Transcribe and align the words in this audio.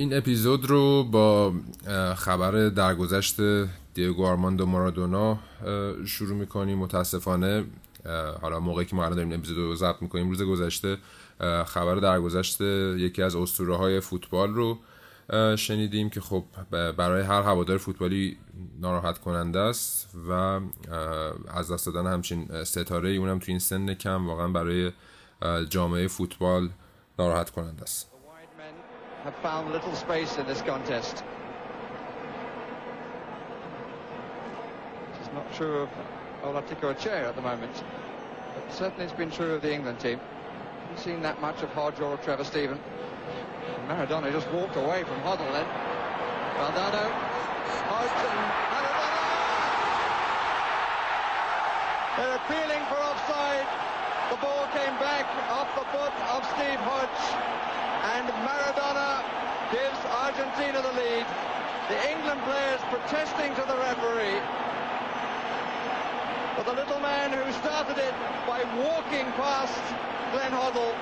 این 0.00 0.16
اپیزود 0.16 0.64
رو 0.64 1.04
با 1.04 1.54
خبر 2.16 2.68
درگذشت 2.68 3.36
دیگو 3.94 4.26
آرماندو 4.26 4.66
مارادونا 4.66 5.38
شروع 6.06 6.36
می‌کنیم. 6.36 6.78
متاسفانه 6.78 7.64
حالا 8.42 8.60
موقعی 8.60 8.84
که 8.84 8.96
ما 8.96 9.04
الان 9.04 9.16
داریم 9.16 9.32
اپیزود 9.32 9.56
رو 9.56 9.74
ضبط 9.74 10.02
می‌کنیم 10.02 10.28
روز 10.28 10.42
گذشته 10.42 10.98
خبر 11.66 11.94
درگذشت 11.94 12.60
یکی 12.60 13.22
از 13.22 13.36
اسطوره 13.36 13.76
های 13.76 14.00
فوتبال 14.00 14.54
رو 14.54 14.78
شنیدیم 15.56 16.10
که 16.10 16.20
خب 16.20 16.44
برای 16.70 17.22
هر 17.22 17.42
هوادار 17.42 17.78
فوتبالی 17.78 18.36
ناراحت 18.80 19.18
کننده 19.18 19.58
است 19.58 20.14
و 20.28 20.60
از 21.48 21.72
دست 21.72 21.86
دادن 21.86 22.12
همچین 22.12 22.64
ستاره 22.64 23.08
ای 23.08 23.16
اونم 23.16 23.38
تو 23.38 23.44
این 23.48 23.58
سن 23.58 23.94
کم 23.94 24.26
واقعا 24.26 24.48
برای 24.48 24.92
جامعه 25.68 26.08
فوتبال 26.08 26.68
ناراحت 27.18 27.50
کننده 27.50 27.82
است. 27.82 28.09
Have 29.24 29.34
found 29.36 29.70
little 29.70 29.94
space 29.94 30.38
in 30.38 30.46
this 30.46 30.62
contest. 30.62 31.22
It's 35.20 35.32
not 35.34 35.52
true 35.54 35.80
of 35.80 35.88
Olatico 36.42 36.98
Chair 36.98 37.26
at 37.26 37.36
the 37.36 37.42
moment, 37.42 37.84
but 38.54 38.72
certainly 38.72 39.04
it's 39.04 39.12
been 39.12 39.30
true 39.30 39.54
of 39.54 39.62
the 39.62 39.72
England 39.72 40.00
team. 40.00 40.18
Haven't 40.82 40.98
seen 40.98 41.22
that 41.22 41.40
much 41.40 41.62
of 41.62 41.68
Hodge 41.70 42.00
or 42.00 42.16
Trevor 42.18 42.44
Stephen. 42.44 42.78
Maradona 43.88 44.32
just 44.32 44.50
walked 44.52 44.76
away 44.76 45.04
from 45.04 45.20
Hoddle 45.20 45.52
then. 45.52 45.66
Valdano, 46.56 47.04
Hodge 47.92 48.20
and 48.24 48.40
Maradona! 48.72 49.20
They're 52.16 52.36
appealing 52.36 52.82
for 52.88 52.96
offside. 52.96 53.68
The 54.30 54.36
ball 54.36 54.64
came 54.72 54.96
back 54.96 55.26
off 55.50 55.68
the 55.74 55.84
foot 55.92 56.14
of 56.32 56.44
Steve 56.56 56.80
Hodge. 56.80 57.79
And 58.02 58.26
Maradona 58.48 59.20
gives 59.72 60.00
Argentina 60.24 60.80
the 60.80 60.92
lead. 60.96 61.26
The 61.88 61.98
England 62.08 62.40
players 62.48 62.80
protesting 62.88 63.54
to 63.54 63.64
the 63.68 63.76
referee. 63.76 64.40
But 66.56 66.64
the 66.64 66.72
little 66.72 67.00
man 67.00 67.32
who 67.32 67.44
started 67.60 67.98
it 67.98 68.14
by 68.46 68.64
walking 68.80 69.26
past 69.36 69.80
Glenn 70.32 70.52
Hoddle, 70.52 70.94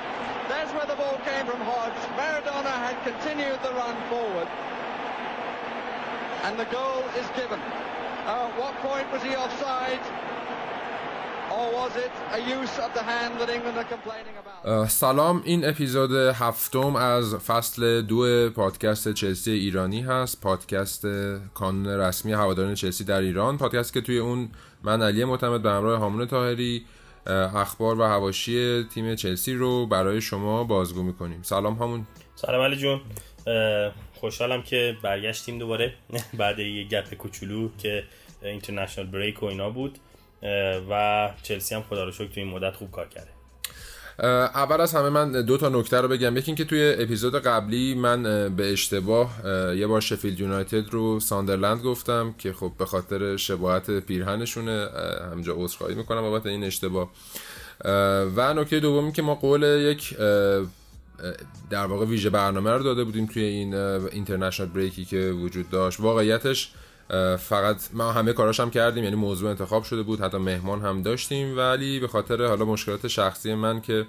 that's 0.49 0.73
where 0.75 0.87
the 0.87 0.97
ball 0.97 1.19
came 1.25 1.47
from 1.47 1.61
Hodge. 1.61 1.99
Maradona 2.19 2.75
had 2.83 2.99
continued 3.05 3.63
the 3.63 3.71
run 3.79 3.95
forward. 4.09 4.49
And 6.43 6.59
the 6.59 6.67
goal 6.67 7.05
is 7.19 7.27
given. 7.37 7.61
Uh, 8.27 8.51
at 8.51 8.59
what 8.59 8.75
point 8.77 9.11
was 9.13 9.23
he 9.23 9.37
offside? 9.37 10.01
سلام 14.89 15.43
این 15.45 15.69
اپیزود 15.69 16.13
هفتم 16.13 16.97
از 16.97 17.35
فصل 17.35 18.03
دو 18.03 18.51
پادکست 18.51 19.13
چلسی 19.13 19.51
ایرانی 19.51 20.01
هست. 20.01 20.41
پادکست 20.41 21.07
کانون 21.55 21.87
رسمی 21.87 22.33
هواداران 22.33 22.75
چلسی 22.75 23.05
در 23.05 23.21
ایران. 23.21 23.59
پادکست 23.59 23.93
که 23.93 24.01
توی 24.01 24.19
اون 24.19 24.49
من 24.83 25.03
علی 25.03 25.25
معتمد 25.25 25.63
به 25.63 25.71
همراه 25.71 25.99
هامون 26.01 26.27
تاهری 26.27 26.85
اخبار 27.55 28.01
و 28.01 28.03
هواشی 28.03 28.85
تیم 28.95 29.15
چلسی 29.15 29.55
رو 29.55 29.87
برای 29.87 30.21
شما 30.21 30.65
بازگو 30.65 31.03
می‌کنیم. 31.03 31.43
سلام 31.43 31.75
همون 31.75 32.07
سلام 32.35 32.63
علی 32.63 32.77
جون. 32.77 33.01
خوشحالم 34.15 34.63
که 34.63 34.97
برگشتیم 35.03 35.59
دوباره. 35.59 35.95
بعد 36.39 36.59
یه 36.59 36.85
گپ 36.85 37.15
کوچولو 37.15 37.69
که 37.79 38.05
اینترنشنال 38.43 39.07
بریک 39.07 39.43
و 39.43 39.47
اینا 39.47 39.71
بود. 39.71 39.99
و 40.91 41.31
چلسی 41.43 41.75
هم 41.75 41.83
خدا 41.83 42.05
رو 42.05 42.13
شکر 42.13 42.27
تو 42.27 42.41
این 42.41 42.49
مدت 42.49 42.77
خوب 42.77 42.91
کار 42.91 43.09
کرده. 43.09 43.29
اول 44.55 44.81
از 44.81 44.95
همه 44.95 45.09
من 45.09 45.43
دو 45.43 45.57
تا 45.57 45.69
نکته 45.69 46.01
رو 46.01 46.09
بگم. 46.09 46.37
یکی 46.37 46.47
اینکه 46.47 46.65
توی 46.65 46.95
اپیزود 46.99 47.43
قبلی 47.43 47.95
من 47.95 48.23
به 48.57 48.73
اشتباه 48.73 49.31
یه 49.77 49.87
بار 49.87 50.01
شفیلد 50.01 50.41
یونایتد 50.41 50.91
رو 50.91 51.21
ساندرلند 51.21 51.83
گفتم 51.83 52.35
که 52.39 52.53
خب 52.53 52.73
به 52.79 52.87
خاطر 52.87 53.37
شباهت 53.37 53.91
پیرهنشونه 53.91 54.89
همجا 55.33 55.55
عذرخواهی 55.57 55.95
می‌کنم 55.95 56.21
بابت 56.21 56.47
این 56.47 56.65
اشتباه. 56.65 57.11
و 58.37 58.55
نکته 58.55 58.81
دومی 58.81 59.13
که 59.13 59.23
ما 59.23 59.35
قول 59.35 59.63
یک 59.63 60.17
در 61.71 61.87
واقع 61.87 62.07
ویژه 62.07 62.31
برنامه 62.31 62.71
رو 62.71 62.83
داده 62.83 63.05
بودیم 63.05 63.27
توی 63.27 63.43
این 63.43 63.75
اینترنشنال 63.75 64.69
بریکی 64.69 65.05
که 65.05 65.31
وجود 65.31 65.71
داشت. 65.71 66.01
واقعیتش 66.01 66.73
فقط 67.39 67.77
ما 67.93 68.13
همه 68.13 68.33
کاراش 68.33 68.61
هم 68.61 68.71
کردیم 68.71 69.05
یعنی 69.05 69.17
موضوع 69.17 69.51
انتخاب 69.51 69.83
شده 69.83 70.03
بود 70.03 70.21
حتی 70.21 70.39
مهمان 70.39 70.81
هم 70.81 71.03
داشتیم 71.03 71.59
ولی 71.59 72.01
به 72.01 72.09
خاطر 72.09 72.47
حالا 72.47 72.65
مشکلات 72.65 73.09
شخصی 73.09 73.55
من 73.55 73.81
که 73.81 74.07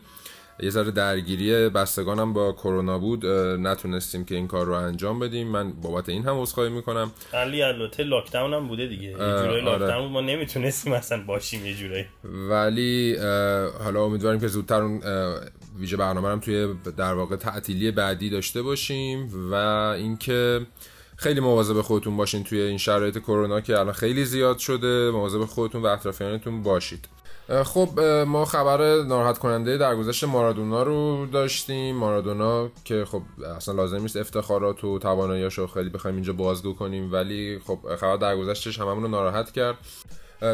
یه 0.63 0.69
ذره 0.69 0.91
درگیری 0.91 1.69
بستگانم 1.69 2.33
با 2.33 2.51
کرونا 2.51 2.99
بود 2.99 3.25
نتونستیم 3.25 4.25
که 4.25 4.35
این 4.35 4.47
کار 4.47 4.65
رو 4.65 4.73
انجام 4.73 5.19
بدیم. 5.19 5.47
من 5.47 5.71
بابت 5.71 6.09
این 6.09 6.25
هم 6.25 6.41
عذرخواهی 6.41 6.69
می‌کنم. 6.69 7.11
علی 7.33 7.63
البته 7.63 8.03
لاک 8.03 8.31
داون 8.31 8.53
هم 8.53 8.67
بوده 8.67 8.87
دیگه. 8.87 9.03
یه 9.03 9.13
جورایی 9.13 9.65
لاک 9.65 9.81
آره. 9.81 10.07
ما 10.07 10.21
نمی‌تونستیم 10.21 10.93
اصلا 10.93 11.23
باشیم 11.23 11.65
یه 11.65 11.73
جورایی. 11.73 12.05
ولی 12.49 13.15
حالا 13.83 14.03
امیدواریم 14.03 14.39
که 14.39 14.47
زودتر 14.47 14.81
اون 14.81 15.01
ویژه 15.79 15.97
برنامه 15.97 16.29
هم 16.29 16.39
توی 16.39 16.73
در 16.97 17.13
واقع 17.13 17.35
تعطیلی 17.35 17.91
بعدی 17.91 18.29
داشته 18.29 18.61
باشیم 18.61 19.49
و 19.51 19.53
اینکه 19.97 20.61
خیلی 21.19 21.39
مواظب 21.39 21.81
خودتون 21.81 22.17
باشین 22.17 22.43
توی 22.43 22.61
این 22.61 22.77
شرایط 22.77 23.17
کرونا 23.17 23.61
که 23.61 23.79
الان 23.79 23.93
خیلی 23.93 24.25
زیاد 24.25 24.57
شده. 24.57 25.11
مواظب 25.11 25.45
خودتون 25.45 25.81
و 25.81 25.85
اطرافیانتون 25.85 26.63
باشید. 26.63 27.07
خب 27.63 27.99
ما 28.27 28.45
خبر 28.45 29.03
ناراحت 29.03 29.37
کننده 29.37 29.77
درگذشت 29.77 30.23
مارادونا 30.23 30.83
رو 30.83 31.25
داشتیم. 31.25 31.95
مارادونا 31.95 32.69
که 32.85 33.05
خب 33.05 33.21
اصلا 33.57 33.75
لازم 33.75 34.01
نیست 34.01 34.17
افتخارات 34.17 34.83
و 34.83 34.99
تواناییاشو 34.99 35.67
خیلی 35.67 35.89
بخوایم 35.89 36.15
اینجا 36.15 36.33
بازگو 36.33 36.73
کنیم 36.73 37.13
ولی 37.13 37.59
خب 37.59 37.79
خبر 37.95 38.17
درگذشتش 38.17 38.79
هممون 38.79 39.03
رو 39.03 39.09
ناراحت 39.09 39.51
کرد. 39.51 39.77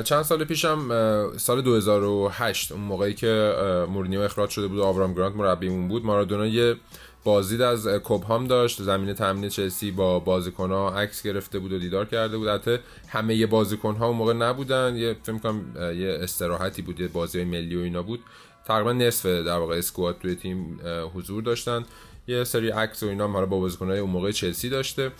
چند 0.03 0.23
سال 0.23 0.43
پیشم 0.43 0.89
سال 1.37 1.61
2008 1.61 2.71
اون 2.71 2.81
موقعی 2.81 3.13
که 3.13 3.55
مورینیو 3.89 4.21
اخراج 4.21 4.49
شده 4.49 4.67
بود 4.67 4.79
و 4.79 4.83
آبرام 4.83 5.13
گرانت 5.13 5.35
مربیمون 5.35 5.87
بود 5.87 6.05
مارادونا 6.05 6.47
یه 6.47 6.75
بازدید 7.25 7.61
از 7.61 7.87
کوبهام 7.87 8.47
داشت 8.47 8.81
زمین 8.81 9.13
تمرین 9.13 9.49
چلسی 9.49 9.91
با 9.91 10.19
بازیکن‌ها 10.19 10.89
عکس 10.89 11.23
گرفته 11.23 11.59
بود 11.59 11.73
و 11.73 11.79
دیدار 11.79 12.05
کرده 12.05 12.37
بود. 12.37 12.47
البته 12.47 12.79
همه 13.07 13.45
بازیکن‌ها 13.45 14.07
اون 14.07 14.17
موقع 14.17 14.33
نبودن. 14.33 14.95
یه 14.95 15.15
فکر 15.23 15.37
کنم 15.37 15.61
یه 15.75 16.17
استراحتی 16.21 16.81
بود 16.81 16.99
یه 16.99 17.07
بازی 17.07 17.43
ملی 17.43 17.75
و 17.75 17.79
اینا 17.79 18.03
بود. 18.03 18.19
تقریبا 18.65 18.93
نصف 18.93 19.25
در 19.25 19.57
واقع 19.57 19.77
اسکواد 19.77 20.17
توی 20.21 20.35
تیم 20.35 20.79
حضور 21.15 21.43
داشتن. 21.43 21.85
یه 22.27 22.43
سری 22.43 22.69
عکس 22.69 23.03
و 23.03 23.07
اینا 23.07 23.27
حالا 23.27 23.45
با 23.45 23.59
بازیکن‌های 23.59 23.99
اون 23.99 24.09
موقع 24.09 24.31
چلسی 24.31 24.69
داشته. 24.69 25.11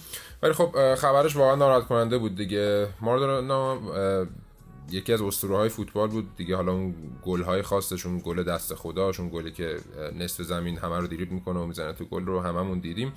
ولی 0.42 0.54
خب 0.54 0.96
خبرش 0.96 1.36
واقعا 1.36 1.56
ناراحت 1.56 1.88
کننده 1.88 2.18
بود 2.18 2.36
دیگه. 2.36 2.88
مارادونا 3.02 3.78
یکی 4.92 5.14
از 5.14 5.22
اسطوره 5.22 5.58
های 5.58 5.70
فوتبال 5.70 6.08
بود. 6.08 6.36
دیگه 6.36 6.56
حالا 6.56 6.72
اون 6.72 6.96
گل 7.24 7.42
های 7.42 7.62
خاصشون 7.62 8.20
گل 8.20 8.44
دست 8.44 8.76
خداشون 8.76 9.30
گلی 9.30 9.52
که 9.52 9.78
نصف 10.16 10.44
زمین 10.44 10.78
همه 10.78 10.98
رو 11.00 11.08
دیریب 11.08 11.32
می‌کنه 11.32 11.60
و 11.60 11.66
می‌زنه 11.66 11.94
تو 11.94 12.06
گل 12.06 12.26
رو 12.26 12.42
هممون 12.42 12.80
دیدیم. 12.80 13.14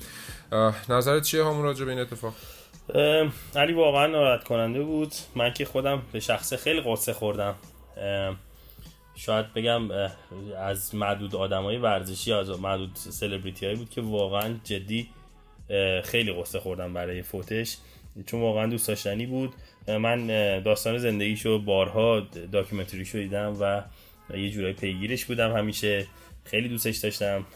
نظرت 0.88 1.22
چیه 1.22 1.44
همون 1.44 1.62
راجع 1.62 1.84
به 1.84 1.90
این 1.90 2.00
اتفاق؟ 2.00 2.34
علی 3.56 3.72
واقعا 3.72 4.06
ناراحت 4.06 4.44
کننده 4.44 4.82
بود. 4.82 5.12
من 5.34 5.52
که 5.52 5.64
خودم 5.64 6.02
به 6.12 6.20
شخصه 6.20 6.56
خیلی 6.56 6.80
قصه 6.80 7.12
خوردم. 7.12 7.54
شاید 9.14 9.54
بگم 9.54 9.90
از 10.58 10.94
معدود 10.94 11.36
آدمای 11.36 11.76
ورزشی 11.76 12.32
از 12.32 12.60
معدود 12.60 12.90
سلبریتی 12.94 13.66
هایی 13.66 13.78
بود 13.78 13.90
که 13.90 14.00
واقعا 14.00 14.54
جدی 14.64 15.08
خیلی 16.04 16.32
قصه 16.32 16.60
خوردم 16.60 16.94
برای 16.94 17.22
فوتش. 17.22 17.76
چون 18.26 18.40
واقعا 18.40 18.66
دوست 18.66 18.88
داشتنی 18.88 19.26
بود. 19.26 19.54
من 19.88 20.26
داستان 20.62 20.98
زندگیشو 20.98 21.58
بارها 21.58 22.20
داکیومنتریشو 22.52 23.18
دیدم 23.18 23.56
و 23.60 23.82
یه 24.36 24.50
جورایی 24.50 24.74
پیگیرش 24.74 25.24
بودم. 25.24 25.56
همیشه 25.56 26.06
خیلی 26.44 26.68
دوستش 26.68 26.96
داشتم. 26.96 27.46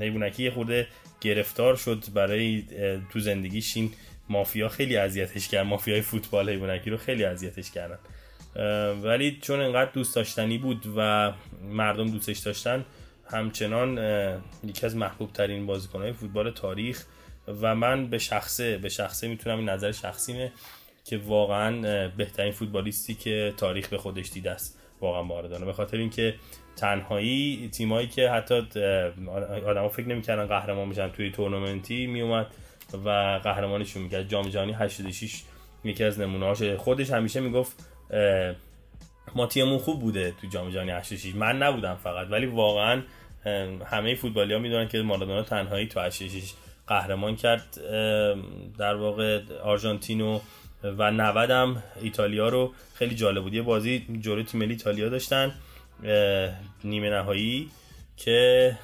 حیوانکی 0.00 0.42
یه 0.42 0.50
خورده 0.50 0.86
گرفتار 1.20 1.76
شد 1.76 2.04
برای 2.14 2.64
تو 3.12 3.20
زندگیش 3.20 3.76
این 3.76 3.90
مافیا 4.28 4.68
خیلی 4.68 4.96
اذیتش 4.96 5.48
کرد 5.48 5.66
مافیای 5.66 6.00
فوتبال 6.00 6.50
حیوانکی 6.50 6.90
رو 6.90 6.96
خیلی 6.96 7.24
اذیتش 7.24 7.70
کردن. 7.70 7.98
ولی 9.02 9.38
چون 9.42 9.60
انقدر 9.60 9.90
دوست 9.90 10.16
داشتنی 10.16 10.58
بود 10.58 10.86
و 10.96 11.32
مردم 11.70 12.10
دوستش 12.10 12.38
داشتن 12.38 12.84
همچنان 13.30 13.98
یکی 14.64 14.86
از 14.86 14.96
محبوب 14.96 15.32
ترین 15.32 15.66
بازیکنهای 15.66 16.12
فوتبال 16.12 16.50
تاریخ 16.50 17.04
و 17.48 17.74
من 17.74 18.06
به 18.06 18.18
شخصه 18.18 18.78
به 18.78 18.88
شخصه 18.88 19.28
می‌تونم 19.28 19.58
این 19.58 19.68
نظر 19.68 19.92
شخصیمه 19.92 20.52
که 21.04 21.18
واقعا 21.18 22.08
بهترین 22.08 22.52
فوتبالیستی 22.52 23.14
که 23.14 23.54
تاریخ 23.56 23.88
به 23.88 23.98
خودش 23.98 24.30
دیده 24.32 24.50
است 24.50 24.78
واقعا 25.00 25.22
مارادونا 25.22 25.66
به 25.66 25.72
خاطر 25.72 25.96
اینکه 25.96 26.34
تنهایی 26.76 27.70
تیمایی 27.72 28.08
که 28.08 28.30
حتی 28.30 28.54
آدما 29.66 29.88
فکر 29.88 30.08
نمی‌کردن 30.08 30.46
قهرمان 30.46 30.88
میشن 30.88 31.08
توی 31.08 31.30
تورنمنتی 31.30 32.06
میومد 32.06 32.46
و 33.04 33.40
قهرمانشون 33.44 34.02
می‌کرد. 34.02 34.28
جام 34.28 34.48
جهانی 34.48 34.72
86 34.72 35.42
یکی 35.84 36.04
از 36.04 36.20
نمونه 36.20 36.76
خودش 36.76 37.10
همیشه 37.10 37.40
می‌گفت 37.40 37.90
ما 39.34 39.46
تیممون 39.46 39.78
خوب 39.78 40.00
بوده 40.00 40.34
تو 40.40 40.46
جام 40.46 40.70
جهانی 40.70 40.90
86 40.90 41.34
من 41.34 41.62
نبودم 41.62 41.94
فقط. 41.94 42.26
ولی 42.30 42.46
واقعا 42.46 43.02
همه 43.84 44.14
فوتبالی 44.14 44.52
ها 44.52 44.58
می‌دونن 44.58 44.88
که 44.88 45.02
مارادونا 45.02 45.42
تنهایی 45.42 45.86
تو 45.86 46.00
86 46.00 46.52
قهرمان 46.86 47.36
کرد 47.36 47.74
در 48.78 48.94
واقع 48.94 49.40
آرژانتینو 49.62 50.40
و 50.84 51.10
90 51.10 51.50
هم 51.50 51.82
ایتالیا 52.02 52.48
رو 52.48 52.74
خیلی 52.94 53.14
جالب 53.14 53.42
بود. 53.42 53.54
یه 53.54 53.62
بازی 53.62 54.06
جلوی 54.20 54.44
تیم 54.44 54.60
ملی 54.60 54.70
ایتالیا 54.70 55.08
داشتن 55.08 55.54
نیمه 56.84 57.10
نهایی 57.10 57.70
که 58.16 58.78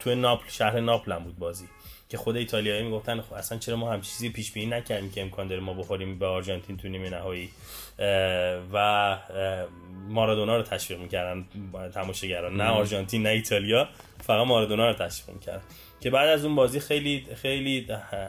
تو 0.00 0.14
ناپل 0.14 0.48
شهر 0.48 0.80
ناپل 0.80 1.12
هم 1.12 1.24
بود 1.24 1.38
بازی. 1.38 1.64
که 2.14 2.18
خود 2.18 2.36
ایتالیایی 2.36 2.82
می‌گفتن 2.82 3.20
خب 3.20 3.32
اصلا 3.32 3.58
چرا 3.58 3.76
ما 3.76 3.92
هم 3.92 4.00
چیزی 4.00 4.30
پیش 4.30 4.52
بینی 4.52 4.66
نکردیم 4.66 5.10
که 5.10 5.22
امکان 5.22 5.48
داره 5.48 5.60
ما 5.60 5.74
بخوریم 5.74 6.18
به 6.18 6.26
آرژانتین 6.26 6.76
تو 6.76 6.88
نیمه 6.88 7.10
نهایی؟ 7.10 7.48
و 8.72 9.18
مارادونا 10.08 10.56
رو 10.56 10.62
تشویق 10.62 11.00
می‌کردن 11.00 11.44
تماشاگران. 11.94 12.56
نه 12.56 12.64
آرژانتین 12.64 13.22
نه 13.22 13.28
ایتالیا 13.28 13.88
فقط 14.20 14.46
مارادونا 14.46 14.88
رو 14.88 14.92
تشویق 14.92 15.34
می‌کردن. 15.34 15.62
که 16.00 16.10
بعد 16.10 16.28
از 16.28 16.44
اون 16.44 16.54
بازی 16.54 16.80
خیلی 16.80 17.26
خیلی 17.36 17.86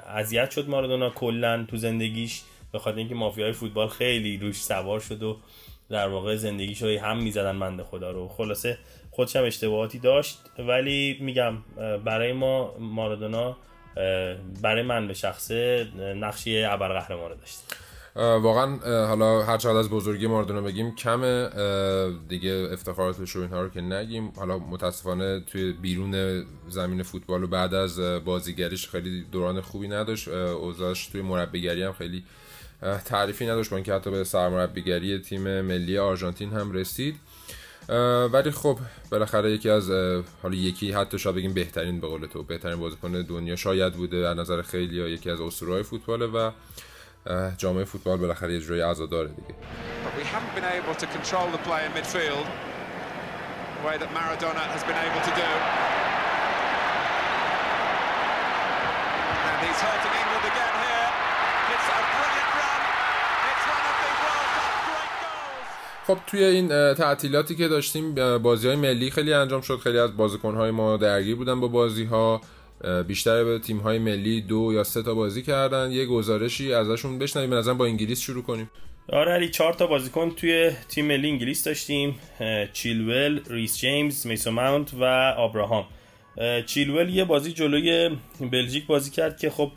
اذیت 0.07 0.51
شد 0.51 0.69
مارادونا 0.69 1.09
کلا 1.09 1.65
تو 1.67 1.77
زندگیش 1.77 2.41
به 2.71 2.79
خاطر 2.79 2.97
اینکه 2.97 3.15
مافیای 3.15 3.51
فوتبال 3.51 3.87
خیلی 3.87 4.37
روش 4.37 4.55
سوار 4.55 4.99
شد 4.99 5.23
و 5.23 5.37
در 5.89 6.07
واقع 6.07 6.35
زندگیش 6.35 6.81
رو 6.81 6.99
هم 6.99 7.23
می‌زدن 7.23 7.59
بنده 7.59 7.83
خدا 7.83 8.11
رو. 8.11 8.27
خلاصه 8.27 8.77
خودش 9.11 9.35
هم 9.35 9.43
اشتباهاتی 9.43 9.99
داشت 9.99 10.39
ولی 10.59 11.17
میگم 11.21 11.57
برای 12.05 12.33
ما 12.33 12.77
مارادونا 12.79 13.57
برای 14.61 14.81
من 14.81 15.07
به 15.07 15.13
شخصه 15.13 15.87
نقشی 16.15 16.63
ابرقهرمان 16.63 17.29
داشت. 17.29 17.59
واقعا 18.15 18.77
حالا 19.07 19.41
هر 19.43 19.57
چقدر 19.57 19.77
از 19.77 19.89
بزرگی 19.89 20.27
مارادونا 20.27 20.61
بگیم 20.61 20.95
کم 20.95 21.21
دیگه 22.29 22.69
افتخاراتش 22.71 23.35
و 23.35 23.39
اینها 23.39 23.61
رو 23.61 23.69
که 23.69 23.81
نگیم. 23.81 24.33
حالا 24.35 24.57
متاسفانه 24.57 25.39
توی 25.39 25.73
بیرون 25.73 26.43
زمین 26.67 27.03
فوتبال 27.03 27.43
و 27.43 27.47
بعد 27.47 27.73
از 27.73 27.99
بازیگریش 27.99 28.89
خیلی 28.89 29.25
دوران 29.31 29.61
خوبی 29.61 29.87
نداشت. 29.87 30.27
اوضاعش 30.27 31.07
توی 31.07 31.21
مربیگری 31.21 31.83
هم 31.83 31.93
خیلی 31.93 32.23
تعریفی 33.05 33.45
نداشت 33.45 33.69
با 33.69 33.77
اینکه 33.77 33.93
حتی 33.93 34.11
به 34.11 34.23
سرمربیگری 34.23 35.19
تیم 35.19 35.61
ملی 35.61 35.97
آرژانتین 35.97 36.49
هم 36.49 36.71
رسید. 36.71 37.15
ولی 38.33 38.51
خب 38.51 38.77
بالاخره 39.11 39.51
یکی 39.51 39.69
از 39.69 39.91
حالا 40.43 40.55
یکی 40.55 40.91
حتی 40.91 41.19
شاید 41.19 41.35
بگیم 41.35 41.53
بهترین 41.53 41.99
به 41.99 42.07
قول 42.07 42.25
تو 42.25 42.43
بهترین 42.43 42.79
بازیکن 42.79 43.11
دنیا 43.11 43.55
شاید 43.55 43.93
بوده 43.93 44.29
از 44.29 44.37
نظر 44.37 44.61
خیلی 44.61 44.95
یا 44.95 45.07
یکی 45.07 45.29
از 45.31 45.41
اسطوره‌های 45.41 45.83
فوتبال 45.83 46.21
و 46.21 46.51
جامعه 47.57 47.83
فوتبال 47.85 48.17
بالاخره 48.17 48.53
یه 48.53 48.59
جوری 48.59 48.81
عزاداره 48.81 49.27
دیگه. 49.27 49.55
خب 66.07 66.17
توی 66.27 66.43
این 66.43 66.67
تعطیلاتی 66.93 67.55
که 67.55 67.67
داشتیم 67.67 68.15
بازی 68.37 68.67
های 68.67 68.77
ملی 68.77 69.11
خیلی 69.11 69.33
انجام 69.33 69.61
شد. 69.61 69.77
خیلی 69.77 69.97
از 69.97 70.17
بازیکن 70.17 70.55
های 70.55 70.71
ما 70.71 70.97
درگیر 70.97 71.35
بودن 71.35 71.59
با 71.59 71.67
بازی 71.67 72.03
ها 72.03 72.41
بیشتر 73.07 73.43
به 73.43 73.59
تیم 73.59 73.77
های 73.77 73.99
ملی 73.99 74.41
دو 74.41 74.71
یا 74.73 74.83
سه 74.83 75.03
تا 75.03 75.13
بازی 75.13 75.41
کردن. 75.41 75.91
یه 75.91 76.05
گزارشی 76.05 76.73
ازشون 76.73 77.19
بشنویم. 77.19 77.49
به 77.49 77.73
با 77.73 77.85
انگلیس 77.85 78.21
شروع 78.21 78.43
کنیم. 78.43 78.69
آره 79.09 79.31
علی 79.31 79.49
چهار 79.49 79.73
تا 79.73 79.87
بازیکن 79.87 80.29
توی 80.29 80.71
تیم 80.89 81.05
ملی 81.05 81.29
انگلیس 81.29 81.63
داشتیم. 81.63 82.19
چیلول، 82.73 83.41
ریس 83.49 83.77
جیمز، 83.77 84.27
میسو 84.27 84.51
ماونت 84.51 84.93
و 84.93 85.03
آبراهام. 85.37 85.85
چیلول 86.65 87.09
یه 87.09 87.25
بازی 87.25 87.53
جلوی 87.53 88.17
بلژیک 88.51 88.85
بازی 88.85 89.11
کرد 89.11 89.37
که 89.37 89.49
خب 89.49 89.71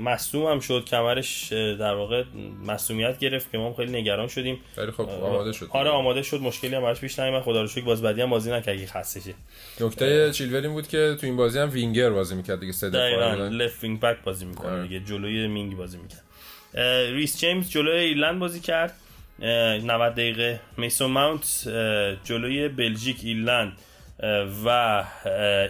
مصوم 0.00 0.52
هم 0.52 0.60
شد 0.60 0.84
کمرش 0.84 1.52
در 1.52 1.94
واقع 1.94 2.24
مصومیت 2.66 3.18
گرفت 3.18 3.52
که 3.52 3.58
ما 3.58 3.74
خیلی 3.74 4.00
نگران 4.00 4.28
شدیم. 4.28 4.58
خیلی 4.74 4.92
خب 4.92 5.08
آماده 5.08 5.52
شد. 5.52 5.68
آره 5.70 5.90
آماده 5.90 6.22
شد 6.22 6.40
مشکلی 6.40 6.74
هم 6.74 6.82
براش 6.82 7.00
پیش 7.00 7.18
نیومد. 7.18 7.42
خدا 7.42 7.62
رو 7.62 7.68
شکر 7.68 7.84
باز 7.84 8.02
بعدی 8.02 8.20
هم 8.20 8.30
بازی 8.30 8.52
نکرد 8.52 8.78
که 8.78 8.86
خسته 8.86 9.20
شه. 9.20 9.34
نکته 9.80 10.32
چیلول 10.32 10.64
این 10.64 10.74
بود 10.74 10.88
که 10.88 11.16
تو 11.20 11.26
این 11.26 11.36
بازی 11.36 11.58
هم 11.58 11.70
وینگر 11.70 12.10
بازی 12.10 12.34
می‌کرد 12.34 12.60
دیگه 12.60 12.72
سه 12.72 12.90
دفاع 12.90 13.48
left 13.48 13.84
wing 13.84 14.00
back 14.00 14.16
بازی 14.24 14.44
می‌کنه 14.44 14.70
آره. 14.70 14.82
دیگه 14.82 15.00
جلوی 15.00 15.46
مینگ 15.46 15.76
بازی 15.76 15.98
می‌کرد 15.98 16.22
ریس 17.12 17.40
جیمز 17.40 17.70
جلوی 17.70 17.98
ایرلند 17.98 18.38
بازی 18.38 18.60
کرد. 18.60 18.94
90 19.38 20.12
دقیقه. 20.12 20.60
میسون 20.76 21.10
ماونت 21.10 21.68
جلوی 22.24 22.68
بلژیک 22.68 23.16
ایرلند 23.22 23.72
و 24.64 25.04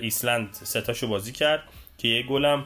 ایسلند 0.00 0.48
ستاشو 0.52 1.08
بازی 1.08 1.32
کرد 1.32 1.62
که 1.98 2.08
یه 2.08 2.22
گلم. 2.22 2.64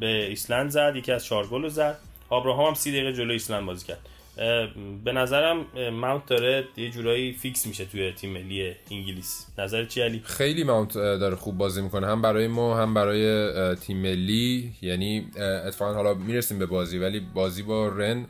به 0.00 0.26
ایسلند 0.28 0.70
زد 0.70 0.92
یکی 0.96 1.12
از 1.12 1.24
چهار 1.24 1.46
گل 1.46 1.68
زد. 1.68 1.98
آبراهام 2.30 2.66
هم 2.66 2.74
سی 2.74 2.92
دقیقه 2.92 3.12
جلو 3.12 3.32
ایسلند 3.32 3.66
بازی 3.66 3.86
کرد. 3.86 3.98
به 5.04 5.12
نظرم 5.12 5.66
ماونت 5.92 6.26
داره 6.26 6.64
یه 6.76 6.90
جورایی 6.90 7.32
فیکس 7.32 7.66
میشه 7.66 7.84
توی 7.84 8.12
تیم 8.12 8.30
ملی 8.30 8.74
انگلیس. 8.90 9.46
نظر 9.58 9.84
چی 9.84 10.00
علی؟ 10.00 10.22
خیلی 10.24 10.64
ماونت 10.64 10.94
داره 10.94 11.36
خوب 11.36 11.58
بازی 11.58 11.82
می‌کنه. 11.82 12.06
هم 12.06 12.22
برای 12.22 12.46
ما 12.46 12.76
هم 12.76 12.94
برای 12.94 13.74
تیم 13.74 13.96
ملی. 13.96 14.72
یعنی 14.82 15.26
اتفاقا 15.66 15.94
حالا 15.94 16.14
می‌رسیم 16.14 16.58
به 16.58 16.66
بازی 16.66 16.98
ولی 16.98 17.20
بازی 17.20 17.62
با 17.62 17.88
رن 17.88 18.26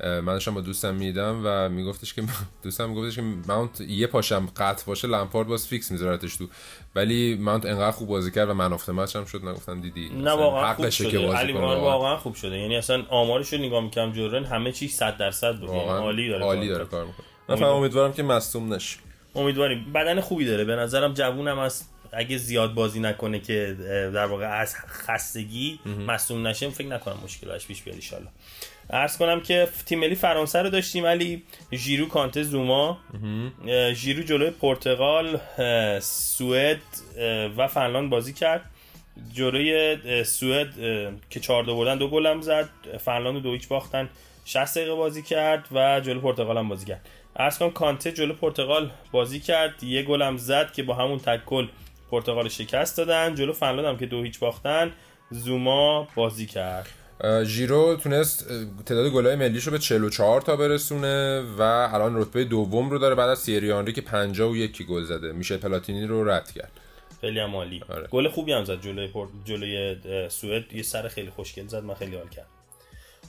من 0.00 0.24
داشتم 0.24 0.54
با 0.54 0.60
دوستم 0.60 0.94
میدیدم 0.94 1.40
و 1.44 1.68
میگفتش 1.68 2.14
که 2.14 2.22
دوستم 2.62 2.88
میگفتش 2.90 3.16
که 3.16 3.22
ماونت 3.22 3.80
یه 3.80 4.06
پاشم 4.06 4.46
قطع 4.56 4.86
باشه 4.86 5.08
لمپارد 5.08 5.48
باز 5.48 5.66
فیکس 5.66 5.90
میذارتش 5.90 6.36
تو. 6.36 6.48
ولی 6.94 7.34
ماونت 7.34 7.66
انقدر 7.66 7.90
خوب 7.90 8.08
بازی 8.08 8.30
کرد 8.30 8.48
و 8.48 8.54
man 8.54 8.72
of 8.72 8.80
the 8.80 8.92
match 8.92 9.16
هم 9.16 9.24
شد 9.24 9.44
نگفتم 9.44 9.80
دیدی. 9.80 10.08
نه 10.08 10.30
واقعا 10.30 10.74
خوب 10.74 10.90
شده 10.90 11.10
که 11.10 11.18
بازی 11.18 11.52
کنه. 11.52 11.60
واقعا 11.60 12.16
خوب 12.16 12.34
شده. 12.34 12.58
یعنی 12.58 12.76
اصلا 12.76 13.02
آمارش 13.08 13.52
رو 13.52 13.58
نگاه 13.58 13.84
می‌کنم 13.84 14.12
جورن 14.12 14.44
همه 14.44 14.72
چی 14.72 14.88
100 14.88 15.16
درصد 15.16 15.56
بود. 15.56 15.68
یعنی 15.68 15.80
عالی 15.80 16.28
داره 16.28 16.44
عالی 16.44 16.68
داره 16.68 16.84
کار 16.84 17.04
می‌کنه. 17.04 17.26
من 17.48 17.56
فقط 17.56 17.64
امیدوارم. 17.64 18.12
که 18.12 18.22
مصدوم 18.22 18.74
نشه. 18.74 18.98
امیدواریم. 19.34 19.92
بدن 19.92 20.20
خوبی 20.20 20.44
داره. 20.44 20.64
به 20.64 20.76
نظرم 20.76 21.14
جوونم 21.14 21.58
است 21.58 21.94
اگه 22.12 22.36
زیاد 22.38 22.74
بازی 22.74 23.00
نکنه 23.00 23.40
که 23.40 23.76
در 24.14 24.26
واقع 24.26 24.46
از 24.46 24.74
خستگی 24.88 25.80
مصدوم 26.06 26.46
نشه 26.46 26.70
فکر 26.70 26.86
نکنم 26.86 27.16
مشکلش 27.24 27.66
پیش 27.66 27.82
بیاد 27.82 27.96
ان 28.12 28.28
ارز 28.90 29.16
کنم 29.16 29.40
که 29.40 29.68
تیم 29.86 29.98
ملی 29.98 30.14
فرانسه 30.14 30.62
رو 30.62 30.70
داشتیم 30.70 31.04
ولی 31.04 31.42
ژیرو 31.72 32.08
کانته 32.08 32.42
زوما 32.42 32.98
ژیرو 33.94 34.22
جلوی 34.22 34.50
پرتغال 34.50 35.38
سوئد 36.00 36.80
و 37.56 37.66
فنلاند 37.66 38.10
بازی 38.10 38.32
کرد. 38.32 38.70
جلوی 39.34 39.98
سوئد 40.24 40.68
که 41.30 41.40
چهار 41.40 41.64
دو 41.64 41.76
بردن 41.76 41.98
دو 41.98 42.08
گل 42.08 42.40
زد. 42.40 42.68
فنلاند 43.00 43.42
دو 43.42 43.52
هیچ 43.52 43.68
باختن 43.68 44.08
60 44.44 44.78
دقیقه 44.78 44.94
بازی 44.94 45.22
کرد 45.22 45.68
و 45.72 46.00
جلو 46.00 46.20
پرتغال 46.20 46.58
هم 46.58 46.68
بازی 46.68 46.86
کرد. 46.86 47.08
ارز 47.36 47.58
کنم 47.58 47.70
کانته 47.70 48.12
جلو 48.12 48.34
پرتغال 48.34 48.90
بازی 49.12 49.40
کرد. 49.40 49.84
یه 49.84 50.02
گل 50.02 50.36
زد 50.36 50.72
که 50.72 50.82
با 50.82 50.94
همون 50.94 51.18
تکل 51.18 51.68
پرتغال 52.10 52.48
شکست 52.48 52.96
دادن. 52.96 53.34
جلو 53.34 53.52
فنلاند 53.52 53.86
هم 53.86 53.96
که 53.96 54.06
دو 54.06 54.22
هیچ 54.22 54.38
باختن 54.38 54.92
زوما 55.30 56.08
بازی 56.14 56.46
کرد. 56.46 56.88
ژیرو 57.44 57.96
تونست 57.96 58.48
تعداد 58.86 59.10
گلای 59.10 59.36
ملیش 59.36 59.64
رو 59.64 59.72
به 59.72 59.78
44 59.78 60.40
تا 60.40 60.56
برسونه 60.56 61.40
و 61.58 61.62
الان 61.62 62.20
رتبه 62.20 62.44
دوم 62.44 62.90
رو 62.90 62.98
داره 62.98 63.14
بعد 63.14 63.30
از 63.30 63.38
سیری 63.38 63.72
آنری 63.72 63.92
که 63.92 64.00
51 64.00 64.86
گل 64.86 65.04
زده. 65.04 65.32
میشه 65.32 65.56
پلاتینی 65.56 66.06
رو 66.06 66.30
رد 66.30 66.52
کرد. 66.52 66.70
خیلی 67.20 67.40
هم 67.40 67.56
عالی. 67.56 67.82
آره. 67.88 68.06
گل 68.06 68.28
خوبی 68.28 68.52
هم 68.52 68.64
زد 68.64 68.80
جلوی 68.80 69.08
پورت 69.08 69.30
جلوی 69.44 69.96
سوئد. 70.28 70.72
یه 70.72 70.82
سر 70.82 71.08
خیلی 71.08 71.30
خوشگل 71.30 71.66
زد 71.66 71.84
من 71.84 71.94
خیلی 71.94 72.16
حال 72.16 72.28
کردم. 72.28 72.48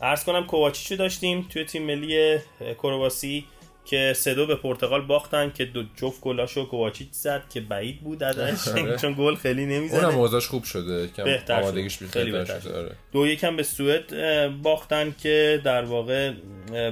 عرض 0.02 0.24
کنم 0.24 0.46
کوواچیچو 0.46 0.96
داشتیم 0.96 1.48
توی 1.50 1.66
تیم 1.66 1.84
ملی 1.84 2.38
کرواسی. 2.84 3.46
که 3.86 4.14
سه 4.16 4.34
دو 4.34 4.48
به 4.48 4.56
پرتغال 4.56 5.02
باختن 5.02 5.52
که 5.52 5.66
دو 5.66 5.84
جفت 5.96 6.22
گلاشو 6.22 6.70
کوواچیچ 6.70 7.08
زد 7.12 7.44
که 7.50 7.62
بعید 7.62 8.02
بود 8.02 8.24
ازش 8.24 8.68
آره. 8.78 8.98
چون 8.98 9.14
گل 9.14 9.36
خیلی 9.36 9.66
نمی‌زنه 9.66 10.06
اونم 10.06 10.20
اوضاعش 10.20 10.48
خوب 10.48 10.64
شده 10.64 11.08
کم 11.08 11.24
بهتر 11.24 11.62
آمادگیش 11.62 11.98
خیلی 11.98 12.32
بهتر 12.32 12.60
شده 12.60 12.78
آره. 12.78 12.96
دو 13.12 13.28
یکم 13.28 13.56
به 13.56 13.64
سوئد 13.64 14.14
باختن 14.62 15.16
که 15.24 15.62
در 15.64 15.84
واقع 15.84 16.34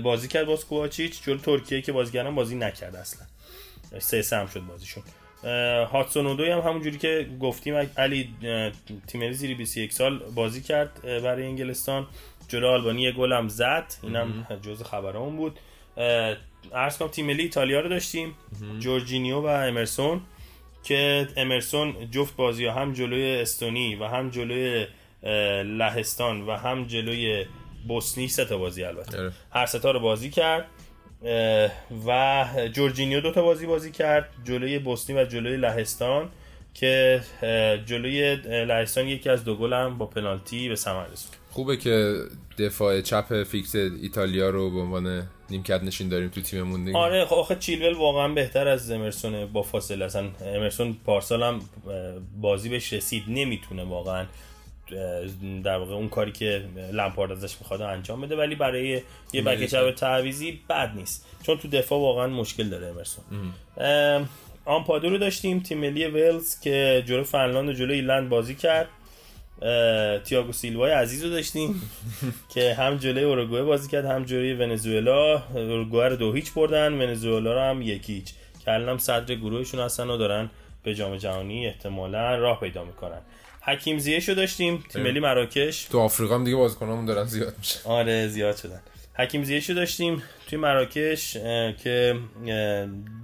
بازی 0.03 0.27
کرد 0.27 0.45
باز 0.45 0.65
کوواچیچ. 0.65 1.23
جلو 1.23 1.37
ترکیه 1.37 1.81
که 1.81 1.91
بازیگران 1.91 2.35
بازی 2.35 2.55
نکرد 2.55 2.95
اصلا. 2.95 3.25
سه 3.99 4.37
هم 4.37 4.47
شد 4.47 4.59
بازیشون. 4.59 5.03
هاتسون 5.91 6.35
دوی 6.35 6.51
هم 6.51 6.59
همونجوری 6.59 6.97
که 6.97 7.27
گفتیم 7.41 7.89
علی 7.97 8.29
تیم 9.07 9.31
زیری 9.31 9.55
21 9.55 9.93
سال 9.93 10.19
بازی 10.19 10.61
کرد 10.61 11.01
برای 11.01 11.43
انگلستان. 11.45 12.07
جلو 12.47 12.67
آلبانی 12.67 13.01
یه 13.01 13.11
گل 13.11 13.33
هم 13.33 13.47
زد. 13.47 13.93
اینم 14.03 14.47
جزء 14.61 14.83
خبرام 14.83 15.37
بود. 15.37 15.59
ارز 16.73 16.97
کنم 16.97 17.07
تیم 17.07 17.25
ملی 17.25 17.41
ایتالیا 17.41 17.79
رو 17.79 17.89
داشتیم. 17.89 18.35
جورجینیو 18.79 19.41
و 19.41 19.45
امرسون 19.45 20.21
که 20.83 21.27
امرسون 21.37 22.11
جفت 22.11 22.35
بازی 22.35 22.65
ها 22.65 22.73
هم 22.73 22.93
جلوی 22.93 23.35
استونی 23.35 23.95
و 23.95 24.05
هم 24.05 24.29
جلوی 24.29 24.87
لهستان 25.63 26.41
و 26.41 26.51
هم 26.51 26.87
جلوی 26.87 27.45
بوسنی 27.87 28.27
سه 28.27 28.45
تا 28.45 28.57
بازی 28.57 28.83
البته. 28.83 29.19
اره. 29.19 29.31
هر 29.51 29.65
ستا 29.65 29.91
رو 29.91 29.99
بازی 29.99 30.29
کرد. 30.29 30.65
و 32.07 32.45
جورجینیو 32.73 33.21
دو 33.21 33.31
تا 33.31 33.41
بازی 33.41 33.65
بازی 33.65 33.91
کرد 33.91 34.29
جلوی 34.43 34.79
بوسنی 34.79 35.15
و 35.15 35.25
جلوی 35.25 35.57
لهستان 35.57 36.29
که 36.73 37.21
جلوی 37.85 38.35
لهستان 38.65 39.07
یکی 39.07 39.29
از 39.29 39.43
دو 39.43 39.55
گل 39.55 39.73
هم 39.73 39.97
با 39.97 40.05
پنالتی 40.05 40.69
به 40.69 40.75
ثمر 40.75 41.05
رسوند. 41.05 41.35
خوبه 41.49 41.77
که 41.77 42.15
دفاع 42.59 43.01
چپ 43.01 43.43
فیکس 43.43 43.75
ایتالیا 43.75 44.49
رو 44.49 44.69
به 44.71 44.79
عنوان 44.79 45.27
نیمکت 45.49 45.83
نشین 45.83 46.09
داریم 46.09 46.29
تو 46.29 46.41
تیممون 46.41 46.85
دیگه. 46.85 46.97
آره 46.97 47.25
خب 47.25 47.35
آخه 47.35 47.55
چیلول 47.55 47.93
واقعا 47.93 48.27
بهتر 48.27 48.67
از 48.67 48.91
امرسون 48.91 49.45
با 49.45 49.61
فاصله. 49.61 50.05
اصلا 50.05 50.29
امرسون 50.45 50.97
پارسال 51.05 51.43
هم 51.43 51.61
بازی 52.41 52.69
بهش 52.69 52.93
رسید. 52.93 53.23
نمی‌تونه 53.27 53.83
واقعا 53.83 54.25
در 55.63 55.77
واقع 55.77 55.93
اون 55.93 56.09
کاری 56.09 56.31
که 56.31 56.65
لمپارد 56.91 57.31
ازش 57.31 57.55
می‌خواد 57.59 57.81
انجام 57.81 58.21
بده. 58.21 58.35
ولی 58.35 58.55
برای 58.55 59.01
یه 59.33 59.41
بک 59.41 59.65
چپ 59.65 59.91
تعویزی 59.91 60.59
بد 60.69 60.91
نیست. 60.95 61.25
چون 61.43 61.57
تو 61.57 61.67
دفاع 61.67 61.99
واقعا 61.99 62.27
مشکل 62.27 62.69
داره 62.69 62.87
امرسون. 62.87 63.23
آمپادو 64.65 65.09
رو 65.09 65.17
داشتیم 65.17 65.59
تیم 65.59 65.77
ملی 65.77 66.05
ولز 66.05 66.59
که 66.59 67.03
جلو 67.07 67.23
فنلاند 67.23 67.69
و 67.69 67.73
جلو 67.73 67.93
ایرلند 67.93 68.29
بازی 68.29 68.55
کرد. 68.55 68.87
تییاگو 70.25 70.51
سیلوای 70.51 70.91
عزیز 70.91 71.23
رو 71.23 71.29
داشتیم 71.29 71.81
که 72.53 72.73
هم 72.73 72.97
جلوی 72.97 73.23
اوروگوئه 73.23 73.63
بازی 73.63 73.89
کرد 73.89 74.05
هم 74.05 74.23
جلوی 74.25 74.53
ونزوئلا. 74.53 75.43
اوروگوئه 75.53 76.07
رو 76.07 76.15
دو 76.15 76.33
هیچ 76.33 76.53
بردن 76.53 76.93
ونزوئلا 76.93 77.53
رو 77.53 77.59
هم 77.59 77.81
یک 77.81 78.09
هیچ. 78.09 78.33
که 78.65 78.71
الان 78.73 78.97
صدر 78.97 79.35
گروهشون 79.35 79.79
هستن 79.79 80.09
و 80.09 80.17
دارن 80.17 80.49
به 80.83 80.95
جام 80.95 81.17
جهانی 81.17 81.67
احتمالا 81.67 82.35
راه 82.35 82.59
پیدا 82.59 82.83
می‌کنن. 82.83 83.21
حکیم 83.61 83.97
زیش 83.99 84.29
رو 84.29 84.35
داشتیم 84.35 84.83
تیم 84.89 85.01
ملی 85.03 85.19
مراکش. 85.19 85.83
تو 85.83 85.99
آفریقا 85.99 86.35
هم 86.35 86.43
دیگه 86.43 86.57
بازیکنامون 86.57 87.05
دارن 87.05 87.23
زیاد 87.25 87.53
میشه 87.57 87.79
آره 87.85 88.27
زیاد 88.27 88.55
شدن. 88.55 88.79
حکیم 89.13 89.43
زیش 89.43 89.69
رو 89.69 89.75
داشتیم 89.75 90.23
توی 90.49 90.57
مراکش 90.59 91.33
که 91.83 92.15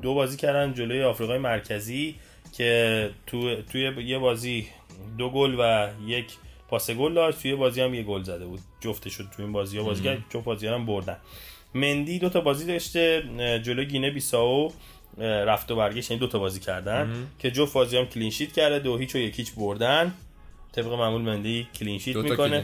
دو 0.02 0.14
بازی 0.14 0.38
کردن 0.38 0.74
جلوی 0.74 1.04
آفریقای 1.04 1.38
مرکزی 1.38 2.16
که 2.58 3.10
تو 3.28 3.56
توی 3.72 4.04
یه 4.06 4.20
بازی 4.20 4.68
دو 5.18 5.30
گل 5.30 5.56
و 5.60 5.90
یک 6.06 6.26
پاس 6.68 6.92
گل 6.92 7.14
داشت. 7.14 7.42
توی 7.42 7.56
بازی 7.56 7.82
هم 7.82 7.94
یه 7.94 8.04
گل 8.04 8.24
زده 8.24 8.46
بود. 8.46 8.60
جفته 8.80 9.10
شد 9.10 9.26
توی 9.36 9.46
این 9.46 9.52
بازی. 9.54 9.78
ها 9.78 9.84
بازی 9.84 10.04
کرد 10.04 10.26
جفت 10.30 10.46
بازی 10.46 10.68
هم 10.68 10.86
بردن. 10.86 11.18
مندی 11.74 12.20
دو 12.20 12.30
تا 12.30 12.42
بازی 12.42 12.66
داشته. 12.66 13.24
جلوی 13.64 13.86
گینه 13.86 14.12
بیساو 14.12 14.74
رفت 15.18 15.72
و 15.72 15.76
برگشت. 15.76 16.12
یعنی 16.12 16.20
دو 16.20 16.28
تا 16.28 16.40
بازی 16.40 16.60
کردن. 16.60 17.28
که 17.40 17.52
جفت 17.52 17.74
بازی 17.74 17.98
هم 17.98 18.06
کلین 18.06 18.30
شیت 18.30 18.54
کرده. 18.54 18.80
دو 18.80 18.98
هیچ 18.98 19.16
و 19.16 19.18
یک 19.18 19.40
هیچ 19.40 19.54
بردن. 19.54 20.14
طبق 20.72 20.94
معمول 20.94 21.22
مندی 21.22 21.68
کلین 21.76 22.00
شیت 22.00 22.16
می‌کنه. 22.16 22.64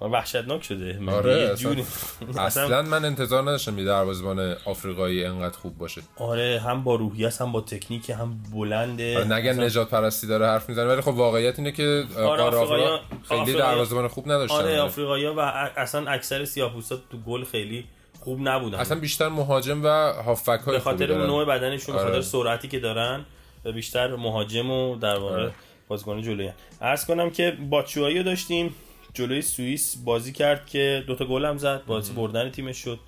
وحشتناک 0.00 0.64
شده. 0.64 1.00
آره 1.10 1.32
اصلا, 1.32 2.42
اصلا 2.42 2.82
من 2.82 3.04
انتظار 3.04 3.42
نداشتم 3.42 3.78
یه 3.78 3.84
دروازه‌بان 3.84 4.56
آفریقایی 4.64 5.24
انقدر 5.24 5.58
خوب 5.58 5.78
باشه. 5.78 6.02
آره 6.16 6.60
هم 6.64 6.84
با 6.84 6.94
روحیه 6.94 7.30
هم 7.40 7.52
با 7.52 7.60
تکنیک 7.60 8.10
هم 8.10 8.38
بلنده. 8.54 9.18
آره 9.18 9.32
نگن 9.32 9.64
نجات 9.64 9.90
پرستی 9.90 10.26
داره 10.26 10.46
حرف 10.46 10.68
می‌زنه 10.68 10.84
ولی 10.84 11.00
خب 11.00 11.08
واقعیت 11.08 11.58
اینه 11.58 11.72
که 11.72 12.04
آره 12.18 12.42
آفریقا 12.42 12.98
خیلی 13.28 13.52
دروازه‌بان 13.52 14.08
خوب 14.08 14.24
نداشتن. 14.26 14.54
آره 14.56 14.80
آفریقایی‌ها 14.80 15.34
و 15.34 15.40
اصلا 15.76 16.10
اکثر 16.10 16.44
سیاه‌پوستا 16.44 16.96
تو 17.10 17.18
گل 17.18 17.44
خیلی 17.44 17.84
خوب 18.20 18.38
نبودن. 18.48 18.78
اصلا 18.78 18.98
بیشتر 18.98 19.28
مهاجم 19.28 19.84
و 19.84 20.12
هافک 20.12 20.60
های 20.66 20.76
به 20.76 20.80
خاطر 20.80 21.26
نوع 21.26 21.44
بدنشون 21.44 21.94
آره. 21.94 22.04
خاطر 22.04 22.20
سرعتی 22.20 22.68
که 22.68 22.80
دارن 22.80 23.24
و 23.64 23.72
بیشتر 23.72 24.16
مهاجم 24.16 24.70
و 24.70 24.96
در 24.96 25.18
واقع 25.18 25.34
آره. 25.34 25.52
بازیکن 25.88 26.22
جلویی. 26.22 26.52
عرض 26.82 27.04
کنم 27.04 27.30
که 27.30 27.56
باچوایی 27.70 28.22
داشتیم. 28.22 28.74
جلوی 29.14 29.42
سوئیس 29.42 29.96
بازی 30.04 30.32
کرد 30.32 30.66
که 30.66 31.04
دوتا 31.06 31.24
گل 31.24 31.44
هم 31.44 31.58
زد 31.58 31.82
بازی 31.86 32.12
بردن 32.12 32.50
تیمش 32.50 32.76
شد. 32.78 32.98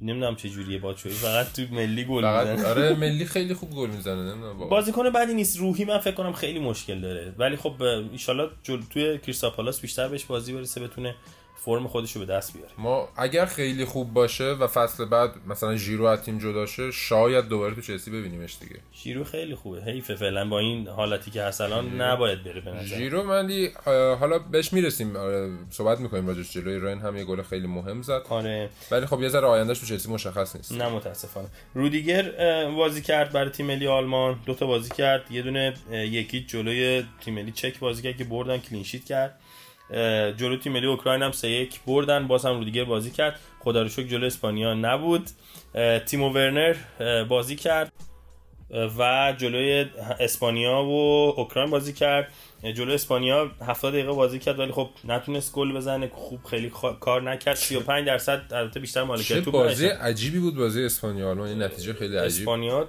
نمی‌دونم 0.00 0.36
چه 0.36 0.48
جوریه 0.48 0.78
باچوی 0.78 1.12
فقط 1.12 1.52
تو 1.52 1.62
ملی 1.70 2.04
گل 2.04 2.24
می‌زنه. 2.24 2.66
آره 2.68 2.94
ملی 3.04 3.24
خیلی 3.24 3.54
خوب 3.54 3.70
گل 3.70 3.90
می‌زنه 3.90 4.22
نمی‌دونم 4.22 4.58
بازیکن 4.58 5.10
بعدی 5.10 5.34
نیست 5.34 5.58
روحی 5.58 5.84
من 5.84 5.98
فکر 5.98 6.14
کنم 6.14 6.32
خیلی 6.32 6.58
مشکل 6.58 7.00
داره. 7.00 7.32
ولی 7.38 7.56
خب 7.56 7.82
ان. 7.82 8.10
توی 8.90 9.18
کریستاپالاس 9.18 9.80
بیشتر 9.80 10.08
بهش 10.08 10.24
بازی 10.24 10.52
برسه 10.52 10.80
بتونه 10.80 11.14
فرم 11.64 11.88
خودش 11.88 12.12
رو 12.12 12.20
به 12.20 12.26
دست 12.26 12.52
بیاره. 12.52 12.70
ما 12.78 13.08
اگر 13.16 13.46
خیلی 13.46 13.84
خوب 13.84 14.12
باشه 14.12 14.44
و 14.44 14.66
فصل 14.66 15.04
بعد 15.04 15.30
مثلا 15.46 15.76
ژیرو 15.76 16.04
از 16.04 16.22
تیم 16.22 16.38
جدا 16.38 16.66
شه 16.66 16.90
شاید 16.90 17.48
دوباره 17.48 17.74
تو 17.74 17.80
چلسی 17.80 18.10
ببینیمش 18.10 18.56
دیگه. 18.60 18.76
ژیرو 19.02 19.24
خیلی 19.24 19.54
خوبه. 19.54 19.82
حیف 19.82 20.10
فعلا 20.10 20.48
با 20.48 20.58
این 20.58 20.88
حالتی 20.88 21.30
که 21.30 21.42
هست 21.42 21.60
الان 21.60 22.00
نباید 22.00 22.44
بره 22.44 22.60
به 22.60 22.70
نظر. 22.70 22.96
ژیرو 22.96 23.22
مندی 23.22 23.70
حالا 24.20 24.38
بهش 24.38 24.72
می‌رسیم. 24.72 25.16
صحبت 25.70 26.00
می‌کنیم 26.00 26.26
راجعش 26.26 26.52
جلوی 26.52 26.78
رن. 26.78 27.00
هم 27.00 27.16
یه 27.16 27.24
گل 27.24 27.42
خیلی 27.42 27.66
مهم 27.66 28.02
زد. 28.02 28.22
آره. 28.28 28.70
ولی 28.90 29.06
خب 29.06 29.22
یه 29.22 29.28
ذره 29.28 29.46
آیندهش 29.46 29.78
تو 29.78 29.86
چلسی 29.86 30.10
مشخص 30.10 30.56
نیست. 30.56 30.72
نه 30.72 30.88
متاسفانه. 30.88 31.48
رودیگر 31.74 32.22
بازی 32.70 33.02
کرد 33.02 33.32
برای 33.32 33.50
تیم 33.50 33.66
ملی 33.66 33.86
آلمان. 33.86 34.40
دو 34.46 34.54
تا 34.54 34.66
بازی 34.66 34.90
کرد. 34.90 35.30
یه 35.30 35.42
دونه 35.42 35.74
یکی 35.90 36.40
جلوی 36.40 37.04
تیم 37.20 37.34
ملی 37.34 37.52
چک 37.52 37.78
بازی 37.78 38.02
کرد 38.02 38.16
که 38.16 38.24
بردن 38.24 38.58
کلین 38.58 38.84
شیت 38.84 39.04
کرد. 39.04 39.38
جلو 40.36 40.56
تیم 40.56 40.72
ملی 40.72 40.86
اوکراین 40.86 41.22
هم 41.22 41.32
3 41.32 41.48
1 41.48 41.80
بردن 41.86 42.26
باز 42.26 42.46
هم 42.46 42.58
رو 42.58 42.64
دیگه 42.64 42.84
بازی 42.84 43.10
کرد. 43.10 43.40
خدا 43.60 43.82
رو 43.82 43.88
شکر 43.88 44.06
جلو 44.06 44.26
اسپانیا 44.26 44.74
نبود. 44.74 45.30
تیمو 46.06 46.30
ورنر 46.30 46.74
بازی 47.24 47.56
کرد. 47.56 47.92
و 48.98 49.34
جلوی 49.38 49.86
اسپانیا 50.20 50.82
و 50.82 50.90
اوکراین 51.36 51.70
بازی 51.70 51.92
کرد. 51.92 52.32
جلو 52.74 52.92
اسپانیا 52.92 53.50
70 53.66 53.92
دقیقه 53.92 54.12
بازی 54.12 54.38
کرد 54.38 54.58
ولی 54.58 54.72
خب 54.72 54.88
نتونست 55.04 55.52
گل 55.52 55.72
بزنه. 55.72 56.10
خوب 56.14 56.44
خیلی 56.44 56.72
کار 57.00 57.22
نکرد. 57.22 57.54
35 57.54 58.06
درصد 58.06 58.42
البته 58.50 58.80
بیشتر 58.80 59.02
مالکیت 59.02 59.44
تو 59.44 59.50
بازی 59.50 59.86
عجیبی 59.86 60.38
بود 60.38 60.56
بازی 60.56 60.84
اسپانیا. 60.84 61.44
این 61.44 61.62
نتیجه 61.62 61.92
خیلی 61.92 62.16
عجیب. 62.16 62.40
اسپانیا 62.40 62.88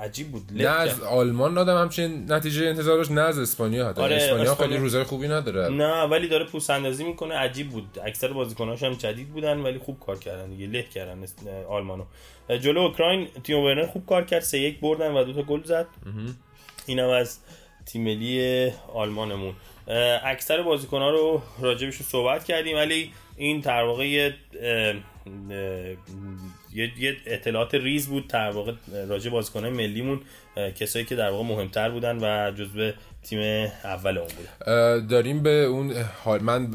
عجیب 0.00 0.30
بود. 0.32 0.42
نه 0.50 0.68
از 0.68 1.02
آلمان 1.02 1.54
دادم 1.54 1.80
همچین 1.80 2.32
نتیجه 2.32 2.66
انتظار 2.66 2.96
داشت. 2.96 3.10
نه 3.10 3.20
از 3.20 3.38
اسپانیا 3.38 3.88
حتی. 3.88 4.02
آره 4.02 4.16
اسپانیا 4.16 4.54
خیلی 4.54 4.76
روزای 4.76 5.04
خوبی 5.04 5.28
نداره. 5.28 5.68
نه 5.68 6.02
ولی 6.02 6.28
داره 6.28 6.44
پوست 6.44 6.70
اندازی 6.70 7.04
می‌کنه. 7.04 7.34
عجیب 7.34 7.70
بود. 7.70 7.98
اکثر 8.04 8.32
بازیکناش 8.32 8.82
هم 8.82 8.94
جدید 8.94 9.28
بودن 9.28 9.60
ولی 9.60 9.78
خوب 9.78 10.00
کار 10.00 10.18
کردن 10.18 10.50
دیگه. 10.50 10.66
له 10.66 10.82
کردن 10.82 11.24
آلمانو. 11.68 12.04
جلو 12.48 12.80
اوکراین 12.80 13.28
تیم 13.44 13.58
ورنر 13.58 13.86
خوب 13.86 14.06
کار 14.06 14.24
کرد. 14.24 14.42
سه 14.42 14.58
یک 14.58 14.80
بردن 14.80 15.10
و 15.12 15.24
دو 15.24 15.32
تا 15.32 15.42
گل 15.42 15.62
زد. 15.62 15.86
اینم 16.86 17.08
از 17.08 17.38
تیم 17.86 18.04
ملی 18.04 18.70
آلمانمون. 18.94 19.54
اکثر 20.24 20.62
بازیکن 20.62 20.98
ها 20.98 21.10
رو 21.10 21.42
راجبشون 21.60 22.06
صحبت 22.06 22.44
کردیم 22.44 22.76
ولی 22.76 23.12
این 23.36 23.60
در 23.60 23.82
واقع 23.82 24.30
یه 26.76 26.92
یه 26.98 27.16
اطلاعات 27.26 27.74
ریز 27.74 28.08
بود 28.08 28.28
در 28.28 28.50
واقع 28.50 28.72
راجع 29.08 29.30
بازیکنان 29.30 29.72
ملیمون 29.72 30.20
کسایی 30.80 31.04
که 31.04 31.16
در 31.16 31.30
واقع 31.30 31.44
مهمتر 31.44 31.90
بودن 31.90 32.18
و 32.22 32.52
جزو 32.52 32.92
تیم 33.22 33.68
اول 33.84 34.18
اون 34.18 34.28
بودن 34.28 35.06
داریم 35.06 35.42
به 35.42 35.50
اون 35.64 35.92
حال 36.24 36.42
من 36.42 36.68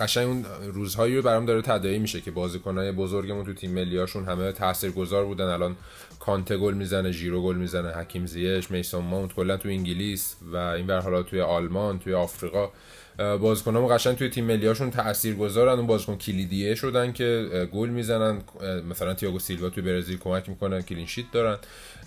قشنگ 0.00 0.26
اون 0.26 0.44
روزهایی 0.72 1.16
رو 1.16 1.22
برام 1.22 1.46
داره 1.46 1.62
تداعی 1.62 1.98
میشه 1.98 2.20
که 2.20 2.30
بازیکنای 2.30 2.92
بزرگمون 2.92 3.44
تو 3.44 3.54
تیم 3.54 3.70
ملیاشون 3.70 4.24
همه 4.24 4.52
تاثیرگذار 4.52 5.24
بودن. 5.24 5.44
الان 5.44 5.76
کانته 6.20 6.56
گل 6.56 6.74
می‌زنه 6.74 7.12
ژیرو 7.12 7.42
گل 7.42 7.56
می‌زنه 7.56 7.88
حکیم 7.88 8.26
زیش 8.26 8.70
میسون 8.70 9.04
ماونت 9.04 9.32
کلا 9.32 9.56
تو 9.56 9.68
انگلیس 9.68 10.36
و 10.52 10.56
این 10.56 10.86
بر 10.86 11.00
حالا 11.00 11.22
توی 11.22 11.40
آلمان 11.40 11.98
توی 11.98 12.14
آفریقا. 12.14 12.70
بازیکنام 13.18 13.86
قشنگ 13.86 14.16
توی 14.16 14.28
تیم 14.28 14.44
ملیاشون 14.44 14.90
تاثیرگذارن 14.90 15.78
اون 15.78 15.86
بازیکن 15.86 16.16
کلیدیه 16.16 16.74
شدن 16.74 17.12
که 17.12 17.48
گل 17.72 17.88
می‌زنن. 17.88 18.38
مثلا 18.90 19.14
تییاگو 19.14 19.38
سیلوا 19.38 19.68
توی 19.70 19.82
برزیل 19.82 20.18
کمک 20.18 20.48
می‌کنن 20.48 20.82
کلین 20.82 21.06
شیت 21.06 21.26
دارن. 21.32 21.58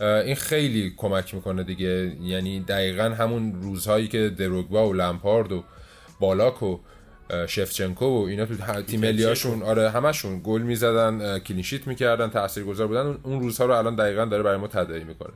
این 0.01 0.35
خیلی 0.35 0.93
کمک 0.97 1.35
می‌کنه 1.35 1.63
دیگه. 1.63 2.11
یعنی 2.21 2.59
دقیقا 2.59 3.03
همون 3.03 3.61
روزهایی 3.61 4.07
که 4.07 4.29
دروگبا 4.37 4.89
و 4.89 4.93
لمپارد 4.93 5.51
و 5.51 5.63
بالاک 6.19 6.63
و 6.63 6.79
شفچنکو 7.47 8.05
و 8.05 8.25
اینا 8.25 8.45
تو 8.45 8.81
تیم 8.81 8.99
ملیاشون 8.99 9.63
آره 9.63 9.89
همشون 9.89 10.41
گل 10.43 10.61
می‌زدن 10.61 11.39
کلین 11.39 11.61
شیت 11.61 11.87
می‌کردن 11.87 12.29
تاثیرگذار 12.29 12.87
بودن. 12.87 13.17
اون 13.23 13.39
روزها 13.39 13.65
رو 13.65 13.73
الان 13.73 13.95
دقیقا 13.95 14.25
داره 14.25 14.43
برای 14.43 14.57
ما 14.57 14.67
تداعی 14.67 15.03
می‌کنه. 15.03 15.33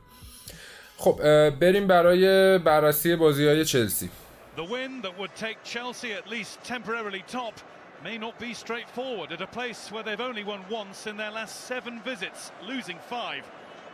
خب 0.96 1.20
بریم 1.50 1.86
برای 1.86 2.58
بررسی 2.58 3.16
بازی 3.16 3.46
های 3.46 3.64
چلسی. 3.64 4.10
The 4.56 4.64
win 4.64 5.02
that 5.02 5.18
would 5.18 5.34
take 5.34 5.62
Chelsea 5.64 6.14
at 6.14 6.30
least 6.30 6.64
temporarily 6.64 7.22
top 7.28 7.60
may 8.02 8.16
not 8.16 8.38
be 8.38 8.54
straightforward 8.54 9.30
at 9.30 9.42
a 9.42 9.46
place 9.46 9.92
where 9.92 10.02
they've 10.02 10.18
only 10.18 10.44
won 10.44 10.64
once 10.70 11.06
in 11.06 11.18
their 11.18 11.30
last 11.30 11.66
seven 11.66 12.00
visits, 12.00 12.52
losing 12.66 12.98
five. 13.10 13.44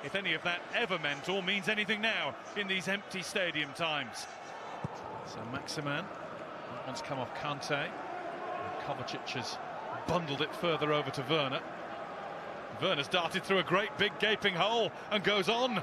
If 0.05 0.15
any 0.15 0.35
of 0.35 0.43
that 0.45 0.61
ever 0.73 1.01
meant 1.01 1.29
or 1.29 1.43
means 1.43 1.69
anything 1.69 2.01
now 2.01 2.37
in 2.57 2.69
these 2.69 2.87
empty 2.87 3.23
stadium 3.23 3.73
times. 3.73 4.27
So 5.27 5.39
Maximan, 5.53 6.05
that 6.05 6.87
one's 6.87 7.03
come 7.03 7.19
off 7.19 7.35
Kante. 7.35 7.89
Kovacic 8.85 9.29
has 9.31 9.59
bundled 10.07 10.43
it 10.43 10.55
further 10.55 10.93
over 10.93 11.11
to 11.11 11.25
Werner. 11.29 11.61
Werner's 12.81 13.09
darted 13.09 13.43
through 13.43 13.59
a 13.59 13.65
great 13.65 13.97
big 13.99 14.17
gaping 14.21 14.55
hole 14.55 14.93
and 15.11 15.25
goes 15.25 15.49
on. 15.49 15.83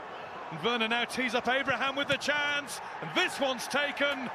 And 0.51 0.63
Werner 0.63 0.88
now 0.88 1.03
tees 1.03 1.36
up 1.36 1.50
Abraham 1.50 1.98
with 1.98 2.07
the 2.07 2.17
chance. 2.17 2.79
And 3.01 3.09
this 3.13 3.39
one's 3.41 3.67
taken. 3.67 4.29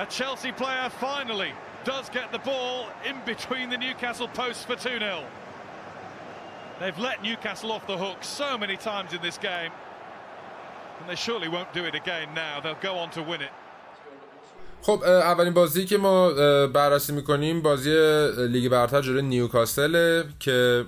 A 0.00 0.06
Chelsea 0.18 0.52
player 0.52 0.88
finally 1.06 1.52
does 1.84 2.06
get 2.18 2.26
the 2.36 2.42
ball 2.50 2.76
in 3.10 3.16
between 3.32 3.66
the 3.70 3.78
Newcastle 3.78 4.28
posts 4.28 4.64
for 4.64 4.76
2-0. 4.76 5.24
They've 6.80 7.00
let 7.08 7.16
Newcastle 7.22 7.70
off 7.72 7.84
the 7.86 7.98
hook 8.04 8.18
so 8.22 8.58
many 8.58 8.76
times 8.76 9.10
in 9.16 9.20
this 9.28 9.38
game. 9.38 9.72
خب 14.82 15.02
اولین 15.04 15.54
بازی 15.54 15.84
که 15.84 15.98
ما 15.98 16.30
بررسی 16.66 17.12
میکنیم 17.12 17.62
بازی 17.62 17.90
لیگ 18.48 18.68
برتر 18.70 19.00
جلوی 19.00 19.22
نیوکاسل 19.22 20.22
که 20.40 20.84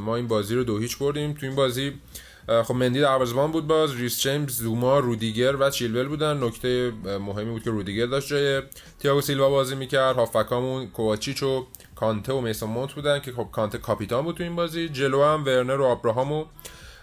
ما 0.00 0.16
این 0.16 0.28
بازی 0.28 0.54
رو 0.54 0.64
دو 0.64 0.78
هیچ 0.78 0.98
بردیم 0.98 1.32
تو 1.32 1.46
این 1.46 1.54
بازی 1.54 2.00
خب 2.47 2.73
مندی 2.73 3.01
دروازه‌بان 3.01 3.51
بود 3.51 3.67
باز 3.67 3.95
ریس 3.95 4.21
جیمز 4.21 4.57
زوما 4.57 4.99
رودیگر 4.99 5.55
و 5.55 5.69
چیلول 5.69 6.07
بودن. 6.07 6.43
نکته 6.43 6.91
مهمی 7.19 7.51
بود 7.51 7.63
که 7.63 7.69
رودیگر 7.69 8.05
داشت 8.05 8.27
جای 8.27 8.61
تییاگو 8.99 9.21
سیلوا 9.21 9.49
بازی 9.49 9.75
می‌کرد. 9.75 10.15
هافکامون 10.15 10.87
کوواچیچ 10.87 11.43
و 11.43 11.65
کانته 11.95 12.33
و 12.33 12.41
میسون 12.41 12.69
مونت 12.69 12.93
بودن 12.93 13.19
که 13.19 13.31
خب 13.31 13.47
کانته 13.51 13.77
کاپیتان 13.77 14.23
بود 14.23 14.37
تو 14.37 14.43
این 14.43 14.55
بازی. 14.55 14.89
جلو 14.89 15.23
هم 15.23 15.45
ورنر 15.45 15.81
و 15.81 15.85
آبراهام 15.85 16.31
و 16.31 16.45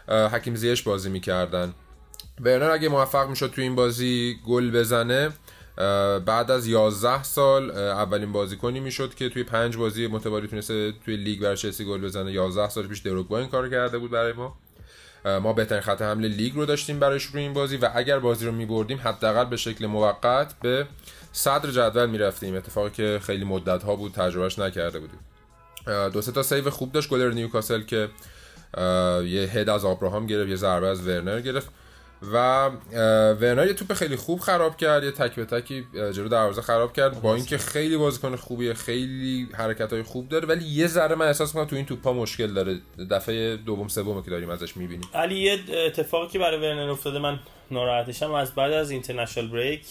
حکیم 0.09 0.55
زیش 0.55 0.83
بازی 0.83 1.11
می‌کردن. 1.11 1.75
ورنر 2.41 2.71
اگه 2.71 2.89
موفق 2.89 3.29
می‌شد 3.29 3.51
تو 3.51 3.61
این 3.61 3.75
بازی 3.75 4.37
گل 4.47 4.71
بزنه 4.71 5.31
بعد 6.27 6.51
از 6.51 6.67
11 6.67 7.23
سال 7.23 7.71
اولین 7.71 8.33
بازیکنی 8.33 8.81
می‌شد 8.81 9.15
که 9.15 9.29
توی 9.29 9.45
پنج 9.45 9.77
بازی 9.77 10.07
متوالی 10.07 10.49
تونسته 10.49 10.93
توی 11.05 11.17
لیگ 11.17 11.41
برای 11.41 11.57
چلسی 11.57 11.85
گل 11.85 12.01
بزنه. 12.01 12.33
11 12.33 12.69
سال 12.69 12.87
پیش 12.87 12.99
دروگبا 12.99 13.39
این 13.39 13.49
کار 13.49 13.69
کرده 13.69 13.99
بود 13.99 14.11
برای 14.11 14.33
ما. 14.33 14.57
ما 15.25 15.53
بهترین 15.53 15.81
خط 15.81 16.03
حمله 16.03 16.29
لیگ 16.29 16.55
رو 16.55 16.67
داشتیم 16.67 16.99
برای 16.99 17.21
شروع 17.21 17.43
این 17.43 17.53
بازی 17.53 17.77
و 17.77 17.91
اگر 17.95 18.19
بازی 18.19 18.47
رو 18.47 18.53
میبردیم 18.53 19.01
حداقل 19.05 19.45
به 19.45 19.57
شکل 19.57 19.87
موقت 19.87 20.55
به 20.63 20.87
صدر 21.33 21.71
جدول 21.71 22.11
می‌رفتیم. 22.11 22.57
اتفاقی 22.57 22.91
که 22.91 23.21
خیلی 23.23 23.45
مدت 23.45 23.83
ها 23.83 23.97
بود 23.97 24.13
تجربهش 24.13 24.59
نکرده 24.59 24.99
بودیم. 24.99 25.19
دو 26.13 26.23
سه 26.23 26.33
تا 26.33 26.43
save 26.43 26.71
خوب 26.71 26.93
داشت 26.93 27.09
گلر 27.09 27.31
نیوکاسل 27.31 27.83
که 27.83 28.09
یه 29.27 29.51
هد 29.53 29.69
از 29.69 29.85
آبراهام 29.85 30.27
گرفت 30.27 30.49
یه 30.49 30.57
ضربه 30.57 30.87
از 30.87 31.07
ورنر 31.07 31.41
گرفت. 31.41 31.69
و 32.33 32.69
ورنر 33.41 33.67
یه 33.67 33.75
توپ 33.75 33.93
خیلی 33.93 34.17
خوب 34.17 34.41
خراب 34.41 34.77
کرد 34.77 35.05
یه 35.05 35.11
تک 35.11 35.35
به 35.35 35.45
تکی 35.45 35.87
جلو 35.95 36.29
دروازه 36.29 36.63
خراب 36.63 36.93
کرد. 36.93 37.23
با 37.23 37.35
اینکه 37.35 37.59
خیلی 37.59 37.97
بازیکن 37.97 38.37
خوبیه 38.37 38.75
خیلی 38.75 39.49
حرکت 39.55 39.93
های 39.93 40.03
خوب 40.03 40.29
داره 40.29 40.49
ولی 40.49 40.65
یه 40.65 40.87
ذره 40.87 41.15
من 41.15 41.27
احساس 41.27 41.55
می‌کنم 41.55 41.67
تو 41.67 41.77
این 41.77 41.87
توپا 41.87 42.13
مشکل 42.13 42.47
داره. 42.47 42.79
دفعه 43.11 43.57
دوم 43.57 43.89
سوم 43.89 44.23
که 44.23 44.31
داریم 44.31 44.51
ازش 44.51 44.77
می‌بینیم. 44.77 45.09
علی 45.15 45.39
یه 45.39 45.59
اتفاقی 45.87 46.29
که 46.29 46.39
برای 46.39 46.61
ورنر 46.61 46.91
افتاده 46.91 47.19
من 47.19 47.39
ناراحتشم 47.71 48.33
از 48.33 48.55
بعد 48.55 48.73
از 48.73 48.91
international 48.91 49.49
break 49.49 49.87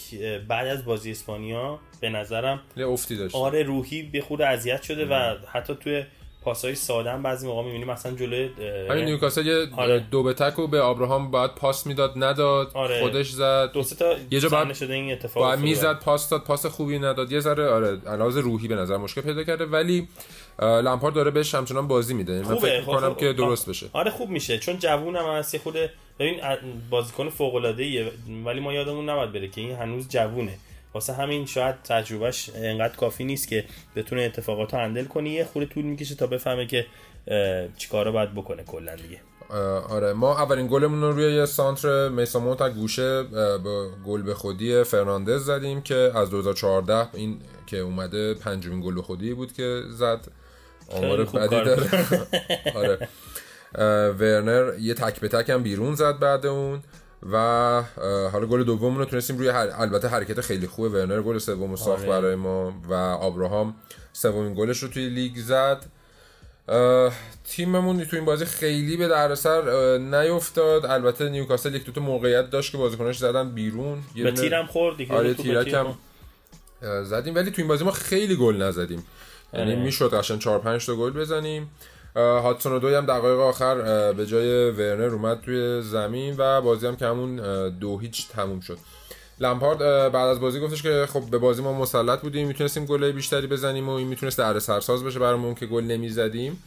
بعد 0.48 0.66
از 0.66 0.84
بازی 0.84 1.10
اسپانیا 1.10 1.78
به 2.00 2.08
نظرم 2.08 2.60
یه 2.76 2.86
افتی 2.86 3.16
داشت. 3.16 3.34
آره 3.34 3.62
روحی 3.62 4.02
به 4.02 4.20
خود 4.20 4.42
اذیت 4.42 4.82
شده 4.82 5.06
و 5.06 5.34
حتی 5.52 5.74
توی 5.74 6.04
پاسای 6.44 6.74
ساده 6.74 7.10
هم 7.10 7.22
بعضی 7.22 7.46
موقع 7.46 7.62
می‌بینیم 7.62 7.90
مثلا 7.90 8.12
جلوی 8.12 8.50
همین 8.90 9.04
نیوکاسل 9.04 9.46
یه 9.46 9.66
آره. 9.76 10.06
دو 10.10 10.22
به 10.22 10.34
تک 10.34 10.58
و 10.58 10.66
به 10.66 10.84
ابراهام 10.84 11.30
باید 11.30 11.50
پاس 11.54 11.86
می‌داد 11.86 12.12
نداد 12.16 12.70
آره. 12.74 13.00
خودش 13.00 13.30
زد. 13.30 13.72
دو 13.72 13.82
سه 13.82 13.96
تا 13.96 14.14
یه 14.30 14.40
جا 14.40 14.48
بعد 14.48 14.72
شده 14.72 14.94
این 14.94 15.12
اتفاق 15.12 15.42
باید 15.42 15.58
می‌زد 15.58 15.98
پاس 15.98 16.28
داد 16.28 16.44
پاس 16.44 16.66
خوبی 16.66 16.98
نداد. 16.98 17.32
یه 17.32 17.40
ذره 17.40 17.68
آره 17.68 18.00
علاوه 18.06 18.40
روحی 18.40 18.68
به 18.68 18.74
نظر 18.74 18.96
مشکل 18.96 19.20
پیدا 19.20 19.44
کرده 19.44 19.66
ولی 19.66 20.08
لامپارد 20.58 21.14
داره 21.14 21.30
بهش 21.30 21.54
همچنان 21.54 21.88
بازی 21.88 22.14
میده. 22.14 22.42
من 22.42 22.56
فکر 22.56 22.82
کنم 22.82 23.14
که 23.14 23.32
درست 23.32 23.68
بشه. 23.68 23.86
آره 23.92 24.10
خوب 24.10 24.30
میشه. 24.30 24.58
چون 24.58 24.78
جوون 24.78 25.16
هم 25.16 25.24
هست 25.24 25.58
خود 25.58 25.74
ببین 26.18 26.40
بازیکن 26.90 27.28
فوق 27.28 27.54
العاده 27.54 28.12
ولی 28.44 28.60
ما 28.60 28.72
یادمون 28.72 29.08
نباید 29.08 29.32
بره 29.32 29.48
که 29.48 29.60
این 29.60 29.72
هنوز 29.72 30.08
جوونه. 30.08 30.58
واسه 30.94 31.12
همین 31.12 31.46
شاید 31.46 31.82
تجربهش 31.82 32.50
انقدر 32.54 32.96
کافی 32.96 33.24
نیست 33.24 33.48
که 33.48 33.64
بتونه 33.96 34.22
اتفاقات 34.22 34.74
رو 34.74 34.80
هندل 34.80 35.04
کنی 35.04 35.30
یه 35.30 35.44
خورده 35.44 35.74
طول 35.74 35.84
می‌کشه 35.84 36.14
تا 36.14 36.26
بفهمه 36.26 36.66
که 36.66 36.86
چیکارا 37.76 38.12
باید 38.12 38.34
بکنه 38.34 38.62
کلا 38.62 38.96
دیگه. 38.96 39.20
آره. 39.88 40.12
ما 40.12 40.38
اولین 40.38 40.66
گلمون 40.66 41.00
رو 41.00 41.12
روی 41.12 41.34
یه 41.34 41.46
سانتر 41.46 42.08
میسامون 42.08 42.56
تا 42.56 42.70
گوشه 42.70 43.22
با 43.58 43.88
گل 44.06 44.22
به 44.22 44.34
خودی 44.34 44.84
فرناندز 44.84 45.44
زدیم 45.44 45.82
که 45.82 45.94
از 46.14 46.30
2014 46.30 47.14
این 47.14 47.40
که 47.66 47.76
اومده 47.76 48.34
پنجمین 48.34 48.80
گل 48.80 48.94
به 48.94 49.02
خودی 49.02 49.34
بود 49.34 49.52
که 49.52 49.82
زد. 49.90 50.20
آمار 50.88 51.24
بدی 51.24 51.48
داره. 51.48 51.88
آره. 52.78 53.08
ورنر 54.12 54.72
یه 54.80 54.94
تک 54.94 55.20
به 55.20 55.28
تک 55.28 55.50
هم 55.50 55.62
بیرون 55.62 55.94
زد 55.94 56.18
بعد 56.18 56.46
اون. 56.46 56.82
و 57.32 57.36
حالا 58.32 58.46
گل 58.46 58.64
دوم 58.64 58.98
رو 58.98 59.04
تونستیم 59.04 59.38
روی 59.38 59.48
البته 59.48 60.08
حرکت 60.08 60.40
خیلی 60.40 60.66
خوبه 60.66 60.88
ورنر 60.88 61.22
گل 61.22 61.38
سوم 61.38 61.76
ساخت 61.76 62.00
آره. 62.00 62.08
برای 62.08 62.34
ما 62.34 62.74
و 62.88 62.94
آبراهام 62.94 63.74
سومین 64.12 64.54
گلش 64.54 64.78
رو 64.78 64.88
توی 64.88 65.08
لیگ 65.08 65.36
زد. 65.36 65.86
تیممون 67.44 68.04
تو 68.04 68.16
این 68.16 68.24
بازی 68.24 68.44
خیلی 68.44 68.96
به 68.96 69.08
دردسر 69.08 69.98
نیفتاد. 69.98 70.86
البته 70.86 71.28
نیوکاسل 71.28 71.74
یک 71.74 71.84
دو 71.84 71.92
تا 71.92 72.00
موقعیت 72.00 72.50
داشت 72.50 72.72
که 72.72 72.78
بازیکناش 72.78 73.18
زدن 73.18 73.50
بیرون. 73.50 73.98
به 74.14 74.32
تیرم 74.32 74.66
خورد 74.66 74.96
دیگه. 74.96 75.14
آره 75.14 75.34
تیرک 75.34 75.76
زدیم. 77.04 77.34
ولی 77.34 77.50
تو 77.50 77.62
این 77.62 77.68
بازی 77.68 77.84
ما 77.84 77.90
خیلی 77.90 78.36
گل 78.36 78.62
نزدیم. 78.62 79.04
یعنی. 79.52 79.76
می‌شد 79.76 80.14
قشنگ 80.14 80.38
4 80.38 80.58
5 80.58 80.86
تا 80.86 80.96
گل 80.96 81.10
بزنیم. 81.10 81.70
هاتسون 82.16 82.78
دوی 82.78 82.94
هم 82.94 83.06
دقایق 83.06 83.38
آخر 83.38 84.12
به 84.12 84.26
جای 84.26 84.70
ورنر 84.70 85.14
اومد 85.14 85.40
توی 85.40 85.82
زمین 85.82 86.34
و 86.38 86.60
بازی 86.60 86.86
هم 86.86 86.96
که 86.96 87.06
همون 87.06 87.36
دو 87.78 87.98
هیچ 87.98 88.28
تموم 88.28 88.60
شد. 88.60 88.78
لمپارد 89.40 89.78
بعد 90.12 90.28
از 90.28 90.40
بازی 90.40 90.60
گفتش 90.60 90.82
که 90.82 91.06
خب 91.08 91.30
به 91.30 91.38
بازی 91.38 91.62
ما 91.62 91.72
مسلط 91.72 92.20
بودیم 92.20 92.48
می‌تونستیم 92.48 92.86
گله 92.86 93.12
بیشتری 93.12 93.46
بزنیم 93.46 93.88
و 93.88 93.92
این 93.92 94.08
می‌تونست 94.08 94.38
در 94.38 94.58
سرساز 94.58 95.04
بشه 95.04 95.18
برامون 95.18 95.54
که 95.54 95.66
گل 95.66 95.84
نمی‌زدیم. 95.84 96.62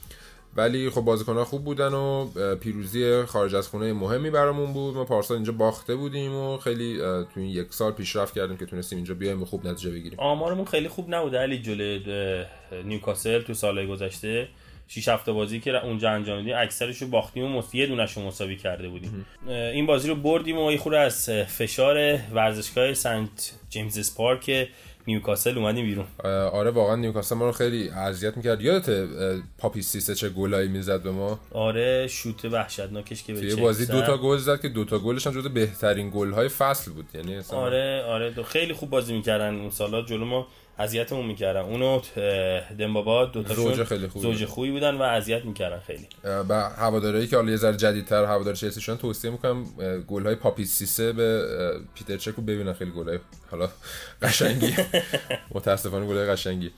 ولی 0.58 0.90
خب 0.90 1.02
بازیکن‌ها 1.02 1.46
خوب 1.46 1.64
بودن 1.64 1.94
و 1.94 2.28
پیروزی 2.56 3.24
خارج 3.24 3.56
از 3.56 3.68
خونه 3.68 3.94
مهمی 3.94 4.30
برامون 4.30 4.74
بود. 4.74 4.96
ما 4.96 5.06
پارسال 5.06 5.38
اینجا 5.38 5.52
باخته 5.52 5.96
بودیم 5.96 6.36
و 6.36 6.58
خیلی 6.58 6.98
تو 6.98 7.28
این 7.36 7.50
یک 7.50 7.68
سال 7.70 7.92
پیشرفت 7.92 8.34
کردیم 8.34 8.58
که 8.58 8.66
تونستیم 8.66 8.96
اینجا 8.96 9.14
بیایم 9.14 9.42
و 9.42 9.46
خوب 9.46 9.68
نتیجه 9.68 9.92
بگیریم. 9.92 10.20
آمارمون 10.20 10.66
خیلی 10.66 10.88
خوب 10.88 11.14
نبوده 11.14 11.38
علی 11.38 11.60
جلوی 11.60 12.46
نیوکاسل 12.86 13.42
تو 13.42 13.54
سالهای 13.54 13.88
گذشته. 13.88 14.48
6 14.88 15.08
هفته 15.08 15.32
بازی 15.32 15.60
که 15.60 15.86
اونجا 15.86 16.10
انجام 16.12 16.40
دیدیم 16.40 16.56
اکثرش 16.58 17.02
رو 17.02 17.08
باختیم 17.08 17.56
و 17.56 17.64
یه 17.74 17.86
دونش 17.86 18.18
رو 18.18 18.24
مساوی 18.24 18.56
کرده 18.56 18.90
بودیم. 18.90 19.26
این 19.48 19.86
بازی 19.86 20.10
رو 20.10 20.16
بردیم 20.16 20.58
و 20.58 20.72
یه 20.72 20.78
خورده 20.78 21.00
از 21.00 21.30
فشار 21.30 22.20
ورزشگاه 22.34 22.94
سنت 22.94 23.54
جیمز 23.70 24.16
پارک 24.16 24.68
نیوکاسل 25.08 25.58
اومدیم 25.58 25.86
بیرون. 25.86 26.06
آره 26.52 26.72
واقعا 26.72 26.96
نیوکاسل 26.96 27.36
ما 27.36 27.46
رو 27.46 27.52
خیلی 27.52 27.90
اذیت 27.90 28.38
می‌کرد. 28.38 28.62
یادت 28.62 29.08
پاپی 29.58 29.82
سیسه 29.82 30.16
چه 30.16 30.30
گلایی 30.30 30.68
می‌زد 30.68 31.04
به 31.04 31.12
ما؟ 31.12 31.40
آره 31.52 32.08
شوت 32.08 32.46
وحشتناک 32.46 33.06
که 33.06 33.34
به 33.34 33.56
بازی 33.56 33.86
دو 33.86 34.02
تا 34.02 34.18
گل 34.18 34.38
زد 34.38 34.62
که 34.62 34.70
دو 34.70 34.86
تا 34.86 35.00
گلش 35.00 35.28
هم 35.28 35.34
جزو 35.34 35.50
بهترین 35.50 36.10
گل 36.10 36.32
های 36.32 36.48
فصل 36.48 36.92
بود. 36.92 37.06
یعنی 37.14 37.42
آره 37.50 38.04
آره 38.04 38.32
دو 38.32 38.44
خیلی 38.44 38.74
خوب 38.74 38.90
بازی 38.90 39.14
می‌کردن. 39.14 39.56
اون 39.56 39.70
سالا 39.70 40.02
جلو 40.02 40.26
ما 40.26 40.48
اذیتمون 40.80 41.26
می‌کردن. 41.26 41.60
اونو 41.60 42.02
دمبابا 42.80 43.26
دو 43.26 43.44
تا 43.44 43.54
زوج 43.54 43.84
خیلی 43.84 44.08
خوبی. 44.08 44.24
زوج 44.24 44.46
خوبی 44.46 44.72
بودن 44.72 44.96
و 44.96 45.02
اذیت 45.02 45.46
می‌کردن 45.46 45.80
خیلی. 45.80 46.08
و 46.50 46.70
هواداری 46.70 47.28
که 47.28 47.36
حالا 47.36 47.52
یه 47.52 47.58
ذره 47.58 47.78
جدیدتر 47.78 48.26
هوادار 48.26 48.54
چلسی 48.54 48.82
شدن 48.82 48.96
توصیه 48.96 49.32
می‌کنم 49.32 49.66
گل 50.08 50.26
های 50.26 50.36
پاپی 50.36 50.66
سیسه 50.66 51.14
به 51.14 51.48
پیتر 51.96 52.18
چکو 52.18 52.42
ببینن 52.42 52.74
خیلی 52.74 52.92
گل 52.92 53.10
های 53.10 53.20
حالا 53.52 53.70
قشنگی. 54.22 54.76
متاسفانه 55.56 56.06
گل 56.08 56.18
های 56.18 56.28
قشنگی. 56.28 56.72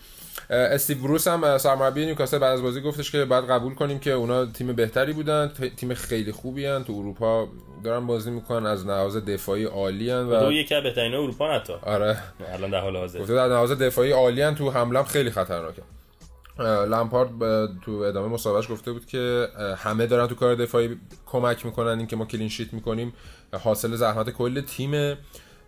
استیو 0.49 0.97
بروس 0.97 1.27
هم 1.27 1.57
سرمربی 1.57 2.05
نیوکاسل 2.05 2.37
بعد 2.37 2.53
از 2.53 2.61
بازی 2.61 2.81
گفتش 2.81 3.11
که 3.11 3.25
بعد 3.25 3.49
قبول 3.49 3.73
کنیم 3.73 3.99
که 3.99 4.11
اونا 4.11 4.45
تیم 4.45 4.73
بهتری 4.73 5.13
بودن 5.13 5.51
تیم 5.77 5.93
خیلی 5.93 6.31
خوبی 6.31 6.65
هن. 6.65 6.83
تو 6.83 6.93
اروپا 6.93 7.47
دارن 7.83 8.07
بازی 8.07 8.31
می‌کنن 8.31 8.65
از 8.65 8.85
لحاظ 8.85 9.17
دفاعی 9.17 9.63
عالی 9.63 10.11
هن 10.11 10.25
و 10.25 10.39
دو 10.39 10.51
یکی 10.51 10.75
از 10.75 10.83
بهترین 10.83 11.13
اروپا 11.13 11.55
نتا 11.55 11.79
آره 11.83 12.17
الان 12.53 12.69
در 12.69 12.79
حال 12.79 12.97
حاضر 12.97 13.19
گفته 13.19 13.33
در 13.33 13.47
لحاظ 13.47 13.71
دفاعی 13.71 14.11
عالی 14.11 14.41
هن. 14.41 14.55
تو 14.55 14.71
حمله 14.71 15.03
خیلی 15.03 15.29
خطرناکه 15.29 15.81
لامپارد 16.89 17.29
تو 17.81 17.91
ادامه 17.91 18.27
مصاحبهش 18.27 18.71
گفته 18.71 18.91
بود 18.91 19.05
که 19.05 19.47
همه 19.77 20.07
دارن 20.07 20.27
تو 20.27 20.35
کار 20.35 20.55
دفاعی 20.55 20.97
کمک 21.25 21.65
می‌کنن 21.65 21.97
اینکه 21.97 22.15
ما 22.15 22.25
کلین 22.25 22.49
شیت 22.49 22.73
می‌کنیم 22.73 23.13
حاصل 23.63 23.95
زحمت 23.95 24.29
کل 24.29 24.61
تیم 24.61 25.17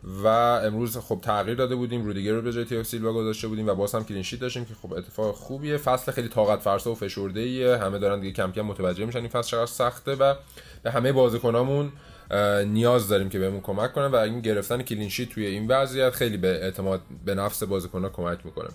و 0.04 0.28
امروز 0.28 0.98
خب 0.98 1.20
تغییر 1.22 1.58
داده 1.58 1.76
بودیم 1.76 2.06
رودیگر 2.06 2.34
رو 2.34 2.42
به 2.42 2.54
جای 2.54 2.66
تیاگو 2.66 2.84
سیلوا 2.84 3.14
گذاشته 3.14 3.48
بودیم 3.48 3.68
و 3.68 3.76
باز 3.76 3.96
هم 3.96 4.04
کلین 4.04 4.24
شیت 4.24 4.40
داشتیم 4.40 4.66
که 4.66 4.74
خب 4.82 4.94
اتفاق 4.94 5.36
خوبیه. 5.36 5.78
فصل 5.78 6.12
خیلی 6.12 6.28
طاقت 6.28 6.60
فرسا 6.60 6.92
و 6.92 6.96
فشرده 6.96 7.40
ایه 7.40 7.78
همه 7.78 8.00
دارن 8.00 8.20
دیگه 8.20 8.34
کم 8.34 8.52
کم 8.52 8.62
متوجه 8.62 9.06
میشن 9.06 9.20
این 9.20 9.28
فصل 9.28 9.50
چقدر 9.50 9.66
سخته 9.66 10.16
و 10.16 10.36
به 10.84 10.92
همه 10.92 11.12
بازیکنامون 11.12 11.92
نیاز 12.66 13.08
داریم 13.08 13.30
که 13.30 13.40
بهمون 13.40 13.62
کمک 13.62 13.94
کنن 13.94 14.06
و 14.06 14.16
این 14.16 14.42
گرفتن 14.42 14.82
کلین 14.82 15.10
شیت 15.10 15.30
توی 15.30 15.46
این 15.46 15.68
وضعیت 15.68 16.10
خیلی 16.10 16.38
به 16.38 16.48
اعتماد 16.48 17.02
به 17.26 17.36
نفس 17.36 17.64
بازیکن‌ها 17.64 18.10
کمک 18.10 18.46
می‌کنه. 18.46 18.70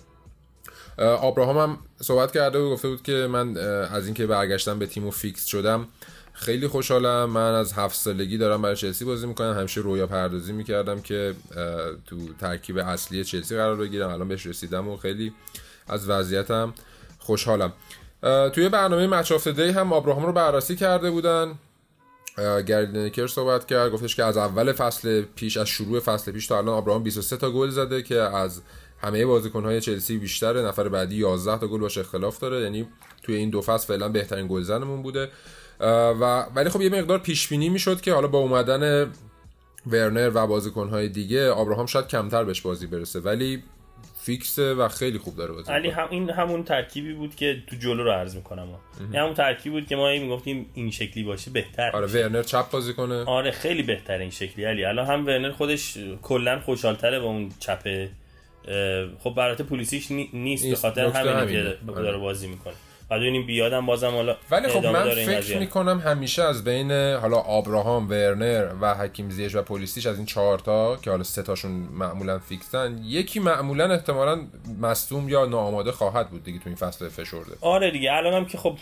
آبراهام 0.97 1.57
هم 1.57 1.77
صحبت 2.01 2.31
کرده 2.31 2.59
و 2.59 2.69
گفته 2.69 2.87
بود 2.87 3.01
که 3.01 3.27
من 3.31 3.57
از 3.57 4.05
اینکه 4.05 4.27
برگشتم 4.27 4.79
به 4.79 4.85
تیم 4.85 5.07
و 5.07 5.11
فیکس 5.11 5.45
شدم 5.45 5.87
خیلی 6.35 6.67
خوشحالم. 6.67 7.29
من 7.29 7.53
از 7.53 7.73
هفت 7.73 7.95
سالگی 7.95 8.37
دارم 8.37 8.61
برای 8.61 8.75
چلسی 8.75 9.05
بازی 9.05 9.27
می‌کنم. 9.27 9.53
همیشه 9.53 9.81
رویا 9.81 10.07
پردازی 10.07 10.53
می‌کردم 10.53 11.01
که 11.01 11.35
تو 12.05 12.33
ترکیب 12.39 12.77
اصلی 12.77 13.23
چلسی 13.23 13.55
قرار 13.55 13.75
بگیرم. 13.75 14.09
الان 14.09 14.27
بهش 14.27 14.45
رسیدم 14.45 14.87
و 14.87 14.97
خیلی 14.97 15.33
از 15.87 16.09
وضعیتم 16.09 16.73
خوشحالم. 17.19 17.73
توی 18.53 18.69
برنامه 18.69 19.07
مچ 19.07 19.31
آف 19.31 19.47
هم 19.47 19.93
ابراهام 19.93 20.25
رو 20.25 20.33
بررسی 20.33 20.75
کرده 20.75 21.11
بودن. 21.11 21.55
گردنکر 22.67 23.27
صحبت 23.27 23.65
کرد. 23.65 23.91
گفتش 23.91 24.15
که 24.15 24.23
از 24.23 24.37
اول 24.37 24.71
فصل 24.71 25.21
پیش 25.21 25.57
از 25.57 25.67
شروع 25.67 25.99
فصل 25.99 26.31
پیش 26.31 26.47
تا 26.47 26.57
الان 26.57 26.75
آبراهام 26.75 27.03
23 27.03 27.37
تا 27.37 27.51
گل 27.51 27.69
زده 27.69 28.03
که 28.03 28.15
از 28.15 28.61
همه 29.01 29.25
بازیکن‌های 29.25 29.81
چلسی 29.81 30.17
بیشتره. 30.17 30.61
نفر 30.61 30.89
بعدی 30.89 31.15
11 31.15 31.57
تا 31.57 31.67
گل 31.67 31.79
باشه 31.79 32.01
اختلاف 32.01 32.39
داره. 32.39 32.61
یعنی 32.61 32.87
توی 33.23 33.35
این 33.35 33.49
دو 33.49 33.61
فصل 33.61 33.87
فعلا 33.87 34.09
بهترین 34.09 34.47
گلزنمون 34.47 35.01
بوده. 35.01 35.29
و 35.79 36.45
ولی 36.55 36.69
خب 36.69 36.81
یه 36.81 36.89
مقدار 36.89 37.19
پیش 37.19 37.47
بینی 37.47 37.69
می‌شد 37.69 38.01
که 38.01 38.13
حالا 38.13 38.27
با 38.27 38.39
اومدن 38.39 39.11
ورنر 39.87 40.31
و 40.33 40.47
بازیکن‌های 40.47 41.09
دیگه 41.09 41.49
آبراهام 41.49 41.85
شاید 41.85 42.07
کمتر 42.07 42.43
بهش 42.43 42.61
بازی 42.61 42.87
برسه 42.87 43.19
ولی 43.19 43.63
فیکسه 44.21 44.73
و 44.73 44.87
خیلی 44.87 45.17
خوب 45.17 45.35
داره 45.35 45.53
بازی 45.53 45.71
علی 45.71 45.89
هم 45.89 46.07
این 46.09 46.29
همون 46.29 46.63
ترکیبی 46.63 47.13
بود 47.13 47.35
که 47.35 47.63
تو 47.67 47.75
جلو 47.75 48.03
رو 48.03 48.11
عرض 48.11 48.35
می‌کنم. 48.35 48.67
این 48.99 49.15
همون 49.15 49.33
ترکیبی 49.33 49.69
بود 49.69 49.87
که 49.87 49.95
ما 49.95 50.11
می‌گفتیم 50.11 50.69
این 50.73 50.91
شکلی 50.91 51.23
باشه 51.23 51.51
بهتر. 51.51 51.91
آره 51.91 52.07
ورنر 52.07 52.43
چپ 52.43 52.69
بازی 52.69 52.93
کنه. 52.93 53.23
آره 53.23 53.51
خیلی 53.51 53.83
بهتر 53.83 54.17
این 54.17 54.29
شکلی. 54.29 54.65
علی 54.65 54.85
الان 54.85 55.05
هم 55.05 55.25
ورنر 55.25 55.51
خودش 55.51 55.97
کلا 56.21 56.59
خوشحالتره 56.59 57.19
با 57.19 57.25
اون 57.25 57.51
چپ 57.59 58.07
خب 59.19 59.33
برات 59.35 59.61
پولیسیش 59.61 60.11
نیست 60.33 60.69
به 60.69 60.75
خاطر 60.75 61.05
همین 61.05 61.47
که 61.47 61.77
داره 61.87 62.09
آره. 62.09 62.17
بازی 62.17 62.47
می‌کنه. 62.47 62.73
بعد 63.09 63.19
ببینیم 63.19 63.45
بیادم 63.45 63.85
بازم 63.85 64.11
حالا 64.11 64.37
ولی 64.51 64.67
خب 64.67 64.85
من 64.85 65.09
فکر 65.09 65.57
می‌کنم 65.57 65.99
همیشه 65.99 66.43
از 66.43 66.63
بین 66.63 66.91
حالا 66.91 67.37
آبراهام 67.37 68.09
ورنر 68.09 68.67
و 68.81 68.93
حکیم 68.93 69.29
زیش 69.29 69.55
و 69.55 69.61
پلیسیش 69.61 70.05
از 70.05 70.17
این 70.17 70.25
چهار 70.25 70.59
تا 70.59 70.97
که 70.97 71.09
حالا 71.09 71.23
سه 71.23 71.43
تاشون 71.43 71.71
معمولا 71.71 72.39
فیکسن 72.39 73.01
یکی 73.03 73.39
معمولا 73.39 73.93
احتمالا 73.93 74.41
مصدوم 74.81 75.29
یا 75.29 75.45
ناآماده 75.45 75.91
خواهد 75.91 76.29
بود 76.29 76.43
دیگه 76.43 76.59
تو 76.59 76.63
این 76.65 76.75
فصل 76.75 77.09
فشرده. 77.09 77.51
آره 77.61 77.91
دیگه 77.91 78.13
الان 78.13 78.33
هم 78.33 78.45
که 78.45 78.57
خب 78.57 78.77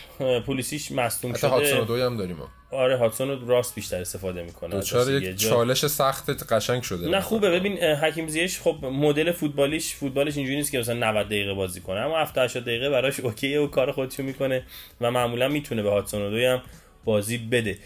پلیسیش 0.48 0.92
مصدوم 0.92 1.34
شده. 1.34 1.50
حتی 1.50 1.86
دوی 1.86 2.02
هم 2.02 2.18
داریم 2.18 2.38
آره 2.72 2.98
هاتسون 2.98 3.30
رو 3.30 3.48
راست 3.48 3.76
بیشتر 3.76 4.02
استفاده 4.02 4.44
می‌کنه 4.44 4.70
دوچار 4.76 5.12
یک 5.12 5.36
چالش 5.36 5.86
سخت 5.86 6.54
قشنگ 6.54 6.84
شده. 6.84 7.10
نه 7.10 7.22
خوبه. 7.22 7.52
ببین 7.52 7.78
حکیم 7.78 8.28
زیش 8.28 8.60
خب 8.60 8.76
مدل 8.86 9.32
فوتبالیش 9.32 9.96
فوتبالش 9.96 10.38
اینجوری 10.38 10.58
نیست 10.58 10.72
که 10.72 10.80
مثلا 10.80 11.12
90 11.12 11.26
دقیقه 11.26 11.54
بازی 11.54 11.82
کنه. 11.82 12.00
اما 12.00 12.18
70 12.18 12.44
80 12.46 12.64
دقیقه 12.64 12.90
براش 12.90 13.20
اوکیه 13.20 13.60
و 13.60 13.68
کار 13.68 13.92
خودشو 14.13 14.23
می‌کنه 14.23 14.63
و 15.02 15.12
معمولا 15.12 15.47
می‌تونه 15.47 15.84
به 15.84 15.89
هاتسون 15.89 16.34
هم 16.34 16.62
بازی 17.06 17.38
بده. 17.38 17.78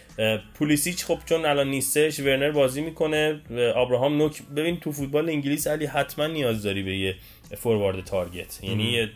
پولیسیچ 0.54 1.06
خب 1.06 1.20
چون 1.26 1.46
الان 1.46 1.68
نیستش 1.68 2.20
ورنر 2.20 2.52
بازی 2.52 2.82
می‌کنه. 2.82 3.42
ابراهام 3.76 4.18
نوک 4.18 4.42
ببین 4.56 4.80
تو 4.80 4.92
فوتبال 4.92 5.30
انگلیس 5.30 5.68
علی 5.68 5.86
حتما 5.86 6.28
نیاز 6.28 6.64
داری 6.64 6.84
به 6.84 6.98
یه 6.98 7.16
فوروارد 7.58 8.04
تارگت. 8.04 8.64
یعنی 8.64 9.10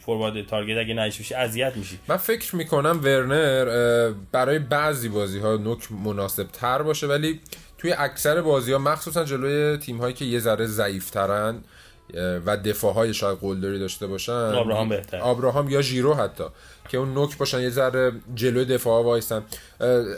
فوروارد 0.00 0.46
تارگت 0.46 0.78
اگه 0.78 0.94
نشه 0.94 1.36
اذیت 1.36 1.76
میشی. 1.76 1.98
من 2.08 2.16
فکر 2.16 2.56
می‌کنم 2.56 3.00
ورنر 3.02 3.64
برای 4.32 4.58
بعضی 4.58 5.08
بازی 5.08 5.38
ها 5.38 5.56
نوک 5.56 5.92
مناسب 6.04 6.46
تر 6.52 6.82
باشه 6.82 7.06
ولی 7.06 7.40
توی 7.78 7.92
اکثر 7.92 8.42
بازی 8.42 8.72
ها 8.72 8.78
مخصوصا 8.78 9.24
جلوی 9.24 9.76
تیم 9.76 9.98
هایی 9.98 10.14
که 10.14 10.24
یه 10.24 10.38
ذره 10.38 10.66
ضعیف 10.66 11.10
ترن 11.10 11.60
و 12.46 12.56
دفاع 12.56 12.94
های 12.94 13.14
شاید 13.14 13.38
قلدری 13.38 13.78
داشته 13.78 14.06
باشن. 14.06 14.32
آبراهام 14.32 14.88
بهتر 14.88 15.18
آبراهام 15.18 15.70
یا 15.70 15.82
ژیرو 15.82 16.14
حتی 16.14 16.44
که 16.88 16.98
اون 16.98 17.14
نوک 17.14 17.38
باشن 17.38 17.60
یه 17.60 17.70
ذره 17.70 18.12
جلوی 18.34 18.64
دفاع 18.64 18.94
ها 18.94 19.02
وایسن 19.02 19.42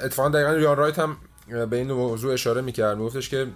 اتفاقا 0.05 0.29
دقیقا 0.29 0.53
ریان 0.53 0.77
رایت 0.77 0.99
هم 0.99 1.17
به 1.71 1.77
این 1.77 1.93
موضوع 1.93 2.33
اشاره 2.33 2.61
می‌کرد. 2.61 2.97
میگفتش 2.97 3.29
که 3.29 3.47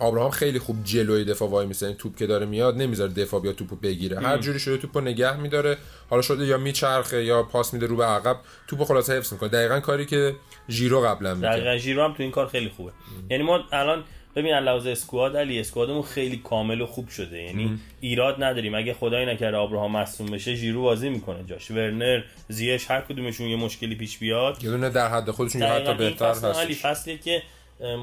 آبراهام 0.00 0.30
خیلی 0.30 0.58
خوب 0.58 0.84
جلوی 0.84 1.24
دفاع 1.24 1.48
وای 1.48 1.66
میسه. 1.66 1.86
این 1.86 1.96
توپ 1.96 2.16
که 2.16 2.26
داره 2.26 2.46
میاد 2.46 2.76
نمی‌ذاره 2.76 3.12
دفاع 3.12 3.40
بیا 3.40 3.52
توپو 3.52 3.76
بگیره. 3.76 4.20
هر 4.20 4.38
جوری 4.38 4.58
شده 4.58 4.76
توپو 4.76 5.00
نگه 5.00 5.36
میداره. 5.36 5.76
حالا 6.10 6.22
شده 6.22 6.46
یا 6.46 6.58
میچرخه 6.58 7.24
یا 7.24 7.42
پاس 7.42 7.74
میده 7.74 7.86
رو 7.86 7.96
به 7.96 8.04
عقب 8.04 8.36
توپو 8.66 8.84
خلاصه 8.84 9.12
حفظ 9.12 9.32
می‌کنه. 9.32 9.48
دقیقا 9.48 9.80
کاری 9.80 10.06
که 10.06 10.34
ژیرو 10.68 11.00
قبلا 11.00 11.34
می‌کرد. 11.34 11.52
دقیقا 11.52 11.76
ژیرو 11.76 12.04
هم 12.04 12.14
تو 12.14 12.22
این 12.22 12.32
کار 12.32 12.46
خیلی 12.46 12.68
خوبه. 12.76 12.92
یعنی 13.30 13.42
ما 13.42 13.60
الان 13.72 14.04
ببین 14.36 14.54
لحاظ 14.54 14.86
اسکواد 14.86 15.36
علی 15.36 15.60
اسکوادمون 15.60 16.02
خیلی 16.02 16.36
کامل 16.36 16.80
و 16.80 16.86
خوب 16.86 17.08
شده. 17.08 17.42
یعنی 17.42 17.78
ایراد 18.00 18.42
نداریم. 18.44 18.74
اگه 18.74 18.94
خدای 18.94 19.26
نکرده 19.26 19.56
آبراهام 19.56 19.96
مصدوم 19.96 20.26
بشه 20.30 20.54
ژیرو 20.54 20.82
بازی 20.82 21.08
می‌کنه. 21.08 21.44
جاش 21.44 21.70
ورنر 21.70 22.22
زیش 22.48 22.90
هر 22.90 23.00
کدومشون 23.00 23.46
یه 23.46 23.56
مشکلی 23.56 23.94
پیش 23.94 24.18
بیاد. 24.18 24.64
یه 24.64 24.70
دونه 24.70 24.90
در 24.90 25.08
حد 25.08 25.30
خودشون 25.30 25.60
یا 25.60 25.68
حتی 25.68 25.94
بهتر 25.94 26.28
هست 26.28 26.44
علی 26.44 26.74
فصلی 26.74 27.18
که 27.18 27.42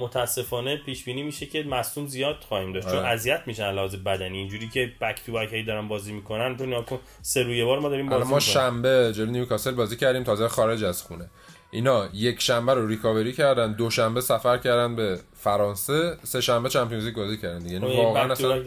متاسفانه 0.02 0.78
پیش 0.78 1.04
بینی 1.04 1.24
میشه 1.24 1.46
که 1.46 1.63
مصدوم 1.63 2.08
زیاد 2.08 2.36
خواهیم 2.48 2.74
داشت. 2.74 2.88
چون 2.88 2.98
آره. 2.98 3.08
اذیت 3.08 3.42
میشن 3.46 3.72
لحاظ 3.72 3.96
بدنی. 3.96 4.38
اینجوری 4.38 4.70
که 4.70 4.92
بک 5.02 5.22
تو 5.26 5.32
بک 5.32 5.54
هی 5.54 5.63
دارن 5.63 5.88
بازی 5.88 6.13
می‌کنن 6.13 6.58
تو 6.58 6.65
ناکن 6.65 7.00
سه 7.22 7.44
روی 7.44 7.63
بار 7.63 7.80
ما 7.80 7.89
داریم 7.89 8.10
بازی 8.10 8.30
ما 8.30 8.39
شنبه 8.39 9.13
جلوی 9.15 9.32
نیوکاسل 9.32 9.72
بازی 9.72 9.98
کردیم. 9.98 10.24
تازه 10.24 10.48
خارج 10.48 10.84
از 10.84 11.04
خونه. 11.04 11.30
اینا 11.71 12.10
یک 12.13 12.41
شنبه 12.41 12.73
رو 12.73 12.88
ریکاوری 12.88 13.34
کردن 13.34 13.73
دو 13.73 13.89
شنبه 13.89 14.21
سفر 14.21 14.58
کردن 14.58 14.95
به 14.95 15.19
فرانسه 15.34 16.17
سه 16.23 16.41
شنبه 16.41 16.69
چمپیونز 16.69 17.05
لیگ 17.05 17.15
بازی 17.15 17.38
کردن 17.38 17.60
دیگه. 17.60 17.73
یعنی 17.73 17.97
واقعا 17.97 18.32
اصلا 18.32 18.63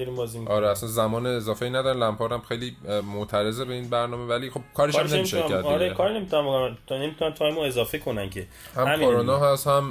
آره 0.46 0.68
اصلا 0.68 0.88
زمان 0.88 1.26
اضافه 1.26 1.64
ای 1.64 1.70
ندارن. 1.70 1.98
لمپارد 1.98 2.32
هم 2.32 2.40
خیلی 2.48 2.76
معترضه 3.14 3.64
به 3.64 3.74
این 3.74 3.88
برنامه 3.88 4.26
ولی 4.26 4.50
خب 4.50 4.60
کارش 4.74 4.96
هم 4.96 5.06
نمیشه 5.06 5.42
کرد 5.42 5.64
آره 5.66 5.90
کار 5.90 6.10
نمی‌تونن 6.10 6.76
تا 6.86 6.98
نمی‌تونن 6.98 7.34
تایمو 7.34 7.60
اضافه 7.60 7.98
کنن 7.98 8.30
که. 8.30 8.46
هم 8.76 8.96
کرونا 9.00 9.38
هست 9.38 9.66
هم 9.66 9.90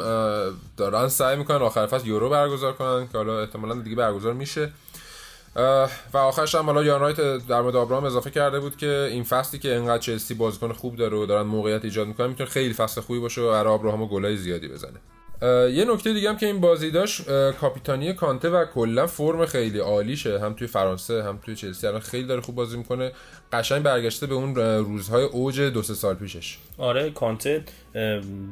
دارن 0.77 1.07
سعی 1.07 1.37
می‌کنن 1.37 1.61
آخر 1.61 1.87
فصل 1.87 2.07
یورو 2.07 2.29
برگزار 2.29 2.73
کنن 2.73 3.07
که 3.11 3.17
حالا 3.17 3.39
احتمالاً 3.39 3.75
دیگه 3.75 3.95
برگزار 3.95 4.33
میشه. 4.33 4.71
و 5.55 6.17
آخرش 6.17 6.55
هم 6.55 6.65
حالا 6.65 6.83
یان 6.83 7.01
رایت 7.01 7.47
در 7.47 7.61
مورد 7.61 7.75
آبراهام 7.75 8.05
اضافه 8.05 8.29
کرده 8.29 8.59
بود 8.59 8.77
که 8.77 9.07
این 9.11 9.23
فصلی 9.23 9.59
که 9.59 9.75
انقدر 9.75 9.97
چلسی 9.97 10.33
بازیکن 10.33 10.73
خوب 10.73 10.95
داره 10.95 11.17
و 11.17 11.25
دارن 11.25 11.47
موقعیت 11.47 11.85
ایجاد 11.85 12.07
می‌کنن 12.07 12.27
می‌تونه 12.27 12.49
خیلی 12.49 12.73
فصل 12.73 13.01
خوبی 13.01 13.19
باشه 13.19 13.41
و 13.41 13.51
برای 13.51 13.73
آبراهام 13.73 14.05
گلای 14.05 14.37
زیادی 14.37 14.67
بزنه. 14.67 14.99
یه 15.73 15.85
نکته 15.85 16.13
دیگه 16.13 16.29
هم 16.29 16.37
که 16.37 16.45
این 16.45 16.61
بازی 16.61 16.91
داشت 16.91 17.21
کاپیتانی 17.51 18.13
کانته 18.13 18.49
و 18.49 18.65
کلا 18.65 19.07
فرم 19.07 19.45
خیلی 19.45 19.79
عالیشه. 19.79 20.39
هم 20.39 20.53
توی 20.53 20.67
فرانسه 20.67 21.23
هم 21.23 21.39
توی 21.45 21.55
چلسی 21.55 21.87
الان 21.87 21.99
خیلی 21.99 22.27
داره 22.27 22.41
خوب 22.41 22.55
بازی 22.55 22.77
می‌کنه. 22.77 23.11
قشنگ 23.53 23.83
برگشته 23.83 24.27
به 24.27 24.35
اون 24.35 24.55
روزهای 24.55 25.23
اوج 25.23 25.61
دو 25.61 25.81
سه 25.81 25.93
سال 25.93 26.15
پیشش. 26.15 26.57
آره 26.77 27.09
کانته 27.09 27.63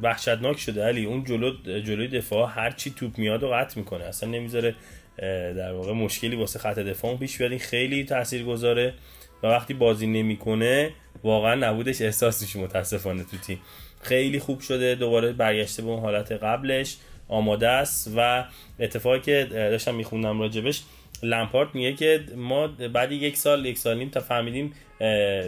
وحشتناک 0.04 0.60
شده. 0.60 0.84
علی 0.84 1.06
اون 1.06 1.24
جلو 1.24 1.52
جلوی 1.64 2.08
دفاع 2.08 2.50
هر 2.50 2.72
چی 2.72 2.92
توپ 2.92 3.18
میاد 3.18 3.44
و 3.44 3.50
قطع 3.50 3.80
می‌کنه. 3.80 4.04
اصلا 4.04 4.30
نمی‌ذاره 4.30 4.76
در 5.58 5.74
واقع 5.74 5.94
مشکلی 5.94 6.36
واسه 6.36 6.60
خط 6.60 6.80
دفاع 6.80 7.18
پیش 7.18 7.38
بیاد. 7.38 7.52
این 7.52 7.60
خیلی 7.60 8.04
تاثیر 8.04 8.44
گذاره 8.44 8.94
و 9.44 9.48
وقتی 9.48 9.74
بازی 9.74 10.08
نمی‌کنه 10.08 10.92
واقعا 11.24 11.56
نبودش 11.56 12.02
احساس 12.02 12.42
میشه 12.42 12.60
متاسفانه 12.60 13.24
تو 13.24 13.38
تیم. 13.38 13.60
خیلی 14.02 14.40
خوب 14.40 14.60
شده 14.60 14.96
دوباره 14.96 15.32
برگشته 15.32 15.82
به 15.82 15.90
اون 15.90 16.00
حالت 16.00 16.32
قبلش. 16.32 16.98
آماده 17.28 17.68
است 17.68 18.12
و 18.16 18.46
اتفاقی 18.80 19.20
که 19.20 19.48
داشتم 19.52 19.96
میخوندم 19.96 20.40
راجبش 20.40 20.84
لمپارت 21.24 21.76
میگه 21.76 21.94
که 21.94 22.24
ما 22.36 22.68
بعد 22.68 23.12
یک 23.12 23.38
سال 23.38 23.66
یک 23.66 23.78
سال 23.78 23.98
نیم 23.98 24.10
تا 24.10 24.20
فهمیدیم 24.20 24.74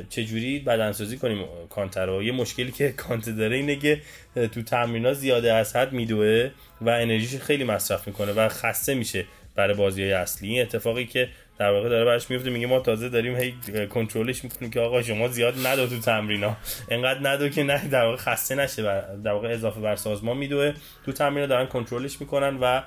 چجوری 0.09 0.59
بدنسازی 0.59 1.17
کنیم. 1.17 1.45
کانتر 1.69 2.05
رو 2.05 2.23
یه 2.23 2.31
مشکلی 2.31 2.71
که 2.71 2.91
کانتر 2.91 3.31
داره 3.31 3.55
اینه 3.55 3.75
که 3.75 4.01
تو 4.35 4.61
تمرینات 4.61 5.13
زیاده 5.13 5.53
از 5.53 5.75
حد 5.75 5.93
میدوه 5.93 6.51
و 6.81 6.89
انرژیش 6.89 7.41
خیلی 7.41 7.63
مصرف 7.63 8.07
می‌کنه 8.07 8.31
و 8.31 8.49
خسته 8.49 8.93
میشه. 8.93 9.25
برای 9.55 9.73
بازی 9.73 10.01
های 10.01 10.13
اصلی. 10.13 10.49
این 10.49 10.61
اتفاقی 10.61 11.05
که 11.05 11.29
در 11.57 11.71
واقع 11.71 11.89
داره 11.89 12.05
براش 12.05 12.29
میفته 12.29 12.49
میگه 12.49 12.67
ما 12.67 12.79
تازه 12.79 13.09
داریم 13.09 13.35
هی 13.35 13.55
کنترلش 13.89 14.43
می‌کنیم 14.43 14.71
که 14.71 14.79
آقا 14.79 15.01
شما 15.01 15.27
زیاد 15.27 15.67
ندو 15.67 15.87
تو 15.87 15.99
تمرینا 15.99 16.57
انقدر 16.89 17.29
ندو 17.29 17.49
که 17.49 17.63
نه 17.63 17.87
در 17.87 18.05
واقع 18.05 18.17
خسته 18.17 18.55
نشه 18.55 18.83
در 19.23 19.31
واقع 19.31 19.47
اضافه 19.47 19.81
بر 19.81 19.95
سازمان 19.95 20.37
میدوه 20.37 20.73
تو 21.05 21.11
تمرینا 21.11 21.47
دارن 21.47 21.65
کنترلش 21.65 22.21
می‌کنن 22.21 22.57
و 22.61 22.81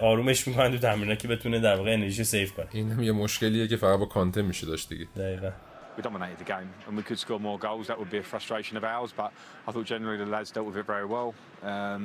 آرومش 0.00 0.48
می‌کنن 0.48 0.70
تو 0.70 0.78
تمرینا 0.78 1.14
که 1.14 1.28
بتونه 1.28 1.60
در 1.60 1.74
واقع 1.74 1.92
انرژی 1.92 2.24
سیو 2.24 2.48
کنه. 2.48 2.66
این 2.72 2.90
هم 2.90 3.02
یه 3.02 3.12
مشکلیه 3.12 3.68
که 3.68 3.76
فقط 3.76 3.98
با 3.98 4.06
کانته 4.06 4.42
میشه 4.42 4.66
داشت 4.66 4.88
دیگه. 4.88 5.06
دقیقاً. 5.16 5.50
We 5.98 6.02
dominated 6.02 6.38
the 6.38 6.50
game 6.54 6.70
and 6.86 6.96
we 6.96 7.02
could 7.02 7.18
score 7.18 7.40
more 7.48 7.58
goals. 7.58 7.86
That 7.88 7.98
would 8.00 8.12
be 8.16 8.20
a 8.24 8.28
frustration 8.34 8.74
of 8.80 8.84
ours, 8.94 9.12
but 9.20 9.30
I 9.66 9.72
thought 9.72 9.86
generally 9.94 10.18
the 10.24 10.30
lads 10.36 10.50
dealt 10.54 10.66
with 10.70 10.78
it 10.82 10.86
very 10.94 11.06
well. 11.14 11.30
Um, 11.72 12.04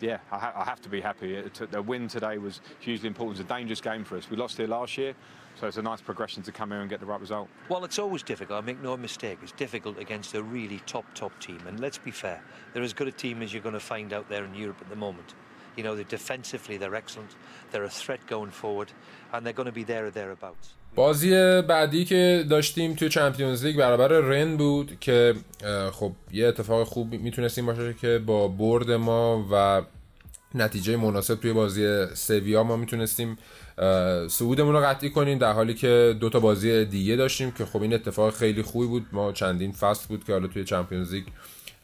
yeah, 0.00 0.18
I, 0.30 0.38
ha- 0.38 0.52
I, 0.56 0.64
have 0.64 0.80
to 0.82 0.88
be 0.88 1.00
happy. 1.00 1.42
The 1.70 1.82
win 1.82 2.08
today 2.08 2.38
was 2.38 2.60
hugely 2.80 3.06
important. 3.06 3.40
It's 3.40 3.50
a 3.50 3.54
dangerous 3.54 3.80
game 3.80 4.04
for 4.04 4.16
us. 4.16 4.30
We 4.30 4.36
lost 4.36 4.56
here 4.56 4.66
last 4.66 4.96
year, 4.96 5.14
so 5.60 5.66
it's 5.66 5.76
a 5.76 5.82
nice 5.82 6.00
progression 6.00 6.42
to 6.44 6.52
come 6.52 6.70
here 6.70 6.80
and 6.80 6.88
get 6.88 7.00
the 7.00 7.06
right 7.06 7.20
result. 7.20 7.48
Well, 7.68 7.84
it's 7.84 7.98
always 7.98 8.22
difficult. 8.22 8.62
I 8.62 8.66
make 8.66 8.82
no 8.82 8.96
mistake. 8.96 9.38
It's 9.42 9.52
difficult 9.52 9.98
against 9.98 10.34
a 10.34 10.42
really 10.42 10.80
top, 10.86 11.04
top 11.14 11.38
team. 11.40 11.60
And 11.66 11.80
let's 11.80 11.98
be 11.98 12.10
fair, 12.10 12.42
they're 12.72 12.82
as 12.82 12.92
good 12.92 13.08
a 13.08 13.12
team 13.12 13.42
as 13.42 13.52
you're 13.52 13.62
going 13.62 13.74
to 13.74 13.80
find 13.80 14.12
out 14.12 14.28
there 14.28 14.44
in 14.44 14.54
Europe 14.54 14.78
at 14.80 14.88
the 14.88 14.96
moment. 14.96 15.34
You 15.76 15.84
know, 15.84 15.94
they're 15.94 16.04
defensively, 16.04 16.76
they're 16.76 16.94
excellent. 16.94 17.36
They're 17.70 17.84
a 17.84 17.90
threat 17.90 18.26
going 18.26 18.50
forward, 18.50 18.92
and 19.32 19.44
they're 19.44 19.52
going 19.52 19.66
to 19.66 19.72
be 19.72 19.84
there 19.84 20.06
or 20.06 20.10
thereabouts. 20.10 20.74
بازی 20.94 21.30
بعدی 21.62 22.04
که 22.04 22.44
داشتیم 22.50 22.94
توی 22.94 23.08
چمپیونز 23.08 23.64
لیگ 23.64 23.76
برابر 23.76 24.08
رن 24.08 24.56
بود 24.56 24.96
که 25.00 25.34
خب 25.92 26.12
یه 26.32 26.46
اتفاق 26.46 26.86
خوب 26.86 27.12
می‌تونستیم 27.12 27.66
باشه 27.66 27.94
که 28.00 28.22
با 28.26 28.48
برد 28.48 28.90
ما 28.90 29.46
و 29.52 29.82
نتیجه 30.54 30.96
مناسب 30.96 31.34
توی 31.34 31.52
بازی 31.52 32.06
سویا 32.14 32.62
ما 32.64 32.76
می‌تونستیم 32.76 33.38
صعودمون 34.28 34.74
رو 34.74 34.80
قطعی 34.80 35.10
کنیم 35.10 35.38
در 35.38 35.52
حالی 35.52 35.74
که 35.74 36.16
دو 36.20 36.28
تا 36.28 36.40
بازی 36.40 36.84
دیگه 36.84 37.16
داشتیم 37.16 37.50
که 37.50 37.64
خب 37.64 37.82
این 37.82 37.94
اتفاق 37.94 38.34
خیلی 38.34 38.62
خوبی 38.62 38.86
بود. 38.86 39.06
ما 39.12 39.32
چندین 39.32 39.72
فصل 39.72 40.08
بود 40.08 40.24
که 40.24 40.32
حالا 40.32 40.46
توی 40.46 40.64
چمپیونز 40.64 41.14
لیگ 41.14 41.24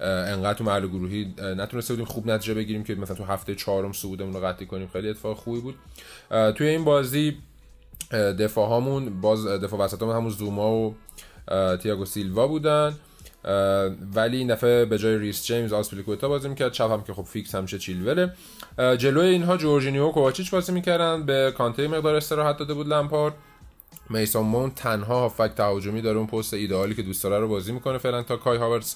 انقدر 0.00 0.54
تو 0.54 0.64
مرحله 0.64 0.86
گروهی 0.86 1.34
نتونسته 1.38 1.94
بودیم 1.94 2.06
خوب 2.06 2.30
نتیجه 2.30 2.54
بگیریم 2.54 2.84
که 2.84 2.94
مثلا 2.94 3.16
تو 3.16 3.24
هفته 3.24 3.54
چهارم 3.54 3.92
صعودمون 3.92 4.32
رو 4.32 4.40
قطعی 4.40 4.66
کنیم. 4.66 4.88
خیلی 4.92 5.08
اتفاق 5.08 5.36
خوبی 5.36 5.60
بود. 5.60 5.74
توی 6.54 6.66
این 6.66 6.84
بازی 6.84 7.36
دفاع 8.12 8.68
هامون 8.68 9.20
باز 9.20 9.46
دفاع 9.46 9.80
وسط 9.80 10.02
همون 10.02 10.30
زوما 10.30 10.72
و 10.72 10.96
تیاگو 11.82 12.04
سیلوا 12.04 12.46
بودن. 12.46 12.94
ولی 14.14 14.36
این 14.36 14.46
دفعه 14.46 14.84
به 14.84 14.98
جای 14.98 15.18
ریس 15.18 15.46
جیمز 15.46 15.72
آسپلیکوتا 15.72 16.28
بازی 16.28 16.48
می‌کرد. 16.48 16.72
چپ 16.72 16.90
هم 16.90 17.02
که 17.02 17.14
خب 17.14 17.22
فیکس 17.22 17.54
همیشه 17.54 17.78
چیلوله. 17.78 18.32
جلوی 18.78 19.26
اینها 19.26 19.56
جورجینیو 19.56 20.10
کوواچیچ 20.10 20.50
بازی 20.50 20.72
می‌کردن. 20.72 21.26
به 21.26 21.54
کانته 21.58 21.88
مقدار 21.88 22.14
استراحت 22.14 22.56
داده 22.56 22.74
بود 22.74 22.88
لمپارد. 22.88 23.34
میسون 24.10 24.46
مونت 24.46 24.70
تنها 24.70 25.20
هافک 25.20 25.50
تهاجمی 25.56 26.02
داره 26.02 26.18
اون 26.18 26.26
پست 26.26 26.54
ایدئالی 26.54 26.94
که 26.94 27.02
دوست 27.02 27.22
داره 27.22 27.38
رو 27.38 27.48
بازی 27.48 27.72
می‌کنه 27.72 27.98
فعلا 27.98 28.22
تا 28.22 28.36
کای 28.36 28.58
هاورتز 28.58 28.94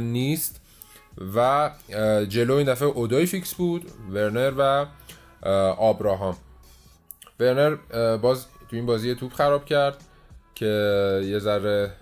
نیست. 0.00 0.60
و 1.36 1.70
جلو 2.28 2.54
این 2.54 2.66
دفعه 2.66 2.88
اودوی 2.88 3.26
فیکس 3.26 3.54
بود 3.54 3.90
ورنر 4.12 4.52
و 4.58 4.86
آبراهام. 5.78 6.36
ورنر 7.42 7.76
باز 8.16 8.46
تو 8.46 8.76
این 8.76 8.86
بازی 8.86 9.14
توپ 9.14 9.32
خراب 9.32 9.64
کرد 9.64 10.04
که 10.54 10.66
یه 11.24 11.38
ذره 11.38 11.92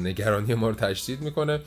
نگرانی 0.00 0.54
ما 0.54 0.68
رو 0.68 0.74
تشدید 0.74 1.20
می‌کنه. 1.20 1.60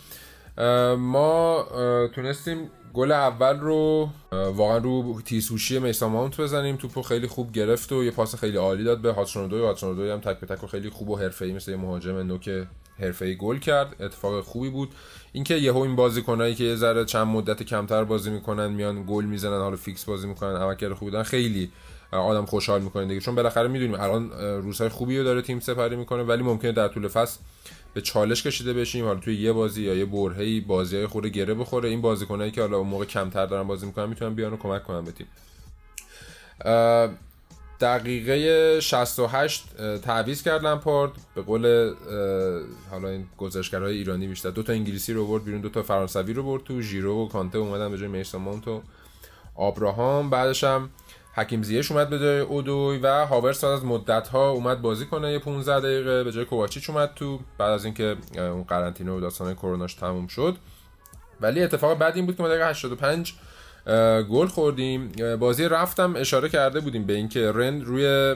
ما 0.97 1.67
تونستیم 2.15 2.69
گل 2.93 3.11
اول 3.11 3.59
رو 3.59 4.09
واقعا 4.31 4.77
رو 4.77 5.21
تیسوشی 5.25 5.79
میسا 5.79 6.09
ماونت 6.09 6.41
بزنیم. 6.41 6.75
توپو 6.75 7.01
خیلی 7.01 7.27
خوب 7.27 7.51
گرفت 7.51 7.91
و 7.91 8.03
یه 8.03 8.11
پاس 8.11 8.35
خیلی 8.35 8.57
عالی 8.57 8.83
داد 8.83 9.01
به 9.01 9.13
هاتسونودوی. 9.13 9.61
هاتسونودوی 9.61 10.11
هم 10.11 10.19
تک 10.19 10.39
به 10.39 10.47
تک 10.47 10.63
و 10.63 10.67
خیلی 10.67 10.89
خوب 10.89 11.09
و 11.09 11.15
حرفه‌ای 11.17 11.53
مثل 11.53 11.71
یه 11.71 11.77
مهاجم 11.77 12.17
نوک 12.17 12.49
حرفه‌ای 12.99 13.35
گل 13.37 13.57
کرد. 13.57 14.01
اتفاق 14.01 14.41
خوبی 14.43 14.69
بود. 14.69 14.89
اینکه 15.31 15.55
یهو 15.55 15.77
این 15.77 15.95
بازیکنایی 15.95 16.55
که 16.55 16.63
یه 16.63 16.75
ذره 16.75 17.05
چند 17.05 17.27
مدت 17.27 17.63
کمتر 17.63 18.03
بازی 18.03 18.29
می‌کنن 18.29 18.67
میان 18.67 19.03
گل 19.07 19.25
می‌زنن 19.25 19.59
حالا 19.59 19.75
فیکس 19.75 20.05
بازی 20.05 20.27
می‌کنن 20.27 20.55
عملکرد 20.55 20.93
خوبی 20.93 21.11
دارن 21.11 21.23
خیلی 21.23 21.71
آدم 22.11 22.45
خوشحال 22.45 22.81
می‌کنه 22.81 23.05
دیگه. 23.05 23.19
چون 23.19 23.35
بالاخره 23.35 23.67
می‌دونیم 23.67 23.95
الان 23.95 24.31
روزهای 24.63 24.89
خوبی 24.89 25.17
رو 25.17 25.23
داره 25.23 25.41
تیم 25.41 25.59
سپری 25.59 25.95
می‌کنه 25.95 26.23
ولی 26.23 26.43
ممکنه 26.43 26.71
در 26.71 26.87
طول 26.87 27.07
فصل 27.07 27.39
به 27.93 28.01
چالش 28.01 28.43
کشیده 28.43 28.73
بشیم. 28.73 29.05
حالا 29.05 29.19
توی 29.19 29.35
یه 29.35 29.53
بازی 29.53 29.83
یا 29.83 29.95
یه 29.95 30.05
برهه‌ای 30.05 30.61
بازیای 30.61 31.07
خورده 31.07 31.29
گره 31.29 31.53
بخوره. 31.53 31.89
این 31.89 32.01
بازیکنایی 32.01 32.51
که 32.51 32.61
حالا 32.61 32.77
اون 32.77 32.87
موقع 32.87 33.05
کمتر 33.05 33.45
دارن 33.45 33.67
بازی 33.67 33.85
می‌کنن 33.85 34.09
می‌تونن 34.09 34.35
بیان 34.35 34.53
و 34.53 34.57
کمک 34.57 34.83
کنن 34.83 35.01
به 35.01 35.11
تیم. 35.11 35.27
دقیقه 37.81 38.79
68 38.79 39.65
تعویض 40.05 40.43
کرد 40.43 40.65
لمپارد 40.65 41.11
به 41.35 41.41
قول 41.41 41.93
حالا 42.91 43.09
این 43.09 43.25
گزارشگرهای 43.37 43.97
ایرانی 43.97 44.27
بیشتر. 44.27 44.49
دو 44.49 44.63
تا 44.63 44.73
انگلیسی 44.73 45.13
رو 45.13 45.27
برد 45.27 45.43
بیرون 45.43 45.61
دو 45.61 45.69
تا 45.69 45.83
فرانسوی 45.83 46.33
رو 46.33 46.43
برد 46.43 46.63
تو. 46.63 46.81
ژیرو 46.81 47.25
و 47.25 47.27
کانته 47.27 47.57
اومدن 47.57 47.91
به 47.91 47.97
جای 47.97 48.07
میسون 48.07 48.41
مونت 48.41 48.67
و 48.67 48.81
آبراهام 49.55 50.29
بعدش 50.29 50.63
هم 50.63 50.89
حکیم 51.37 51.63
زیش 51.63 51.91
اومد 51.91 52.09
به 52.09 52.19
جای 52.19 52.39
اودوی 52.39 52.97
و 52.97 53.25
هاورس 53.25 53.63
از 53.63 53.85
مدت 53.85 54.27
ها 54.27 54.49
اومد 54.49 54.81
بازی 54.81 55.05
کنه 55.05 55.31
یه 55.31 55.39
15 55.39 55.79
دقیقه. 55.79 56.23
به 56.23 56.31
جای 56.31 56.45
کوواچیچ 56.45 56.89
اومد 56.89 57.11
تو 57.15 57.39
بعد 57.57 57.71
از 57.71 57.85
اینکه 57.85 58.15
اون 58.35 58.63
قرنطینه 58.63 59.11
و 59.11 59.19
داستان 59.19 59.53
کروناش 59.53 59.93
تموم 59.93 60.27
شد. 60.27 60.55
ولی 61.41 61.63
اتفاق 61.63 61.97
بعد 61.97 62.15
این 62.15 62.25
بود 62.25 62.37
که 62.37 62.43
ما 62.43 62.49
دقیقه 62.49 62.69
85 62.69 63.33
گل 64.29 64.47
خوردیم. 64.47 65.11
بازی 65.39 65.65
رفتم 65.65 66.15
اشاره 66.15 66.49
کرده 66.49 66.79
بودیم 66.79 67.05
به 67.05 67.13
اینکه 67.13 67.51
رن 67.51 67.81
روی 67.81 68.35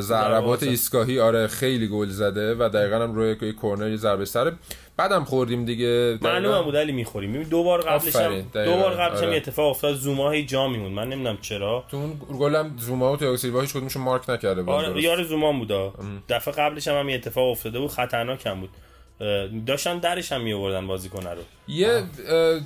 ضربات 0.00 0.62
ایستگاهی 0.62 1.20
آره 1.20 1.46
خیلی 1.46 1.88
گل 1.88 2.08
زده 2.08 2.54
و 2.54 2.68
دقیقا 2.68 2.96
هم 2.96 3.14
روی 3.14 3.52
کورنر 3.52 3.90
یه 3.90 3.96
ضربه 3.96 4.24
سره 4.24 4.52
بعدم 4.96 5.24
خوردیم 5.24 5.64
دیگه. 5.64 6.18
معلومه 6.22 6.62
بود 6.62 6.76
علی 6.76 6.92
می‌خوریم. 6.92 7.42
دو 7.42 7.64
بار 7.64 7.80
قبلش 7.80 8.16
هم 8.16 8.40
دو 8.40 8.76
بار 8.76 8.94
قبلش 8.94 9.22
آره. 9.22 9.36
اتفاق 9.36 9.70
افتاد. 9.70 9.94
زوما 9.94 10.30
هی 10.30 10.46
جا 10.46 10.68
میمون 10.68 10.92
من 10.92 11.08
نمی‌دونم 11.08 11.38
چرا. 11.40 11.84
تو 11.90 11.96
اون 11.96 12.20
گلم 12.38 12.74
زوما 12.78 13.12
و 13.12 13.16
تیاگو 13.16 13.36
سیلوا 13.36 13.60
هیچ 13.60 13.72
کدومشون 13.72 14.02
مارک 14.02 14.30
نکرده 14.30 14.62
بود. 14.62 14.74
آره 14.74 15.02
یار 15.02 15.22
زوما 15.22 15.52
بودا 15.52 15.94
دفعه 16.28 16.54
قبلش 16.54 16.88
هم, 16.88 16.94
هم 16.96 17.14
اتفاق 17.14 17.50
افتاده 17.50 17.78
بود. 17.78 17.90
خطرناک 17.90 18.46
هم 18.46 18.60
بود. 18.60 18.70
داشتن 19.66 19.98
درش 19.98 20.32
هم 20.32 20.40
می 20.40 20.52
آوردن 20.52 20.86
بازیکن 20.86 21.22
رو. 21.22 21.42
یه 21.68 22.02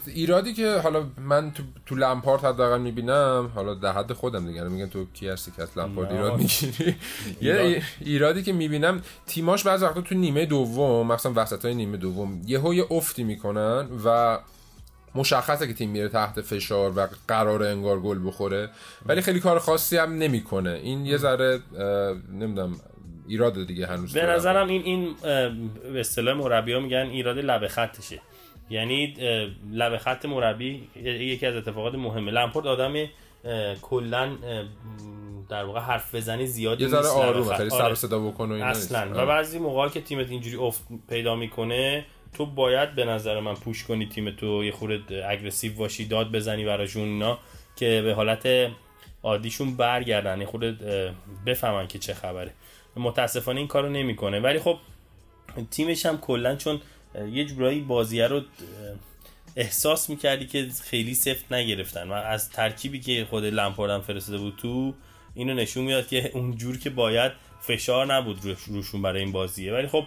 ایرادی 0.06 0.54
که 0.54 0.78
حالا 0.78 1.06
من 1.18 1.52
تو, 1.52 1.62
تو 1.86 1.94
لمپارت 1.94 2.44
حداقل 2.44 2.80
می‌بینم 2.80 3.50
حالا 3.54 3.74
در 3.74 3.92
حد 3.92 4.12
خودم 4.12 4.46
دیگه 4.46 4.62
میگن 4.62 4.86
تو 4.86 5.06
کی 5.12 5.28
هستی 5.28 5.52
که 5.56 5.62
از 5.62 5.78
لمپارت 5.78 6.12
ایراد 6.12 6.38
می‌گیری؟ 6.38 6.96
یه 7.40 7.82
ایرادی 8.00 8.42
که 8.42 8.52
می‌بینم 8.52 9.02
تیماش 9.26 9.62
بعضی 9.62 9.84
وقتا 9.84 10.00
تو 10.00 10.14
نیمه 10.14 10.46
دوم 10.46 11.06
مثلا 11.12 11.32
وسط 11.36 11.64
های 11.64 11.74
نیمه 11.74 11.96
دوم 11.96 12.42
یهو 12.46 12.74
یه 12.74 12.86
افتی 12.90 13.24
می‌کنن 13.24 13.88
و 14.04 14.38
مشخصه 15.14 15.66
که 15.66 15.74
تیم 15.74 15.90
میره 15.90 16.08
تحت 16.08 16.40
فشار 16.40 16.92
و 16.96 17.08
قرار 17.28 17.62
انگار 17.62 18.00
گل 18.00 18.26
بخوره 18.26 18.70
ولی 19.06 19.20
خیلی 19.20 19.40
کار 19.40 19.58
خاصی 19.58 19.96
هم 19.96 20.18
نمی‌کنه. 20.18 20.70
این 20.70 21.06
یه 21.06 21.16
ذره 21.16 21.60
نمی‌دونم 22.32 22.76
ایراد 23.28 23.66
دیگه 23.66 23.86
هنوز 23.86 24.12
به 24.12 24.26
نظرم 24.26 24.68
این 24.68 24.82
این 24.82 25.14
به 25.92 26.00
اصطلاح 26.00 26.34
مربی 26.34 26.78
میگن 26.78 26.96
ایراد 26.96 27.38
لب 27.38 27.66
خطشه. 27.66 28.20
یعنی 28.70 29.14
لب 29.72 29.96
خط 29.96 30.24
مربی 30.24 30.88
یکی 31.04 31.46
از 31.46 31.54
اتفاقات 31.56 31.94
مهمه. 31.94 32.32
لمپورد 32.32 32.66
آدم 32.66 33.06
کلا 33.82 34.36
در 35.48 35.64
واقع 35.64 35.80
حرف 35.80 36.14
بزنی 36.14 36.46
زیادی 36.46 36.82
یه 36.84 36.88
ذره 36.88 37.08
آرومه 37.08 37.56
خیلی 37.56 37.70
سر 37.70 37.94
صدا 37.94 38.18
بکنه 38.18 38.64
و 38.64 38.64
اصلا. 38.64 39.22
و 39.22 39.26
بعضی 39.26 39.58
موقع 39.58 39.88
که 39.88 40.00
تیمت 40.00 40.30
اینجوری 40.30 40.56
افت 40.56 40.82
پیدا 41.08 41.36
می‌کنه 41.36 42.04
تو 42.34 42.46
باید 42.46 42.94
به 42.94 43.04
نظر 43.04 43.40
من 43.40 43.54
پوش 43.54 43.84
کنی 43.84 44.08
تیم 44.08 44.30
تو 44.30 44.64
یه 44.64 44.72
خورده 44.72 45.28
اگریسیو 45.28 45.72
باشی 45.74 46.04
داد 46.04 46.32
بزنی 46.32 46.64
براشون 46.64 47.02
اینا 47.02 47.38
که 47.76 48.02
به 48.04 48.14
حالت 48.14 48.70
عادیشون 49.22 49.76
برگردن. 49.76 50.40
یه 50.40 50.46
خورده 50.46 50.76
بفهمن 51.46 51.86
که 51.86 51.98
چه 51.98 52.14
خبره. 52.14 52.52
متاسفانه 52.96 53.58
این 53.58 53.68
کارو 53.68 53.88
نمی‌کنه. 53.88 54.40
ولی 54.40 54.58
خب 54.58 54.78
تیمش 55.70 56.06
هم 56.06 56.18
کلا 56.18 56.56
چون 56.56 56.80
یه 57.32 57.44
جورایی 57.44 57.80
بازیه 57.80 58.26
رو 58.26 58.42
احساس 59.56 60.10
می‌کردی 60.10 60.46
که 60.46 60.66
خیلی 60.84 61.14
سفت 61.14 61.52
نگرفتن 61.52 62.08
و 62.08 62.12
از 62.12 62.50
ترکیبی 62.50 63.00
که 63.00 63.26
خود 63.30 63.44
لمپاردم 63.44 64.00
فرستاده 64.00 64.38
بود 64.38 64.54
تو 64.56 64.94
اینو 65.34 65.54
نشون 65.54 65.84
میاد 65.84 66.08
که 66.08 66.30
اون 66.34 66.56
جور 66.56 66.78
که 66.78 66.90
باید 66.90 67.32
فشار 67.60 68.14
نبود 68.14 68.38
روشون 68.66 69.02
برای 69.02 69.22
این 69.22 69.32
بازیه. 69.32 69.72
ولی 69.72 69.86
خب 69.86 70.04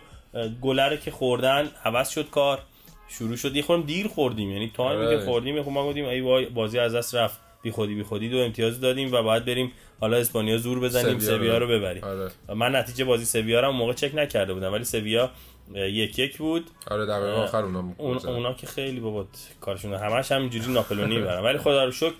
گلره 0.62 0.98
که 0.98 1.12
خوردن 1.12 1.70
عوض 1.86 2.10
شد 2.10 2.30
کار. 2.30 2.60
شروع 3.08 3.36
شد. 3.36 3.56
یه 3.56 3.62
خورم 3.62 3.82
دیر 3.82 4.08
خوردیم. 4.08 4.52
یعنی 4.52 4.72
تا 4.74 4.84
که 4.84 5.00
آره. 5.00 5.26
خوردیم 5.26 5.64
خب 5.64 5.72
ما 5.72 5.88
گفتیم 5.88 6.06
ای 6.06 6.46
بازی 6.46 6.80
از 6.80 6.96
دست 6.96 7.16
رفت. 7.16 7.40
بی 7.62 7.72
خودی 7.72 7.96
بی 7.96 8.04
خودی 8.04 8.30
دو 8.30 8.38
امتیاز 8.38 8.82
دادیم 8.82 9.14
و 9.14 9.22
باید 9.24 9.46
بریم 9.46 9.72
حالا 10.02 10.18
اسپانیا 10.18 10.58
زور 10.58 10.80
بزنیم 10.80 11.20
سویا 11.20 11.58
رو 11.58 11.68
ببریم. 11.68 12.04
آره. 12.04 12.32
من 12.56 12.76
نتیجه 12.76 13.06
بازی 13.06 13.26
سویا 13.26 13.60
رو 13.60 13.72
موقع 13.72 13.94
چک 13.94 14.16
نکرده 14.16 14.54
بودم 14.54 14.74
ولی 14.74 14.84
سویا 14.84 15.30
یک 15.76 16.20
یک 16.20 16.38
بود. 16.38 16.70
آره 16.92 17.06
در 17.06 17.22
آخر 17.22 17.64
اونا 17.64 17.94
اون 17.98 18.18
اونا 18.18 18.54
که 18.54 18.68
خیلی 18.68 19.00
بابا 19.00 19.28
کارشون 19.62 19.94
همش 19.94 20.32
همینجوری 20.32 20.74
ناپلونی 20.74 21.18
می‌برن. 21.18 21.44
ولی 21.44 21.58
خدا 21.58 21.86
رو 21.86 21.92
شکر 21.92 22.14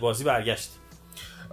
بازی 0.00 0.24
برگشت. 0.24 0.70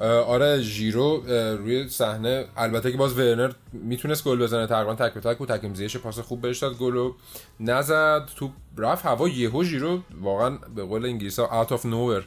آره 0.01 0.61
ژیرو 0.61 1.23
روی 1.57 1.89
صحنه 1.89 2.45
البته 2.57 2.91
که 2.91 2.97
باز 2.97 3.19
ورنر 3.19 3.51
می‌تونست 3.73 4.23
گل 4.23 4.39
بزنه 4.39 4.67
تقریبا 4.67 4.95
تک 4.95 5.13
به 5.13 5.19
تک 5.19 5.41
و 5.41 5.45
تکیم 5.45 5.73
زیش 5.73 5.97
پاس 5.97 6.19
خوب 6.19 6.41
بهش 6.41 6.59
داد 6.59 6.77
گلو 6.77 7.13
نزد. 7.59 8.29
تو 8.35 8.51
رفت 8.77 9.05
هوا 9.05 9.29
یهو 9.29 9.63
ژیرو 9.63 9.99
واقعا 10.21 10.57
به 10.75 10.83
قول 10.83 11.05
انگلیسا 11.05 11.45
اوت 11.45 11.71
اف 11.71 11.85
نوور 11.85 12.23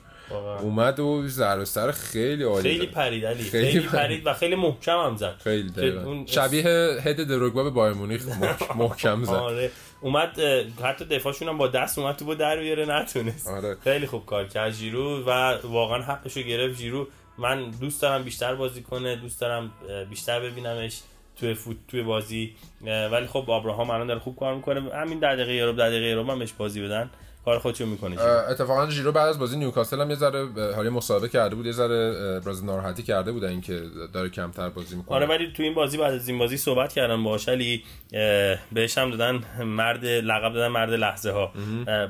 اومد 0.60 1.00
و 1.00 1.28
ضربه 1.28 1.64
سر 1.64 1.90
خیلی 1.90 2.42
عالی 2.42 2.62
خیلی 2.62 2.86
پرید 2.86 3.26
علی. 3.26 3.42
خیلی, 3.42 3.80
پرید. 3.80 4.26
و 4.26 4.32
خیلی 4.32 4.54
محکم 4.54 4.98
هم 4.98 5.16
زد. 5.16 5.34
خیلی 5.44 5.90
اون 5.90 6.26
شبیه 6.26 6.62
هد 7.02 7.16
دروگبا 7.28 7.64
به 7.64 7.70
بایر 7.70 7.94
مونیخ 7.94 8.26
محکم 8.78 9.24
زد. 9.24 9.30
آره. 9.30 9.70
اومد 10.00 10.40
حتی 10.82 11.04
دفاعشون 11.04 11.48
هم 11.48 11.58
با 11.58 11.68
دست 11.68 11.98
اومد 11.98 12.16
تو 12.16 12.24
با 12.24 12.34
در 12.34 12.56
بیاره 12.60 12.86
نتونست. 12.86 13.48
آره. 13.48 13.76
خیلی 13.84 14.06
خوب 14.06 14.26
کار 14.26 14.44
کرد. 14.44 14.72
جیرو 14.72 15.22
و 15.26 15.58
واقعا 15.64 16.02
حقشو 16.02 16.42
گرفت. 16.42 16.78
جیرو 16.78 17.06
من 17.38 17.70
دوست 17.70 18.02
دارم 18.02 18.22
بیشتر 18.22 18.54
بازی 18.54 18.82
کنه 18.82 19.16
دوست 19.16 19.40
دارم 19.40 19.72
بیشتر 20.10 20.40
ببینمش 20.40 21.00
توی 21.40 21.54
فوت 21.54 21.76
توی 21.88 22.02
بازی. 22.02 22.54
ولی 23.12 23.26
خب 23.26 23.50
ابراهام 23.50 23.90
الان 23.90 24.06
داره 24.06 24.20
خوب 24.20 24.36
کار 24.36 24.54
می‌کنه. 24.54 24.94
همین 24.94 25.18
دقیقه 25.18 25.54
یورو 25.54 25.72
دقیقه 25.72 26.06
یورو 26.06 26.22
من 26.22 26.38
بهش 26.38 26.52
بازی 26.52 26.82
بدن. 26.82 27.10
کار 27.44 27.58
خودشو 27.58 27.86
می‌کنه 27.86 28.20
اتفاقا 28.22 28.90
ژیرو 28.90 29.12
بعد 29.12 29.28
از 29.28 29.38
بازی 29.38 29.56
نیوکاسل 29.56 30.00
هم 30.00 30.10
یه 30.10 30.16
ذره 30.16 30.72
حالا 30.74 30.88
مصاحبه 30.88 31.28
کرده 31.28 31.54
بود 31.54 31.66
یه 31.66 31.72
ذره 31.72 32.40
باز 32.40 32.64
ناراحتی 32.64 33.02
کرده 33.02 33.32
بود 33.32 33.44
اینکه 33.44 33.82
داره 34.12 34.28
کمتر 34.28 34.68
بازی 34.68 34.96
می‌کنه. 34.96 35.16
آره 35.16 35.26
ولی 35.26 35.52
تو 35.52 35.62
این 35.62 35.74
بازی 35.74 35.98
بعد 35.98 36.14
از 36.14 36.28
این 36.28 36.38
بازی 36.38 36.56
صحبت 36.56 36.92
کردم 36.92 37.24
باهاش 37.24 37.48
علی 37.48 37.84
بهش 38.72 38.98
هم 38.98 39.10
دادن 39.10 39.64
مرد 39.64 40.04
لقب 40.04 40.52
دادن 40.52 40.68
مرد 40.68 40.90
لحظه 40.90 41.30
ها 41.30 41.52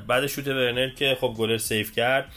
بعد 0.07 0.27
شوت 0.27 0.47
ورنر 0.47 0.89
که 0.89 1.17
خب 1.21 1.33
گلر 1.37 1.57
save 1.57 1.91
کرد 1.91 2.31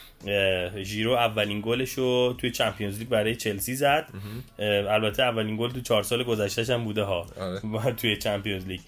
ژیرو 0.83 1.13
اولین 1.13 1.63
گلش 1.65 1.93
رو 1.93 2.35
توی 2.39 2.51
چمپیونز 2.51 2.99
لیگ 2.99 3.09
برای 3.09 3.37
چلسی 3.37 3.75
زد. 3.75 4.09
البته 4.89 5.23
اولین 5.23 5.57
گل 5.57 5.71
تو 5.71 5.81
چهار 5.81 6.03
سال 6.03 6.25
گذشتهش 6.25 6.71
هم 6.71 6.85
بوده 6.85 7.03
ها. 7.03 7.27
آره. 7.41 7.93
توی 8.01 8.17
چمپیونز 8.17 8.67
لیگ. 8.67 8.81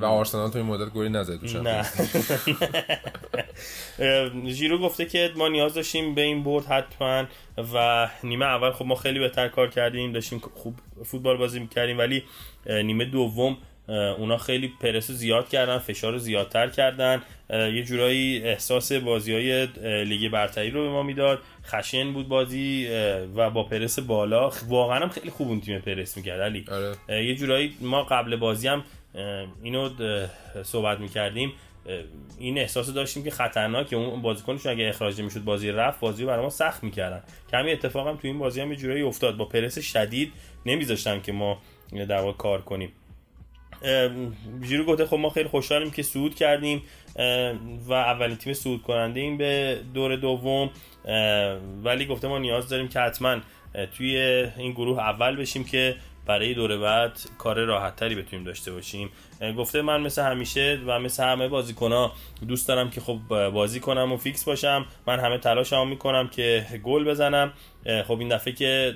و 0.00 0.04
آرسنال 0.04 0.50
تو 0.50 0.58
این 0.58 0.66
مدت 0.66 0.92
گلی 0.92 1.08
نزد 1.08 1.44
نه. 1.62 1.84
ژیرو 4.50 4.78
گفته 4.78 5.04
که 5.04 5.30
ما 5.36 5.48
نیاز 5.48 5.74
داشتیم 5.74 6.14
به 6.14 6.22
این 6.22 6.44
برد 6.44 6.64
حتما 6.64 7.24
و 7.74 8.08
نیمه 8.24 8.44
اول 8.44 8.70
خب 8.72 8.84
ما 8.84 8.94
خیلی 8.94 9.18
بهتر 9.18 9.48
کار 9.48 9.68
کردیم 9.68 10.12
داشتیم 10.12 10.38
خوب 10.54 10.74
فوتبال 11.04 11.36
بازی 11.36 11.60
می‌کردیم 11.60 11.98
ولی 11.98 12.22
نیمه 12.66 13.04
دوم 13.04 13.56
اونا 13.88 14.36
خیلی 14.36 14.72
پرس 14.80 15.10
زیاد 15.10 15.48
کردن 15.48 15.78
فشار 15.78 16.12
رو 16.12 16.18
زیادتر 16.18 16.68
کردن. 16.68 17.22
یه 17.50 17.82
جورایی 17.82 18.42
احساس 18.42 18.92
بازی 18.92 19.32
های 19.32 19.66
لیگ 20.04 20.30
برتری 20.30 20.70
رو 20.70 20.82
به 20.82 20.88
ما 20.88 21.02
می‌داد. 21.02 21.38
خشن 21.66 22.12
بود 22.12 22.28
بازی 22.28 22.88
و 23.36 23.50
با 23.50 23.62
پرس 23.62 23.98
بالا. 23.98 24.52
واقعا 24.68 25.00
هم 25.00 25.08
خیلی 25.08 25.30
خوب 25.30 25.48
اون 25.48 25.60
تیم 25.60 25.78
پرس 25.78 26.16
می‌کرد 26.16 26.40
علی. 26.40 26.64
آره. 26.72 27.24
یه 27.24 27.34
جورایی 27.34 27.76
ما 27.80 28.02
قبل 28.02 28.36
بازی 28.36 28.68
هم 28.68 28.84
اینو 29.62 29.90
صحبت 30.62 31.00
می‌کردیم. 31.00 31.52
این 32.38 32.58
احساس 32.58 32.92
داشتیم 32.92 33.24
که 33.24 33.30
خطرناکه 33.30 33.96
اون 33.96 34.22
بازیکنشون 34.22 34.72
اگه 34.72 34.88
اخراج 34.88 35.20
می‌شد 35.20 35.44
بازی 35.44 35.70
رفت 35.70 36.00
بازی 36.00 36.22
رو 36.22 36.28
برای 36.28 36.42
ما 36.42 36.50
سخت 36.50 36.84
می‌کردن. 36.84 37.22
کمی 37.50 37.72
اتفاق 37.72 38.08
هم 38.08 38.16
تو 38.16 38.28
این 38.28 38.38
بازی 38.38 38.60
هم 38.60 38.70
یه 38.70 38.76
جورایی 38.76 39.02
افتاد. 39.02 39.36
با 39.36 39.44
پرس 39.44 39.78
شدید 39.78 40.32
نمیذاشتن 40.66 41.20
که 41.20 41.32
ما 41.32 41.58
در 42.08 42.20
واقع 42.20 42.36
کار 42.36 42.62
کنیم. 42.62 42.92
ژیرو 44.62 44.84
گفته 44.84 45.06
خب 45.06 45.16
ما 45.16 45.30
خیلی 45.30 45.48
خوشحالیم 45.48 45.90
که 45.90 46.02
صعود 46.02 46.34
کردیم 46.34 46.82
و 47.86 47.92
اولین 47.92 48.36
تیم 48.36 48.52
صعود 48.52 48.82
کننده 48.82 49.20
این 49.20 49.38
به 49.38 49.80
دور 49.94 50.16
دوم. 50.16 50.70
ولی 51.84 52.06
گفته 52.06 52.28
ما 52.28 52.38
نیاز 52.38 52.68
داریم 52.68 52.88
که 52.88 53.00
حتما 53.00 53.40
توی 53.96 54.16
این 54.56 54.72
گروه 54.72 54.98
اول 54.98 55.36
بشیم 55.36 55.64
که 55.64 55.96
برای 56.26 56.54
دور 56.54 56.78
بعد 56.78 57.20
کار 57.38 57.64
راحت 57.64 57.96
تری 57.96 58.14
بتونیم 58.14 58.44
داشته 58.44 58.72
باشیم. 58.72 59.10
گفته 59.58 59.82
من 59.82 60.00
مثل 60.00 60.22
همیشه 60.22 60.80
و 60.86 61.00
مثل 61.00 61.24
همه 61.24 61.48
بازیکن 61.48 62.10
دوست 62.48 62.68
دارم 62.68 62.90
که 62.90 63.00
خب 63.00 63.18
بازی 63.28 63.80
کنم 63.80 64.12
و 64.12 64.16
فیکس 64.16 64.44
باشم. 64.44 64.86
من 65.06 65.20
همه 65.20 65.38
تلاشمو 65.38 65.84
می‌کنم 65.84 66.28
که 66.28 66.66
گل 66.84 67.04
بزنم. 67.04 67.52
خب 68.08 68.18
این 68.18 68.28
دفعه 68.28 68.52
که 68.52 68.94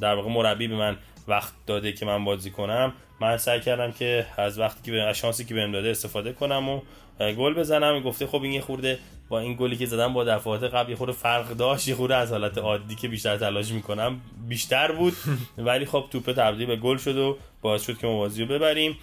در 0.00 0.14
واقع 0.14 0.30
مربی 0.30 0.68
به 0.68 0.76
من 0.76 0.96
وقت 1.28 1.52
داده 1.66 1.92
که 1.92 2.06
من 2.06 2.24
بازی 2.24 2.50
کنم 2.50 2.92
من 3.20 3.36
سعی 3.36 3.60
کردم 3.60 3.92
که 3.92 4.26
از 4.36 4.58
وقتی 4.58 4.80
که 4.82 4.92
به 4.92 5.12
شانسی 5.12 5.44
که 5.44 5.54
بهم 5.54 5.72
داده 5.72 5.90
استفاده 5.90 6.32
کنم 6.32 6.68
و 6.68 6.80
گل 7.20 7.54
بزنم. 7.54 8.00
گفته 8.00 8.26
خب 8.26 8.42
این 8.42 8.52
یه 8.52 8.60
خورده 8.60 8.98
با 9.28 9.40
این 9.40 9.54
گلی 9.54 9.76
که 9.76 9.86
زدم 9.86 10.12
با 10.12 10.24
دفعات 10.24 10.62
قبل 10.62 10.90
یه 10.90 10.96
خورده 10.96 11.12
فرق 11.12 11.50
داشت 11.50 11.88
یه 11.88 11.94
خورده 11.94 12.16
از 12.16 12.30
حالت 12.32 12.58
عادی 12.58 12.94
که 12.94 13.08
بیشتر 13.08 13.36
تلاش 13.36 13.72
می‌کنم 13.72 14.20
بیشتر 14.48 14.92
بود. 14.92 15.12
ولی 15.58 15.84
خب 15.84 16.04
توپ 16.10 16.32
تبدیل 16.32 16.66
به 16.66 16.76
گل 16.76 16.96
شد 16.96 17.16
و 17.16 17.36
باعث 17.62 17.82
شد 17.82 17.98
که 17.98 18.06
ما 18.06 18.16
بازی 18.18 18.44
رو 18.44 18.54
ببریم. 18.54 18.98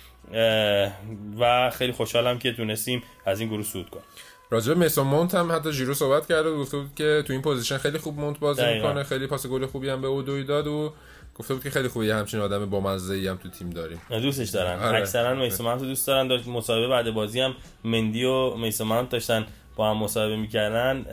و 1.40 1.70
خیلی 1.70 1.92
خوشحالم 1.92 2.40
که 2.40 2.54
تونستیم 2.54 3.04
از 3.26 3.40
این 3.40 3.50
گروه 3.50 3.64
صعود 3.64 3.90
کنیم. 3.90 4.06
راجع 4.50 4.74
میسون 4.74 5.08
مونت 5.08 5.36
هم 5.36 5.52
حتی 5.52 5.72
ژیرو 5.72 5.94
صحبت 5.94 6.28
کرده 6.28 6.50
و 6.50 6.58
گفته 6.58 6.78
بود 6.78 6.96
که 6.96 7.24
تو 7.28 7.34
این 7.34 7.42
position 7.42 7.78
خیلی 7.78 7.98
خوب 7.98 8.20
مونت 8.20 8.40
بازی 8.40 8.74
می‌کنه 8.74 9.04
خیلی 9.04 9.28
پاس 9.28 9.48
گل 9.48 9.66
خوبی 9.66 9.90
هم 9.90 10.02
به 10.02 10.08
اودوی 10.08 10.44
داد 10.44 10.68
و 10.68 10.94
گفته 11.36 11.54
بود 11.54 11.64
که 11.64 11.70
خیلی 11.70 11.88
خوبه 11.88 12.16
همچین 12.16 12.40
آدم 12.40 12.66
با 12.66 12.80
مزه 12.80 13.30
هم 13.30 13.38
تو 13.38 13.50
تیم 13.50 13.70
داریم. 13.70 14.02
دوستش 14.10 14.50
دارن. 14.50 14.80
آره. 14.80 14.98
اکثرا 14.98 15.36
میسون 15.36 15.80
رو 15.80 15.86
دوست 15.86 16.08
دارن. 16.08 16.28
داشت 16.28 16.48
مصاحبه 16.48 16.88
بعد 16.88 17.12
بازی 17.14 17.40
هم 17.40 17.56
مندی 17.84 18.24
و 18.24 18.56
میسون 18.56 19.08
داشتن. 19.10 19.46
با 19.76 19.92
هم 19.92 19.98
مصاحبه 19.98 20.38
می‌کردن 20.38 21.06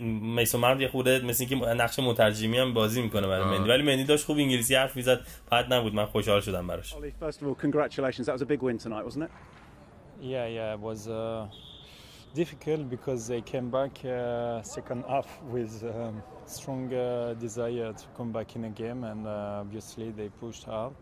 میسون 0.00 0.80
یه 0.80 0.88
خورده 0.88 1.20
مثل 1.20 1.46
اینکه 1.50 1.66
نقش 1.66 1.98
مترجمی 1.98 2.58
هم 2.58 2.74
بازی 2.74 3.02
می‌کنه 3.02 3.26
برای 3.26 3.58
مندی 3.58 3.70
ولی 3.70 3.82
مندی 3.82 4.04
داشت 4.04 4.24
خوب 4.24 4.36
انگلیسی 4.36 4.74
حرف 4.74 4.96
می‌زد 4.96 5.20
بعد 5.50 5.72
نبود 5.72 5.94
من 5.94 6.06
خوشحال 6.06 6.40
شدم 6.40 6.66
براش 6.66 6.94
First 6.94 7.42
of 7.42 7.46
all, 7.46 7.54
congratulations. 7.54 8.26
That 8.26 8.32
was 8.32 8.42
a 8.42 8.46
big 8.46 8.62
win 8.62 8.78
tonight, 8.78 9.04
wasn't 9.04 9.24
it? 9.24 9.30
Yeah, 10.20 10.46
yeah, 10.46 10.74
it 10.74 10.80
was 10.80 11.08
uh, 11.08 11.46
difficult 12.34 12.88
because 12.88 13.28
they 13.32 13.42
came 13.52 13.68
back 13.70 13.94
uh, 14.04 14.62
second 14.62 15.04
half 15.08 15.28
with 15.54 15.74
um, 15.84 16.22
strong 16.46 16.92
uh, 16.92 17.34
desire 17.46 17.92
to 17.92 18.06
come 18.16 18.30
back 18.32 18.56
in 18.56 18.64
a 18.64 18.70
game, 18.70 19.04
and 19.04 19.26
uh, 19.26 19.62
obviously 19.64 20.10
they 20.18 20.28
pushed 20.40 20.64
hard, 20.64 20.94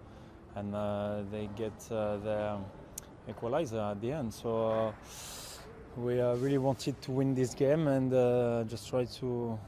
and 0.57 0.75
uh, 0.75 1.23
they 1.33 1.49
get 1.63 1.79
uh, 1.91 2.17
their 2.27 2.59
equalizer 3.29 3.81
at 3.93 4.01
the 4.01 4.11
end. 4.13 4.33
So 4.33 4.51
uh, 4.71 4.93
we 5.97 6.21
really 6.21 6.59
wanted 6.59 7.01
to 7.03 7.11
win 7.11 7.35
this 7.35 7.55
game 7.55 7.87
and 7.89 8.11
just 8.69 8.89
try 8.89 9.05
to 9.05 9.59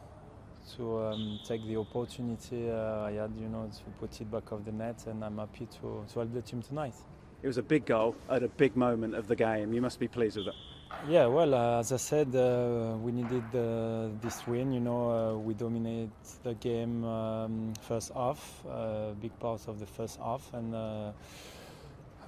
to 0.77 0.99
um, 0.99 1.39
take 1.45 1.63
the 1.67 1.77
opportunity 1.77 2.71
I 2.71 3.13
had, 3.13 3.33
you 3.37 3.49
know, 3.49 3.71
to 3.71 3.91
put 4.01 4.19
it 4.21 4.31
back 4.31 4.51
off 4.53 4.65
the 4.65 4.73
net, 4.73 5.05
and 5.07 5.23
I'm 5.23 5.39
happy 5.39 5.67
to 5.67 6.05
to 6.09 6.15
help 6.15 6.33
the 6.33 6.43
team 6.43 6.63
tonight. 6.63 6.95
It 7.43 7.47
was 7.47 7.59
a 7.59 7.63
big 7.63 7.85
goal 7.85 8.17
at 8.31 8.43
a 8.43 8.49
big 8.49 8.75
moment 8.75 9.15
of 9.15 9.29
the 9.29 9.37
game. 9.37 9.75
You 9.75 9.83
must 9.83 10.01
be 10.01 10.09
pleased 10.09 10.39
with 10.39 10.49
it. 10.49 10.55
Yeah, 11.07 11.27
well, 11.27 11.55
uh, 11.55 11.81
as 11.81 11.93
I 11.93 11.99
said, 11.99 12.35
uh, 12.35 12.97
we 13.03 13.13
needed 13.13 13.45
uh, 13.55 14.09
this 14.23 14.47
win. 14.47 14.73
You 14.73 14.81
know, 14.81 15.11
uh, 15.11 15.37
we 15.37 15.53
dominate 15.53 16.09
the 16.43 16.55
game 16.55 17.05
um, 17.05 17.75
first 17.83 18.13
half, 18.15 18.65
uh, 18.67 19.11
big 19.21 19.39
part 19.39 19.69
of 19.69 19.79
the 19.79 19.87
first 19.87 20.19
half, 20.19 20.51
and 20.55 20.75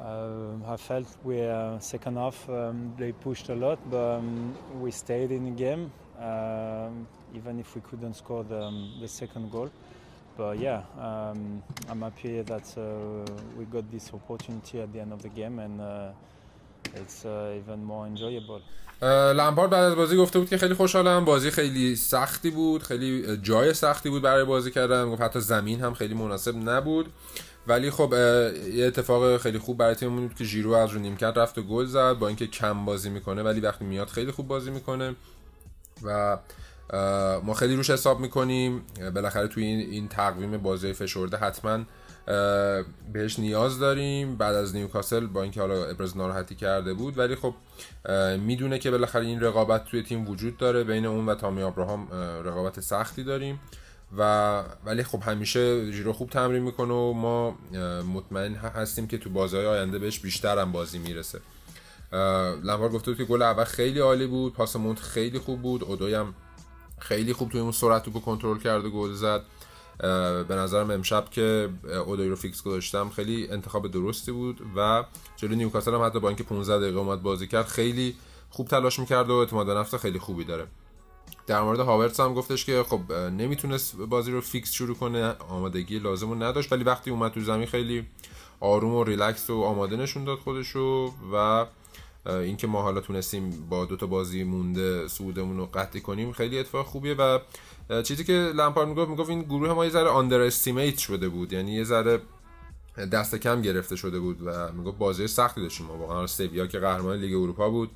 uh, 0.01 0.73
I 0.73 0.77
felt 0.77 1.07
we 1.25 1.39
second 1.81 2.17
half 2.17 2.49
um, 2.49 2.93
they 2.97 3.13
pushed 3.13 3.49
a 3.49 3.55
lot, 3.55 3.79
but 3.91 4.19
um, 4.19 4.55
we 4.81 4.91
stayed 4.91 5.31
in 5.31 5.45
the 5.45 5.51
game, 5.51 5.91
um, 6.19 7.07
even 7.35 7.59
if 7.59 7.75
we 7.75 7.81
couldn't 7.81 8.15
score 8.15 8.45
the, 8.45 8.63
um, 8.63 8.95
the 9.01 9.09
second 9.09 9.51
goal. 9.51 9.71
But 10.37 10.59
yeah, 10.59 10.83
um, 11.01 11.63
I'm 11.89 12.03
happy 12.03 12.43
that 12.43 12.77
we 13.57 13.65
got 13.65 13.91
this 13.91 14.13
opportunity 14.13 14.81
at 14.81 14.93
the 14.93 15.01
end 15.01 15.13
of 15.13 15.23
the 15.23 15.31
game 15.31 15.59
and. 15.59 16.15
It's 16.95 17.25
uh, 17.25 17.59
even 17.59 17.85
more 17.85 18.07
enjoyable. 18.07 18.63
لمپارد 19.35 19.71
بعد 19.71 19.85
از 19.85 19.95
بازی 19.95 20.17
گفته 20.17 20.39
بود 20.39 20.49
که 20.49 20.59
خیلی 20.59 20.75
خوشحالم 20.75 21.25
بازی 21.25 21.51
خیلی 21.51 21.97
سختی 21.97 22.51
بود 22.51 22.83
خیلی 22.83 23.37
جای 23.37 23.75
سختی 23.75 24.11
بود 24.11 24.23
برای 24.23 24.45
بازی 24.45 24.71
کردن 24.71 25.11
گفت 25.11 25.23
حتی 25.23 25.41
زمین 25.41 25.81
هم 25.81 25.95
خیلی 25.95 26.15
مناسب 26.15 26.57
نبود 26.57 27.13
ولی 27.69 27.91
خب 27.91 28.13
یه 28.73 28.87
اتفاق 28.87 29.37
خیلی 29.37 29.59
خوب 29.59 29.79
برای 29.79 29.95
تیممون 29.95 30.27
بود 30.29 30.37
که 30.37 30.45
ژیرو 30.45 30.73
از 30.73 30.91
رو 30.91 31.01
نیمکت 31.01 31.33
رفت 31.37 31.59
و 31.59 31.63
گل 31.63 31.87
زد 31.87 32.13
با 32.13 32.29
اینکه 32.29 32.47
کم 32.47 32.85
بازی 32.85 33.11
می‌کنه 33.11 33.43
ولی 33.43 33.61
وقتی 33.61 33.85
میاد 33.85 34.09
خیلی 34.09 34.31
خوب 34.31 34.49
بازی 34.49 34.71
می‌کنه 34.71 35.15
و 36.03 36.39
ما 37.45 37.55
خیلی 37.55 37.77
روش 37.77 37.91
حساب 37.91 38.21
می‌کنیم. 38.21 38.83
بالاخره 39.15 39.49
توی 39.49 39.65
این, 39.65 39.91
این 39.91 40.09
تقویم 40.09 40.59
بازی 40.59 40.93
فشرده 40.93 41.37
حتما 41.37 41.85
بهش 43.13 43.39
نیاز 43.39 43.79
داریم. 43.79 44.37
بعد 44.37 44.55
از 44.55 44.77
نیوکاسل 44.77 45.27
با 45.27 45.43
اینکه 45.43 45.61
حالا 45.61 45.85
ابراز 45.85 46.17
ناراحتی 46.17 46.55
کرده 46.55 46.95
بود 46.95 47.19
ولی 47.19 47.35
خب 47.35 47.55
می‌دونه 48.39 48.79
که 48.79 48.91
بالاخره 48.91 49.27
این 49.27 49.41
رقابت 49.41 49.85
توی 49.85 50.03
تیم 50.03 50.29
وجود 50.29 50.57
داره. 50.57 50.85
بین 50.85 51.07
اون 51.07 51.27
و 51.27 51.35
تامی 51.35 51.63
ابراهام 51.63 52.13
رقابت 52.45 52.81
سختی 52.81 53.25
داریم. 53.25 53.61
و 54.19 54.63
ولی 54.85 55.03
خب 55.03 55.23
همیشه 55.23 55.93
ژیرو 55.93 56.13
خوب 56.13 56.31
تمرین 56.31 56.63
می‌کنه 56.63 56.95
و 56.95 57.13
ما 57.13 57.59
مطمئن 58.15 58.55
هستیم 58.55 59.07
که 59.07 59.19
تو 59.19 59.31
بازهای 59.31 59.67
آینده 59.67 59.99
بهش 59.99 60.19
بیشتر 60.19 60.59
هم 60.59 60.73
بازی 60.73 60.99
می‌رسه. 60.99 61.41
لمبار 62.63 62.89
گفته 62.89 63.11
بود 63.11 63.19
که 63.19 63.25
گل 63.25 63.43
اول 63.43 63.65
خیلی 63.65 63.99
عالی 63.99 64.27
بود 64.27 64.55
پاس 64.55 64.77
مونت 64.77 64.99
خیلی 64.99 65.39
خوب 65.39 65.63
بود 65.63 65.85
اودوی 65.85 66.15
هم 66.15 66.35
خیلی 66.99 67.33
خوب 67.33 67.51
توی 67.51 67.61
اون 67.61 67.73
سرعت 67.73 68.13
کنترل 68.13 68.59
کرد 68.59 68.85
و 68.85 68.91
گل 68.91 69.13
زد. 69.13 69.43
به 70.49 70.55
نظرم 70.55 70.91
امشب 70.91 71.31
که 71.31 71.71
اودوی 72.07 72.29
رو 72.29 72.37
فیکس 72.37 72.63
گذاشتم 72.63 73.11
خیلی 73.11 73.49
انتخاب 73.51 73.91
درستی 73.91 74.33
بود 74.33 74.61
و 74.77 75.05
جلو 75.37 75.55
نیوکاسل 75.55 75.95
هم 75.95 76.03
حتی 76.03 76.21
با 76.21 76.29
اینکه 76.29 76.45
15 76.45 76.79
دقیقه 76.79 76.99
اومد 76.99 77.23
بازی 77.23 77.47
کرد 77.47 77.67
خیلی 77.67 78.17
خوب 78.51 78.69
تلاش 78.69 78.99
می‌کرد 78.99 79.31
و 79.31 79.33
اعتماد 79.33 79.71
نفس 79.71 79.95
خیلی 79.95 80.19
خوبی 80.19 80.45
داره. 80.45 80.67
در 81.47 81.63
مورد 81.63 81.81
هاورتس 81.81 82.21
هم 82.21 82.35
گفتش 82.35 82.65
که 82.65 82.83
خب 82.83 83.13
نمی‌تونست 83.13 83.97
بازی 83.97 84.33
رو 84.33 84.41
فیکس 84.41 84.73
شروع 84.73 84.97
کنه 84.97 85.35
آمادگی 85.49 85.99
لازم 85.99 86.29
رو 86.29 86.43
نداشت 86.43 86.73
ولی 86.73 86.85
وقتی 86.85 87.11
اومد 87.11 87.33
تو 87.33 87.41
زمین 87.41 87.67
خیلی 87.67 88.07
آروم 88.61 88.95
و 88.95 89.05
ریلکس 89.05 89.51
و 89.51 89.63
آماده 89.63 89.97
نشون 89.97 90.25
داد 90.25 90.39
خودشو 90.39 91.13
و 91.33 91.67
اینکه 92.27 92.67
ما 92.67 92.83
حالا 92.83 93.01
تونستیم 93.01 93.67
با 93.71 93.85
دوتا 93.85 94.07
بازی 94.07 94.45
مونده 94.45 95.09
صعودمون 95.09 95.57
رو 95.57 95.67
قطعی 95.67 96.01
کنیم 96.01 96.33
خیلی 96.33 96.59
اتفاق 96.59 96.87
خوبیه 96.87 97.15
و 97.15 97.39
چیزی 98.03 98.25
که 98.25 98.33
لمپارد 98.33 98.89
می‌گفت 98.89 99.11
می‌گفت 99.11 99.31
این 99.31 99.43
گروه 99.43 99.73
ما 99.73 99.85
یه 99.85 99.91
ذره 99.91 100.09
underestimate 100.09 100.99
شده 100.99 101.29
بود 101.29 101.53
یعنی 101.53 101.73
یه 101.73 101.85
ذره 101.85 102.21
دست 103.13 103.35
کم 103.35 103.63
گرفته 103.63 103.97
شده 103.97 104.21
بود 104.21 104.39
و 104.45 104.73
می‌گفت 104.73 104.99
بازی 104.99 105.27
سختی 105.27 105.61
داشتیم 105.61 105.87
ما 105.87 105.97
واقعا 105.97 106.27
سویا 106.27 106.67
که 106.67 106.79
قهرمان 106.79 107.19
لیگ 107.19 107.35
اروپا 107.35 107.71
بود. 107.71 107.91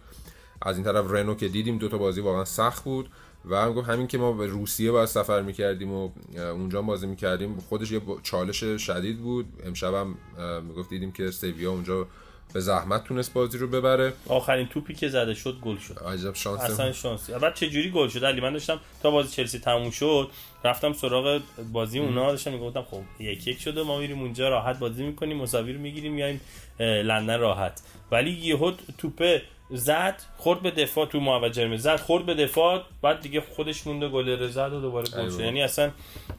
از 0.62 0.76
این 0.76 0.84
طرف 0.84 1.10
رنو 1.10 1.34
که 1.34 1.48
دیدیم 1.48 1.78
دوتا 1.78 1.98
بازی 1.98 2.20
واقعا 2.20 2.44
سخت 2.44 2.84
بود 2.84 3.08
و 3.48 3.68
می‌گفت 3.68 3.88
همین 3.88 4.06
که 4.06 4.18
ما 4.18 4.32
به 4.32 4.46
روسیه 4.46 4.92
باید 4.92 5.08
سفر 5.08 5.42
می‌کردیم 5.42 5.92
و 5.92 6.10
اونجا 6.36 6.82
بازی 6.82 7.06
می‌کردیم. 7.06 7.58
خودش 7.68 7.90
یه 7.90 8.00
چالش 8.22 8.64
شدید 8.64 9.18
بود. 9.18 9.46
امشب 9.66 9.94
هم 9.94 10.16
می‌گفت 10.62 10.90
دیدیم 10.90 11.12
که 11.12 11.30
سویا 11.30 11.70
اونجا 11.70 12.06
به 12.52 12.60
زحمت 12.60 13.04
تونست 13.04 13.32
بازی 13.32 13.58
رو 13.58 13.66
ببره. 13.66 14.12
آخرین 14.26 14.66
توپی 14.66 14.94
که 14.94 15.08
زده 15.08 15.34
شد 15.34 15.58
گل 15.62 15.76
شد. 15.76 15.98
عجب 15.98 16.34
شانس. 16.34 16.60
اصلا 16.60 16.92
شانسی. 16.92 17.32
بعد 17.32 17.54
چه 17.54 17.70
جوری 17.70 17.90
گل 17.90 18.08
شد؟ 18.08 18.24
علی 18.24 18.40
من 18.40 18.52
داشتم 18.52 18.80
تا 19.02 19.10
بازی 19.10 19.36
چلسی 19.36 19.58
تموم 19.58 19.90
شد 19.90 20.30
رفتم 20.64 20.92
سراغ 20.92 21.40
بازی 21.72 21.98
اونا 21.98 22.30
داشتم 22.30 22.52
می‌گفتم 22.52 22.82
خب 22.82 23.02
یک 23.20 23.48
یک 23.48 23.60
شده 23.60 23.82
ما 23.82 23.98
میریم 23.98 24.20
اونجا 24.20 24.48
راحت 24.48 24.78
بازی 24.78 25.02
می‌کنیم 25.02 25.36
مساوی 25.36 25.72
رو 25.72 25.80
می‌گیریم 25.80 26.12
میایم 26.12 26.40
لندن 26.78 27.40
راحت. 27.40 27.82
ولی 28.10 28.30
یهو 28.30 28.72
توپه 28.98 29.42
زد 29.72 30.22
خورد 30.36 30.62
به 30.62 30.70
دفاع 30.70 31.06
تو 31.06 31.20
محوجه 31.20 31.76
زد 31.76 31.96
خورد 31.96 32.26
به 32.26 32.34
دفاع 32.34 32.82
بعد 33.02 33.20
دیگه 33.20 33.40
خودش 33.40 33.86
مونده 33.86 34.08
گل 34.08 34.48
زد 34.48 34.72
و 34.72 34.80
دوباره 34.80 35.08
گل 35.08 35.30
شد. 35.30 35.40
یعنی 35.40 35.62
اصلا 35.62 35.90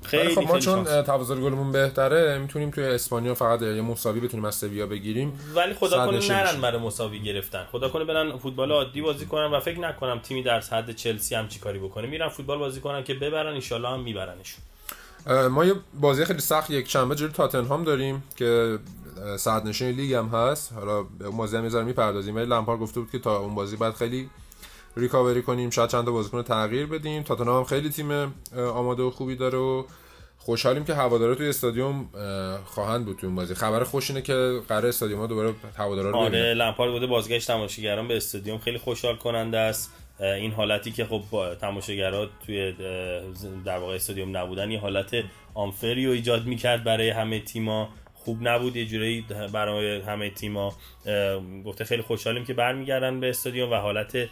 خیلی 0.04 0.36
خب 0.36 0.42
ما 0.42 0.60
چون 0.60 0.84
تفاضل 0.84 1.36
گلمون 1.36 1.72
بهتره 1.72 2.38
می‌تونیم 2.38 2.72
توی 2.72 2.84
اسپانیا 2.84 3.34
فقط 3.34 3.62
یه 3.62 3.82
مساوی 3.82 4.20
بتونیم 4.20 4.46
از 4.46 4.56
سویا 4.56 4.88
بگیریم. 4.88 5.40
ولی 5.56 5.74
خدا 5.74 6.06
کنه 6.06 6.28
نرن 6.30 6.62
برای 6.62 6.82
مساوی 6.82 7.20
گرفتن. 7.20 7.66
خدا 7.72 7.90
کنه 7.90 8.06
برن 8.06 8.38
فوتبال 8.38 8.72
عادی 8.72 9.02
بازی 9.02 9.26
کنن 9.26 9.52
و 9.52 9.60
فکر 9.60 9.80
نکنم 9.80 10.20
تیمی 10.20 10.44
در 10.44 10.60
حد 10.60 10.96
چلسی 10.96 11.36
هم 11.36 11.48
چیکاری 11.48 11.80
بکنه. 11.80 12.08
میرن 12.08 12.30
فوتبال 12.30 12.58
بازی 12.58 12.82
کنن 12.82 13.04
که 13.04 13.14
ببرن 13.14 13.62
ان 13.72 13.86
هم 13.86 14.00
میبرنشون. 14.00 14.64
ما 15.52 15.66
یه 15.66 15.74
بازی 15.94 16.26
خیلی 16.26 16.40
سخت 16.40 16.70
یک 16.70 16.90
شنبه 16.90 17.16
جلوی 17.16 17.34
تاتنهام 17.34 17.84
داریم 17.84 18.24
که 18.36 18.80
صد 19.38 19.68
نشین 19.68 19.90
لیگ 19.90 20.14
هم 20.14 20.28
هست. 20.28 20.74
حالا 20.74 21.04
به 21.04 21.26
اون 21.26 21.38
بازی 21.38 21.58
هم 21.58 21.64
می‌ذارم 21.64 21.86
می‌پردازیم. 21.86 22.36
ولی 22.36 22.46
لمپار 22.46 22.78
گفته 22.78 23.00
بود 23.00 23.12
که 23.12 23.20
تا 23.20 23.38
اون 23.38 23.56
بازی 23.56 23.76
بعد 23.76 23.94
خیلی 23.94 24.30
ریکاوری 24.98 25.42
کنیم 25.42 25.70
شاید 25.70 25.90
چند 25.90 26.06
تا 26.06 26.12
بازیکن 26.12 26.44
تغییر 26.44 26.86
بدیم. 26.86 27.24
تاتنهام 27.24 27.58
هم 27.58 27.64
خیلی 27.64 27.90
تیم 27.90 28.34
آماده 28.56 29.04
و 29.04 29.12
خوبی 29.12 29.36
داره 29.36 29.58
و 29.58 29.84
خوشحالیم 30.38 30.84
که 30.84 30.94
هوادارا 30.94 31.36
توی 31.36 31.50
استادیوم 31.50 32.10
خواهند 32.66 33.06
بود 33.06 33.18
توی 33.18 33.28
اون 33.28 33.36
بازی. 33.36 33.54
خبر 33.54 33.84
خوش 33.84 34.10
اینه 34.10 34.22
که 34.22 34.62
قرار 34.68 34.86
استادیوم 34.86 35.20
ها 35.20 35.28
دوباره 35.28 35.54
هوادارا 35.78 36.10
رو 36.10 36.18
آره 36.18 36.54
لمپارد 36.54 36.92
بوده 36.92 37.08
بازگشت 37.08 37.48
تماشاگران 37.48 38.08
به 38.08 38.18
استادیوم 38.18 38.58
خیلی 38.58 38.78
خوشحال 38.78 39.16
کننده 39.16 39.58
است. 39.58 39.92
این 40.22 40.52
حالتی 40.52 40.92
که 40.92 41.06
خب 41.06 41.24
تماشاگرها 41.62 42.30
توی 42.46 42.72
در 43.66 43.78
واقع 43.78 43.96
استادیوم 43.96 44.38
نبودن 44.38 44.72
یه 44.72 44.80
حالت 44.80 45.24
آنفری 45.54 46.06
رو 46.06 46.12
ایجاد 46.12 46.46
می‌کرد 46.46 46.84
برای 46.84 47.10
همه 47.10 47.40
تیما. 47.40 47.90
خوب 48.14 48.48
نبود 48.48 48.76
یه 48.76 48.86
جورایی 48.86 49.26
برای 49.54 50.02
همه 50.02 50.30
تیما 50.30 50.78
گفته 51.66 51.84
خیلی 51.84 52.02
خوشحالیم 52.02 52.46
که 52.46 52.54
برمیگردن 52.54 53.20
به 53.20 53.30
استادیوم 53.30 53.72
و 53.72 53.76
حالت 53.76 54.30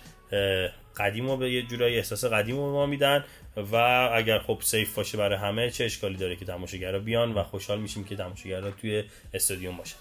قدیم 0.97 1.29
رو 1.29 1.37
به 1.37 1.51
یه 1.51 1.61
جورایی 1.61 1.95
احساس 1.95 2.25
قدیم 2.25 2.55
رو 2.55 2.71
ما 2.71 2.85
میدن 2.85 3.25
و 3.71 3.75
اگر 4.13 4.39
خب 4.39 4.57
سیف 4.61 4.95
باشه 4.95 5.17
برای 5.17 5.37
همه 5.37 5.69
چه 5.69 5.85
اشکالی 5.85 6.17
داره 6.17 6.35
که 6.35 6.45
تماشاگرها 6.45 6.99
بیان 6.99 7.33
و 7.33 7.43
خوشحال 7.43 7.79
میشیم 7.79 8.03
که 8.03 8.15
تماشاگرها 8.15 8.71
توی 8.71 9.03
استادیوم 9.33 9.77
باشن. 9.77 9.95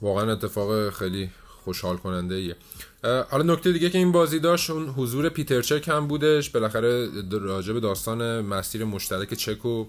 واقعا 0.00 0.32
اتفاق 0.32 0.90
خیلی 0.90 1.30
خوشحال 1.64 1.96
کننده 1.96 2.34
ایه 2.34 2.56
حالا 3.02 3.54
نکته 3.54 3.72
دیگه 3.72 3.90
که 3.90 3.98
این 3.98 4.12
بازی 4.12 4.38
داشت 4.38 4.70
اون 4.70 4.88
حضور 4.88 5.28
پیتر 5.28 5.62
چک 5.62 5.88
هم 5.88 6.06
بودش. 6.06 6.50
بالاخره 6.50 7.08
راجع 7.30 7.72
به 7.72 7.80
داستان 7.80 8.40
مسیر 8.40 8.84
مشترک 8.84 9.34
چک 9.34 9.64
و 9.66 9.86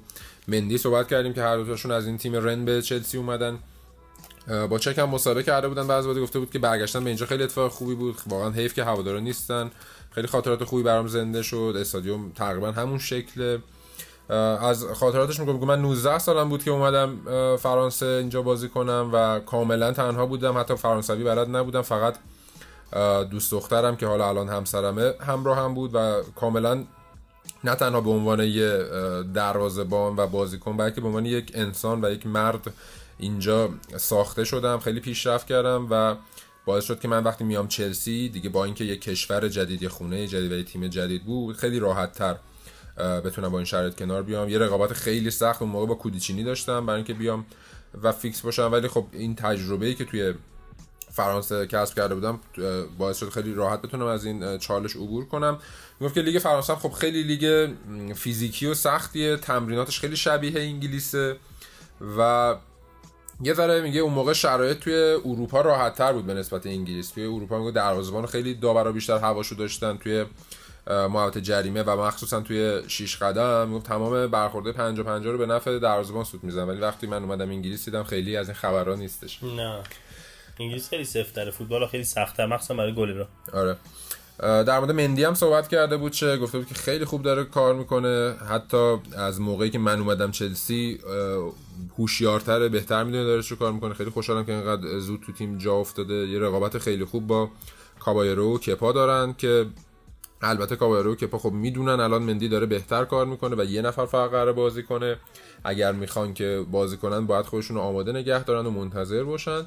مندی 0.48 0.78
صحبت 0.78 1.08
کردیم 1.08 1.34
که 1.34 1.42
هر 1.42 1.58
دوتاشون 1.58 1.92
از 1.92 2.08
این 2.08 2.18
تیم 2.18 2.36
رن 2.36 2.66
به 2.66 2.82
چلسی 2.82 3.18
اومدن. 3.18 3.60
با 4.70 4.80
چک 4.80 4.98
هم 4.98 5.10
مسابقه 5.10 5.44
کرده 5.44 5.68
بودن. 5.68 5.88
بعضی 5.88 6.08
بازی 6.08 6.22
گفته 6.22 6.40
بود 6.40 6.52
که 6.52 6.60
برگشتن 6.60 7.04
به 7.04 7.10
اینجا 7.10 7.26
خیلی 7.26 7.44
اتفاق 7.44 7.72
خوبی 7.72 7.96
بود. 7.96 8.16
واقعا 8.28 8.50
حیف 8.50 8.74
که 8.74 8.84
هوادارا 8.84 9.20
نیستن. 9.20 9.72
خیلی 10.12 10.28
خاطرات 10.28 10.64
خوبی 10.64 10.84
برام 10.84 11.08
زنده 11.08 11.42
شد. 11.42 11.76
استادیوم 11.80 12.32
تقریبا 12.36 12.72
همون 12.72 13.00
شکله. 13.00 13.60
از 14.30 14.86
خاطراتش 14.86 15.40
میگم 15.40 15.68
من 15.68 15.82
19 15.82 16.20
سالم 16.20 16.50
بود 16.50 16.64
که 16.64 16.72
اومدم 16.72 17.18
فرانسه 17.58 18.06
اینجا 18.06 18.42
بازی 18.42 18.70
کنم 18.70 19.10
و 19.14 19.40
کاملا 19.40 19.92
تنها 19.92 20.26
بودم. 20.26 20.58
حتی 20.58 20.76
فرانسوی 20.76 21.24
بلد 21.24 21.56
نبودم. 21.56 21.82
فقط 21.82 22.16
دوست 23.32 23.52
دخترم 23.52 23.96
که 23.96 24.08
حالا 24.08 24.30
الان 24.30 24.50
همسرمه 24.50 25.14
همراه 25.20 25.58
هم 25.58 25.74
بود 25.74 25.92
و 25.96 26.22
کاملا 26.36 26.84
نه 27.64 27.76
تنها 27.76 28.02
به 28.02 28.10
عنوان 28.10 28.40
یه 28.40 28.84
دروازه‌بان 29.34 30.16
و 30.18 30.28
بازیکن 30.28 30.78
بلکه 30.78 31.02
به 31.02 31.08
عنوان 31.08 31.26
یک 31.26 31.52
انسان 31.54 32.06
و 32.06 32.12
یک 32.12 32.28
مرد 32.28 32.74
اینجا 33.18 33.70
ساخته 33.98 34.44
شدم 34.44 34.80
خیلی 34.80 35.00
پیشرفت 35.00 35.48
کردم 35.48 35.88
و 35.90 36.16
باعث 36.66 36.86
شد 36.86 37.00
که 37.00 37.08
من 37.08 37.24
وقتی 37.24 37.44
میام 37.44 37.68
چلسی 37.68 38.30
دیگه 38.30 38.50
با 38.50 38.66
اینکه 38.66 38.84
یک 38.84 39.02
کشور 39.02 39.48
جدید 39.48 39.84
یه 39.84 39.90
خونه 39.90 40.28
جدید 40.28 40.52
و 40.52 40.56
یه 40.56 40.64
تیم 40.64 40.88
جدید 40.88 41.24
بود 41.26 41.56
خیلی 41.56 41.80
راحت 41.80 42.12
تر 42.12 42.38
بتونم 42.98 43.50
با 43.50 43.58
این 43.58 43.66
شرایط 43.66 43.96
کنار 43.96 44.24
بیام. 44.24 44.50
یه 44.50 44.60
رقابت 44.60 44.94
خیلی 44.94 45.32
سخت 45.32 45.62
اون 45.62 45.72
موقع 45.72 45.86
با 45.86 45.96
کودیچینی 45.96 46.44
داشتم 46.44 46.86
برای 46.86 46.98
اینکه 46.98 47.14
بیام 47.14 47.46
و 48.04 48.12
فیکس 48.12 48.42
باشم. 48.42 48.70
ولی 48.72 48.88
خب 48.88 49.06
این 49.12 49.36
تجربه 49.36 49.86
ای 49.86 49.96
که 49.96 50.06
توی 50.06 50.34
فرانسه 51.14 51.68
کسب 51.68 51.96
کرده 51.96 52.16
بودم 52.16 52.40
باعث 52.98 53.18
شد 53.18 53.30
خیلی 53.30 53.54
راحت 53.54 53.82
بتونم 53.82 54.06
از 54.06 54.26
این 54.26 54.58
چالش 54.58 54.96
عبور 54.96 55.26
کنم. 55.26 55.60
می‌گفت 56.00 56.16
که 56.16 56.22
لیگ 56.22 56.40
فرانسه 56.40 56.76
خب 56.76 56.92
خیلی 56.92 57.24
لیگ 57.24 57.70
فیزیکی 58.16 58.66
و 58.66 58.74
سختیه 58.74 59.38
تمریناتش 59.38 60.00
خیلی 60.00 60.16
شبیه 60.16 60.62
انگلیسه 60.62 61.36
و 62.18 62.56
یه 63.44 63.54
ذره 63.54 63.82
میگه 63.82 64.00
اون 64.00 64.14
موقع 64.14 64.34
شرایط 64.34 64.80
توی 64.80 64.94
اروپا 65.26 65.62
راحت 65.62 65.96
تر 65.96 66.14
بود 66.14 66.26
به 66.26 66.34
نسبت 66.34 66.66
انگلیس. 66.66 67.10
توی 67.10 67.24
اروپا 67.24 67.60
میگه 67.60 67.72
دروازه‌بان 67.72 68.26
خیلی 68.26 68.54
داورا 68.54 68.92
بیشتر 68.92 69.18
هواشو 69.18 69.56
داشتن 69.56 69.98
توی 69.98 70.26
محوطه 70.88 71.42
جریمه 71.42 71.84
و 71.84 72.02
مخصوصا 72.02 72.42
توی 72.42 72.82
شیش 72.88 73.18
قدم. 73.18 73.70
می‌گفت 73.70 73.86
تمام 73.86 74.28
برخورده 74.28 74.72
50 74.72 75.06
50 75.06 75.32
رو 75.32 75.38
به 75.38 75.46
نفع 75.46 75.80
دروازه‌بان 75.80 76.24
سود 76.24 76.44
می‌زنن. 76.44 76.70
ولی 76.70 76.80
وقتی 76.80 77.08
من 77.08 77.24
اومدم 77.24 77.50
انگلیس 77.50 77.86
دیدم 77.86 78.04
خیلی 78.04 78.38
از 78.38 78.48
این 78.48 78.56
خبرها 78.56 78.96
نیستش. 78.96 79.44
نه. 79.44 79.80
انگلیس 80.60 80.90
خیلی 80.90 81.06
سفتره 81.06 81.52
فوتبال 81.52 81.88
خیلی 81.88 82.04
سخته 82.04 82.46
مخصوصا 82.46 82.74
برای 82.74 82.94
گل 82.94 83.14
را 83.14 83.28
آره. 83.54 83.78
در 84.40 84.80
مورد 84.80 84.92
مندی 84.92 85.24
هم 85.24 85.34
صحبت 85.34 85.68
کرده 85.68 85.98
بود 85.98 86.12
چه 86.12 86.38
گفته 86.38 86.58
بود 86.58 86.68
که 86.68 86.74
خیلی 86.74 87.06
خوب 87.06 87.22
داره 87.22 87.44
کار 87.44 87.76
می‌کنه. 87.76 88.36
حتی 88.50 88.98
از 89.18 89.42
موقعی 89.42 89.70
که 89.70 89.80
من 89.80 90.00
اومدم 90.00 90.32
چلسی 90.32 91.00
هوشیارتره 91.98 92.70
بهتر 92.70 93.04
می‌دونه 93.04 93.24
داره 93.24 93.42
چه 93.42 93.56
کار 93.56 93.72
می‌کنه. 93.72 93.94
خیلی 93.94 94.10
خوشحالم 94.10 94.46
که 94.46 94.52
اینقدر 94.52 95.00
زود 95.00 95.22
تو 95.26 95.32
تیم 95.32 95.58
جا 95.58 95.76
افتاده. 95.76 96.14
یه 96.14 96.40
رقابت 96.40 96.78
خیلی 96.78 97.06
خوب 97.06 97.28
با 97.28 97.50
کابایرو 98.00 98.56
و 98.56 98.58
کپا 98.58 98.92
دارن 98.92 99.34
که 99.34 99.66
البته 100.42 100.76
کابایرو 100.76 101.12
و 101.12 101.16
کپا 101.16 101.38
خب 101.38 101.52
می‌دونن 101.52 102.00
الان 102.00 102.24
مندی 102.24 102.50
داره 102.50 102.66
بهتر 102.66 103.06
کار 103.06 103.26
می‌کنه 103.26 103.56
و 103.56 103.64
یه 103.64 103.82
نفر 103.82 104.06
فقط 104.06 104.32
قرار 104.32 104.54
بازی 104.54 104.84
کنه. 104.84 105.18
اگر 105.64 105.92
می‌خوان 105.92 106.34
که 106.34 106.66
بازی 106.72 106.98
کنن 106.98 107.28
باید 107.28 107.46
خودشون 107.46 107.78
آماده 107.78 108.12
نگه 108.12 108.44
دارن 108.44 108.66
و 108.66 108.72
منتظر 108.72 109.24
باشن. 109.24 109.66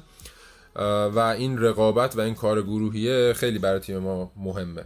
و 1.14 1.18
این 1.18 1.58
رقابت 1.58 2.16
و 2.16 2.20
این 2.20 2.34
کار 2.34 2.62
گروهیه 2.62 3.32
خیلی 3.32 3.58
برای 3.58 3.80
تیم 3.80 3.98
ما 3.98 4.32
مهمه 4.36 4.84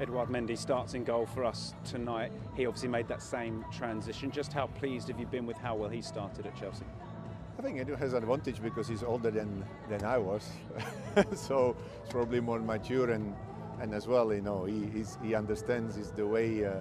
Edouard 0.00 0.30
Mendy 0.30 0.56
starts 0.56 0.94
in 0.94 1.02
goal 1.02 1.26
for 1.26 1.44
us 1.44 1.74
tonight. 1.84 2.30
He 2.56 2.66
obviously 2.66 2.88
made 2.88 3.08
that 3.08 3.20
same 3.20 3.64
transition. 3.72 4.30
Just 4.30 4.52
how 4.52 4.68
pleased 4.80 5.08
have 5.08 5.18
you 5.18 5.26
been 5.26 5.44
with 5.44 5.58
how 5.58 5.74
well 5.74 5.88
he 5.88 6.02
started 6.02 6.46
at 6.46 6.54
Chelsea? 6.54 6.84
I 7.58 7.62
think 7.62 7.78
Edu 7.78 7.98
has 7.98 8.12
an 8.12 8.22
advantage 8.22 8.62
because 8.62 8.86
he's 8.86 9.02
older 9.02 9.32
than, 9.32 9.64
than 9.88 10.04
I 10.04 10.16
was. 10.18 10.48
so 11.34 11.74
he's 12.04 12.12
probably 12.12 12.38
more 12.38 12.60
mature 12.60 13.10
and, 13.10 13.34
and 13.80 13.92
as 13.92 14.06
well, 14.06 14.32
you 14.32 14.40
know, 14.40 14.64
he, 14.66 14.86
he's, 14.86 15.18
he 15.20 15.34
understands 15.34 15.96
is 15.96 16.12
the 16.12 16.24
way 16.24 16.64
uh, 16.64 16.74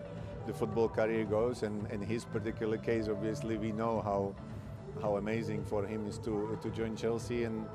the 0.45 0.53
football 0.53 0.87
career 0.87 1.25
goes. 1.25 1.63
And 1.63 1.89
in 1.91 2.01
his 2.01 2.23
particular 2.25 2.77
case, 2.77 3.07
obviously, 3.07 3.57
we 3.57 3.71
know 3.71 4.01
how, 4.01 4.35
how 5.01 5.15
amazing 5.15 5.65
for 5.65 5.83
him 5.83 6.05
is 6.05 6.19
to, 6.19 6.59
to 6.61 6.69
join 6.69 6.95
Chelsea. 6.95 7.45
And 7.45 7.65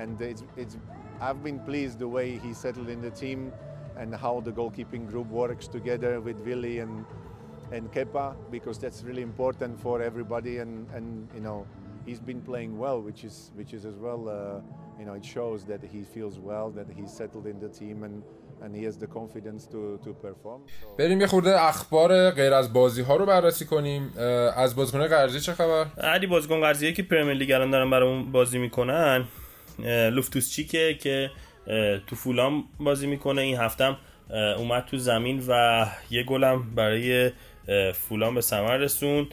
and 0.00 0.20
it's, 0.20 0.44
it's 0.56 0.76
I've 1.20 1.42
been 1.42 1.60
pleased 1.60 1.98
the 1.98 2.08
way 2.08 2.38
he 2.38 2.52
settled 2.52 2.88
in 2.88 3.00
the 3.00 3.10
team 3.10 3.52
and 3.96 4.14
how 4.14 4.40
the 4.40 4.52
goalkeeping 4.52 5.08
group 5.08 5.28
works 5.28 5.66
together 5.68 6.20
with 6.20 6.38
Willy 6.40 6.80
and 6.80 7.04
and 7.72 7.90
Kepa 7.92 8.36
because 8.50 8.78
that's 8.78 9.02
really 9.02 9.22
important 9.22 9.80
for 9.80 10.02
everybody 10.02 10.58
and 10.58 10.88
and 10.94 11.28
you 11.34 11.40
know 11.40 11.66
he's 12.04 12.20
been 12.20 12.40
playing 12.40 12.78
well 12.78 13.00
which 13.00 13.24
is 13.24 13.50
which 13.54 13.72
is 13.72 13.84
as 13.84 13.96
well 13.96 14.28
uh, 14.28 14.60
you 14.98 15.04
know 15.06 15.14
it 15.14 15.24
shows 15.24 15.64
that 15.64 15.82
he 15.82 16.02
feels 16.04 16.38
well 16.38 16.70
that 16.70 16.88
he's 16.96 17.12
settled 17.12 17.46
in 17.46 17.58
the 17.58 17.68
team 17.68 18.04
and 18.04 18.22
and 18.62 18.74
he 18.74 18.84
has 18.84 18.96
the 18.96 19.06
confidence 19.06 19.66
to 19.66 19.98
to 20.04 20.10
perform 20.26 20.60
so... 20.66 20.96
بریم 20.98 21.20
یه 21.20 21.26
خورده 21.26 21.62
اخبار 21.62 22.30
غیر 22.30 22.54
از 22.54 22.72
بازی 22.72 23.02
ها 23.02 23.16
رو 23.16 23.26
بررسی 23.26 23.64
کنیم 23.64 24.12
از 24.56 24.76
بازیکن 24.76 25.06
قرضی 25.06 25.40
چه 25.40 25.52
خبر 25.52 25.86
علی 25.98 26.26
بازیکن 26.26 26.60
قرضی 26.60 26.92
که 26.92 27.02
پرمیر 27.02 27.34
لیگ 27.34 27.52
الان 27.52 27.70
دارن 27.70 27.90
برامون 27.90 28.32
بازی 28.32 28.58
میکنن 28.58 29.24
لوفتوس 29.79 30.53
چیکه 30.53 30.93
که 30.93 31.31
تو 32.07 32.15
فولام 32.15 32.63
بازی 32.79 33.07
می‌کنه. 33.07 33.41
این 33.41 33.57
هفتم 33.57 33.97
اومد 34.57 34.85
تو 34.85 34.97
زمین 34.97 35.43
و 35.47 35.85
یه 36.09 36.23
گلم 36.23 36.75
برای 36.75 37.31
فولام 37.93 38.35
به 38.35 38.41
ثمر 38.41 38.77
رسون 38.77 39.27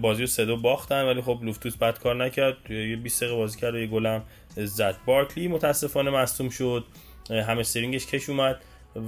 بازی 0.00 0.22
رو 0.22 0.26
سه 0.26 0.44
باختن 0.44 1.04
ولی 1.04 1.22
خب 1.22 1.38
لوفتوس 1.42 1.76
بد 1.76 1.98
کار 1.98 2.24
نکرد. 2.24 2.70
یه 2.70 2.96
20 2.96 3.22
دقیقه 3.22 3.36
بازی 3.36 3.60
کرد 3.60 3.74
و 3.74 3.78
یه 3.78 3.86
گلم 3.86 4.22
زد. 4.56 4.96
بارکلی 5.06 5.48
متاسفانه 5.48 6.10
مصدوم 6.10 6.48
شد. 6.48 6.84
همه 7.30 7.62
سرینگش 7.62 8.06
کش 8.06 8.28
اومد 8.28 8.60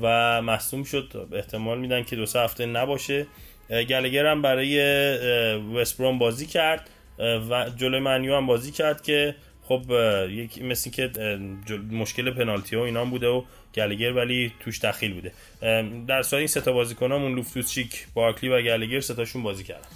و 0.03 0.43
مصدوم 0.43 0.85
شد. 0.85 1.29
احتمال 1.33 1.79
میدن 1.79 2.03
که 2.03 2.17
دو 2.17 2.27
سه 2.27 2.41
هفته 2.41 2.67
نباشه. 2.67 3.27
گلگر 3.71 4.27
هم 4.27 4.43
برای 4.43 4.79
وستبروم 5.57 6.19
بازی 6.19 6.47
کرد. 6.47 6.91
و 7.51 7.71
جلوی 7.77 8.01
منیو 8.01 8.37
هم 8.37 8.47
بازی 8.47 8.73
کرد 8.73 9.03
که 9.03 9.35
خب 9.69 9.83
یک 10.31 10.63
مثل 10.63 10.91
که 10.91 11.11
مشکل 11.91 12.31
پنالتی 12.31 12.77
و 12.77 12.81
اینا 12.81 13.05
بوده 13.05 13.29
و 13.29 13.43
گلگر 13.75 14.13
ولی 14.13 14.53
توش 14.61 14.85
دخیل 14.85 15.15
بوده. 15.15 15.33
در 16.07 16.23
سال 16.23 16.39
این 16.39 16.49
سه 16.49 16.61
تا 16.61 16.83
لوفتوس 17.03 17.71
چیک 17.71 18.07
بارکلی 18.15 18.51
و 18.51 18.63
گلگر 18.63 19.01
سه 19.01 19.15
تاشون 19.15 19.43
بازی 19.43 19.65
کردن. 19.65 19.89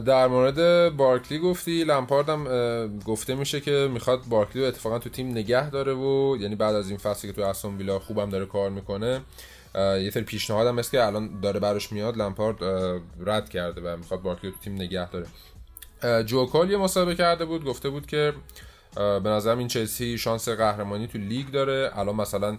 در 0.00 0.26
مورد 0.26 0.88
بارکلی 0.96 1.38
گفتی 1.38 1.84
لمپارد 1.84 2.28
هم 2.28 2.98
گفته 2.98 3.34
میشه 3.34 3.60
که 3.60 3.88
می‌خواد 3.92 4.20
بارکلی 4.30 4.62
رو 4.62 4.68
اتفاقا 4.68 4.98
تو 4.98 5.10
تیم 5.10 5.30
نگه 5.30 5.70
داره 5.70 5.94
و 5.94 6.36
یعنی 6.40 6.54
بعد 6.54 6.74
از 6.74 6.90
این 6.90 6.98
فصلی 6.98 7.30
که 7.30 7.36
تو 7.36 7.48
استون 7.48 7.76
ویلا 7.76 7.98
خوبم 7.98 8.30
داره 8.30 8.46
کار 8.46 8.70
می‌کنه 8.70 9.20
یه 9.74 10.10
سری 10.10 10.22
پیشنهاد 10.22 10.66
هم 10.66 10.82
که 10.82 11.04
الان 11.04 11.40
داره 11.40 11.60
براش 11.60 11.92
میاد 11.92 12.16
لمپارد 12.16 12.56
رد 13.26 13.48
کرده 13.48 13.80
و 13.80 13.96
می‌خواد 13.96 14.22
بارکلی 14.22 14.50
رو 14.50 14.56
تو 14.56 14.62
تیم 14.62 14.74
نگه 14.74 15.10
داره. 15.10 15.26
جوکال 16.24 16.70
یه 16.70 16.76
مصاحبه 16.76 17.14
کرده 17.14 17.44
بود 17.44 17.64
گفته 17.64 17.90
بود 17.90 18.06
که 18.06 18.32
به 18.98 19.28
نظرم 19.30 19.58
این 19.58 19.68
چلسی 19.68 20.18
شانس 20.18 20.48
قهرمانی 20.48 21.06
تو 21.06 21.18
لیگ 21.18 21.50
داره. 21.50 21.90
الان 21.94 22.16
مثلا 22.16 22.58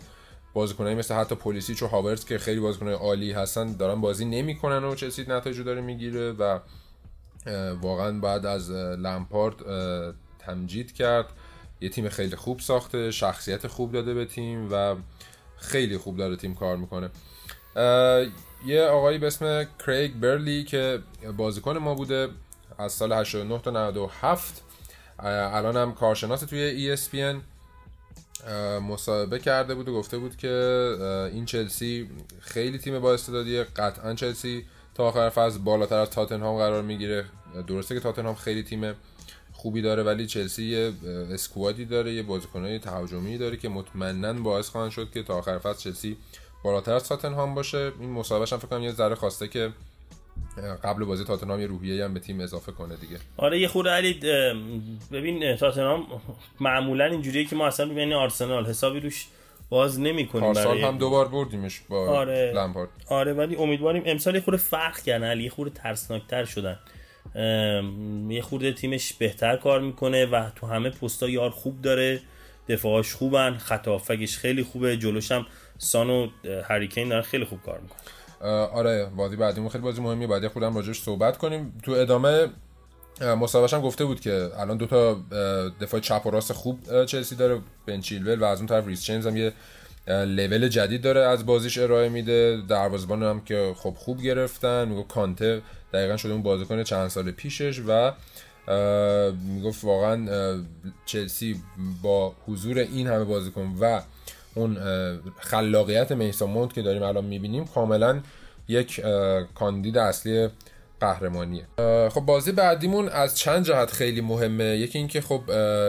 بازیکنایی 0.53 0.95
مثل 0.95 1.13
حتی 1.13 1.35
پلیسیچ 1.35 1.83
و 1.83 1.87
هاورز 1.87 2.25
که 2.25 2.37
خیلی 2.37 2.59
بازیکنای 2.59 2.93
عالی 2.93 3.31
هستن 3.31 3.73
دارن 3.73 4.01
بازی 4.01 4.25
نمی‌کنن 4.25 4.83
و 4.83 4.95
چلسی 4.95 5.25
نتایج 5.27 5.61
داره 5.61 5.81
می‌گیره 5.81 6.31
و 6.31 6.59
واقعا 7.81 8.19
بعد 8.19 8.45
از 8.45 8.71
لمپارد 8.71 9.55
تمجید 10.39 10.93
کرد. 10.93 11.25
یه 11.81 11.89
تیم 11.89 12.09
خیلی 12.09 12.35
خوب 12.35 12.59
ساخته 12.59 13.11
شخصیت 13.11 13.67
خوب 13.67 13.91
داده 13.91 14.13
به 14.13 14.25
تیم 14.25 14.67
و 14.71 14.95
خیلی 15.57 15.97
خوب 15.97 16.17
داره 16.17 16.35
تیم 16.35 16.55
کار 16.55 16.77
می‌کنه. 16.77 17.09
یه 18.65 18.83
آقایی 18.83 19.17
به 19.17 19.27
اسم 19.27 19.67
کریگ 19.85 20.13
برلی 20.13 20.63
که 20.63 20.99
بازیکن 21.37 21.77
ما 21.77 21.95
بوده 21.95 22.29
از 22.77 22.91
سال 22.91 23.13
89 23.13 23.59
تا 23.59 23.71
97 23.71 24.63
الان 25.23 25.77
هم 25.77 25.93
کارشناس 25.93 26.39
توی 26.39 26.95
ESPN 26.97 27.35
مصاحبه 28.81 29.39
کرده 29.39 29.75
بود 29.75 29.89
و 29.89 29.93
گفته 29.93 30.17
بود 30.17 30.37
که 30.37 30.49
این 31.33 31.45
چلسی 31.45 32.09
خیلی 32.39 32.77
تیم 32.77 32.99
با 32.99 33.13
استعدادیه. 33.13 33.63
قطعا 33.63 34.13
چلسی 34.13 34.65
تا 34.95 35.07
آخر 35.07 35.29
فصل 35.29 35.57
بالاتر 35.57 35.97
از 35.97 36.09
تاتنهام 36.09 36.57
قرار 36.57 36.81
می‌گیره. 36.81 37.25
درسته 37.67 37.95
که 37.95 38.01
تاتنهام 38.01 38.35
خیلی 38.35 38.63
تیم 38.63 38.93
خوبی 39.51 39.81
داره 39.81 40.03
ولی 40.03 40.27
چلسی 40.27 40.63
یه 40.63 40.93
اسکوادی 41.33 41.85
داره 41.85 42.13
یه 42.13 42.23
بازیکنای 42.23 42.79
تهاجمی 42.79 43.37
داره 43.37 43.57
که 43.57 43.69
مطمئنا 43.69 44.33
باعث 44.33 44.69
خواهند 44.69 44.91
شد 44.91 45.11
که 45.11 45.23
تا 45.23 45.37
آخر 45.37 45.57
فصل 45.57 45.79
چلسی 45.79 46.17
بالاتر 46.63 46.93
از 46.93 47.07
تاتنهام 47.07 47.55
باشه. 47.55 47.91
این 47.99 48.15
هم 48.15 48.43
فکر 48.43 48.57
کنم 48.57 48.83
یه 48.83 48.91
ذره 48.91 49.15
خواسته 49.15 49.47
که 49.47 49.73
قبل 50.83 51.05
بازی 51.05 51.23
تاتنهام 51.23 51.59
یه 51.61 51.67
روحیه 51.67 52.05
هم 52.05 52.13
به 52.13 52.19
تیم 52.19 52.39
اضافه 52.41 52.71
کنه 52.71 52.95
دیگه. 52.95 53.17
آره 53.37 53.59
یه 53.59 53.67
خورده 53.67 53.89
علی 53.89 54.13
ببین 55.11 55.55
تاتنهام 55.55 56.07
معمولا 56.59 57.05
اینجوریه 57.05 57.45
که 57.45 57.55
ما 57.55 57.67
اصلا 57.67 57.85
ببینیم 57.85 58.13
آرسنال 58.17 58.65
حسابی 58.65 58.99
روش 58.99 59.27
باز 59.69 59.99
نمی‌کنیم 59.99 60.53
برای 60.53 60.81
هم 60.81 60.97
دوبار 60.97 61.27
بردیمش 61.27 61.81
با 61.89 62.09
آره. 62.09 62.53
لمپارد. 62.55 62.89
آره 63.07 63.33
ولی 63.33 63.55
امیدواریم 63.55 64.03
امسال 64.05 64.35
یه 64.35 64.41
خورده 64.41 64.57
فرق 64.57 64.99
کردن 64.99 65.27
علی 65.27 65.43
یه 65.43 65.49
خورده 65.49 65.71
ترسناکتر 65.75 66.45
شدن. 66.45 66.79
یه 68.29 68.41
خورده 68.41 68.73
تیمش 68.73 69.13
بهتر 69.13 69.55
کار 69.55 69.81
می‌کنه 69.81 70.25
و 70.25 70.49
تو 70.55 70.67
همه 70.67 70.89
پستا 70.89 71.29
یار 71.29 71.49
خوب 71.49 71.81
داره 71.81 72.21
دفاعش 72.69 73.13
خوبن 73.13 73.57
خطافگش 73.57 74.37
خیلی 74.37 74.63
خوبه 74.63 74.97
جلوش 74.97 75.31
هم 75.31 75.45
سان 75.77 76.09
و 76.09 76.29
هریکین 76.69 77.09
دارن 77.09 77.21
خیلی 77.21 77.45
خوب 77.45 77.61
کار 77.61 77.79
می‌کنن 77.79 77.99
آره 78.73 79.05
بازی 79.05 79.35
بعدیمون 79.35 79.69
خیلی 79.69 79.83
بازی 79.83 80.01
مهمیه. 80.01 80.27
بعد 80.27 80.47
خودم 80.47 80.75
راجعش 80.75 81.01
صحبت 81.01 81.37
کنیم. 81.37 81.73
تو 81.83 81.91
ادامه 81.91 82.47
مصاحبهش 83.21 83.73
هم 83.73 83.81
گفته 83.81 84.05
بود 84.05 84.19
که 84.19 84.49
الان 84.57 84.77
دو 84.77 84.85
تا 84.85 85.17
دفاع 85.81 85.99
چپ 85.99 86.21
و 86.25 86.29
راست 86.29 86.53
خوب 86.53 87.05
چلسی 87.05 87.35
داره 87.35 87.61
بن 87.85 88.35
و 88.35 88.43
از 88.43 88.57
اون 88.57 88.67
طرف 88.67 88.87
ریس 88.87 89.03
چیمز 89.03 89.27
هم 89.27 89.37
یه 89.37 89.53
لول 90.07 90.67
جدید 90.67 91.01
داره 91.01 91.21
از 91.21 91.45
بازیش 91.45 91.77
ارائه 91.77 92.09
میده. 92.09 92.61
دروازه‌بان 92.67 93.23
هم 93.23 93.41
که 93.41 93.73
خب 93.77 93.93
خوب 93.97 94.21
گرفتن. 94.21 94.87
میگه 94.87 95.03
کانته 95.03 95.61
دقیقا 95.93 96.17
شده 96.17 96.31
اون 96.33 96.43
بازیکن 96.43 96.83
چند 96.83 97.07
سال 97.07 97.31
پیشش 97.31 97.81
و 97.87 98.11
می‌گفت 99.47 99.83
واقعا 99.83 100.27
چلسی 101.05 101.61
با 102.01 102.35
حضور 102.47 102.77
این 102.77 103.07
همه 103.07 103.23
بازیکن 103.23 103.75
و 103.79 104.01
اون 104.59 104.77
خلاقیت 105.39 106.11
میسا 106.11 106.67
که 106.67 106.81
داریم 106.81 107.03
الان 107.03 107.25
می‌بینیم 107.25 107.65
کاملا 107.65 108.21
یک 108.67 109.01
کاندید 109.55 109.97
اصلی 109.97 110.49
قهرمانیه. 110.99 111.65
خب 112.09 112.21
بازی 112.21 112.51
بعدیمون 112.51 113.09
از 113.09 113.37
چند 113.37 113.65
جهت 113.65 113.91
خیلی 113.91 114.21
مهمه. 114.21 114.63
یکی 114.63 114.97
اینکه 114.97 115.21
خب 115.21 115.41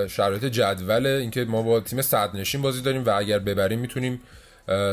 شرایط 0.07 0.45
جدول 0.45 1.07
اینکه 1.07 1.45
ما 1.45 1.63
با 1.63 1.81
تیم 1.81 2.03
صدرنشین 2.03 2.63
بازی 2.63 2.83
داریم 2.83 3.05
و 3.05 3.11
اگر 3.11 3.39
ببریم 3.39 3.79
می‌تونیم 3.79 4.21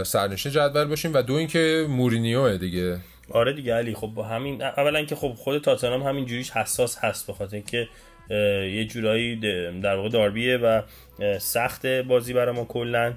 صدرنشین 0.03 0.51
جدول 0.51 0.85
باشیم 0.85 1.13
و 1.13 1.21
دو 1.21 1.33
اینکه 1.33 1.85
مورینیو 1.89 2.57
دیگه. 2.57 2.97
آره 3.31 3.53
دیگه 3.53 3.73
علی 3.73 3.93
خب 3.93 4.07
با 4.07 4.23
همین 4.23 4.61
اولا 4.61 5.05
که 5.05 5.15
خب 5.15 5.33
خود 5.33 5.61
تاتنهام 5.61 6.03
همین 6.03 6.25
جوریش 6.25 6.51
حساس 6.51 6.97
هست 6.97 7.27
به 7.27 7.33
خاطر 7.33 7.55
اینکه 7.55 7.87
یه 8.29 8.85
جورایی 8.85 9.35
در 9.81 9.95
واقع 9.95 10.09
داربیه 10.09 10.57
و 10.57 10.81
سخت 11.39 11.85
بازی 11.85 12.33
برای 12.33 12.55
ما 12.55 12.65
کلا. 12.65 13.13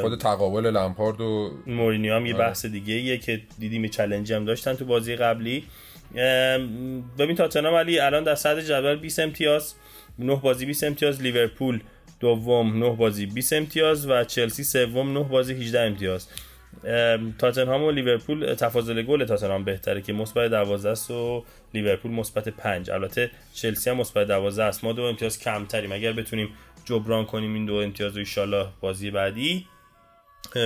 خود 0.00 0.18
تقابل 0.18 0.66
لمپارد 0.66 1.20
و 1.20 1.50
مورینیو 1.66 2.14
هم 2.14 2.26
یه 2.26 2.34
آره. 2.34 2.44
بحث 2.44 2.66
دیگه 2.66 2.94
ایه 2.94 3.18
که 3.18 3.40
دیدیم 3.58 3.86
چلنج 3.86 4.32
هم 4.32 4.44
داشتن 4.44 4.74
تو 4.74 4.84
بازی 4.84 5.16
قبلی. 5.16 5.64
ببین 7.18 7.36
تاتنهام 7.36 7.74
ولی 7.74 7.98
الان 7.98 8.24
در 8.24 8.34
صدر 8.34 8.60
جدول 8.60 8.96
20 8.96 9.18
امتیاز 9.18 9.74
9 10.18 10.36
بازی 10.36 10.66
20 10.66 10.84
امتیاز 10.84 11.22
لیورپول 11.22 11.80
دوم 12.20 12.78
9 12.78 12.90
بازی 12.90 13.26
20 13.26 13.52
امتیاز 13.52 14.08
و 14.08 14.24
چلسی 14.24 14.64
سوم 14.64 15.12
9 15.12 15.24
بازی 15.24 15.54
18 15.54 15.80
امتیاز. 15.80 16.28
تاتنهام 17.38 17.82
و 17.82 17.90
لیورپول 17.90 18.54
تفاضل 18.54 19.02
گل 19.02 19.24
تاتنهام 19.24 19.64
بهتره 19.64 20.02
که 20.02 20.12
مثبت 20.12 20.50
12 20.50 20.88
است 20.88 21.10
و 21.10 21.44
لیورپول 21.74 22.10
مثبت 22.10 22.48
5 22.48 22.90
البته 22.90 23.30
چلسی 23.54 23.90
هم 23.90 23.96
مثبت 23.96 24.26
12 24.26 24.62
است. 24.62 24.84
ما 24.84 24.92
دو 24.92 25.02
امتیاز 25.02 25.38
کمتریم. 25.38 25.92
اگر 25.92 26.12
بتونیم 26.12 26.48
جبران 26.84 27.24
کنیم 27.24 27.54
این 27.54 27.66
دو 27.66 27.74
امتیاز 27.74 28.16
رو 28.16 28.42
ان 28.52 28.66
بازی 28.80 29.10
بعدی 29.10 29.66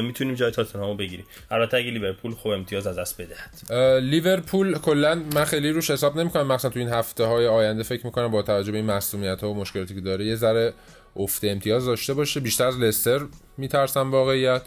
می‌تونیم 0.02 0.34
جای 0.34 0.50
تاتنهامو 0.50 0.94
بگیریم. 0.94 1.24
البته 1.50 1.76
اگه 1.76 1.90
لیورپول 1.90 2.32
خوب 2.32 2.52
امتیاز 2.52 2.86
از 2.86 2.98
دست 2.98 3.20
بدهد. 3.20 3.72
لیورپول 4.02 4.78
کلا 4.78 5.14
من 5.34 5.44
خیلی 5.44 5.70
روش 5.70 5.90
حساب 5.90 6.18
نمی‌کنم. 6.18 6.46
مثلا 6.46 6.70
تو 6.70 6.78
این 6.78 6.88
هفته 6.88 7.24
های 7.24 7.46
آینده 7.46 7.82
فکر 7.82 8.06
می‌کنم 8.06 8.30
با 8.30 8.42
توجه 8.42 8.72
به 8.72 8.78
این 8.78 8.86
مصدومیت 8.86 9.40
ها 9.40 9.50
و 9.50 9.54
مشکلاتی 9.54 9.94
که 9.94 10.00
داره 10.00 10.24
یه 10.24 10.36
ذره 10.36 10.72
افت 11.16 11.44
امتیاز 11.44 11.86
داشته 11.86 12.14
باشه. 12.14 12.40
بیشتر 12.40 12.66
از 12.66 12.80
لستر 12.80 13.20
میترسم 13.58 14.10
واقعیت. 14.10 14.62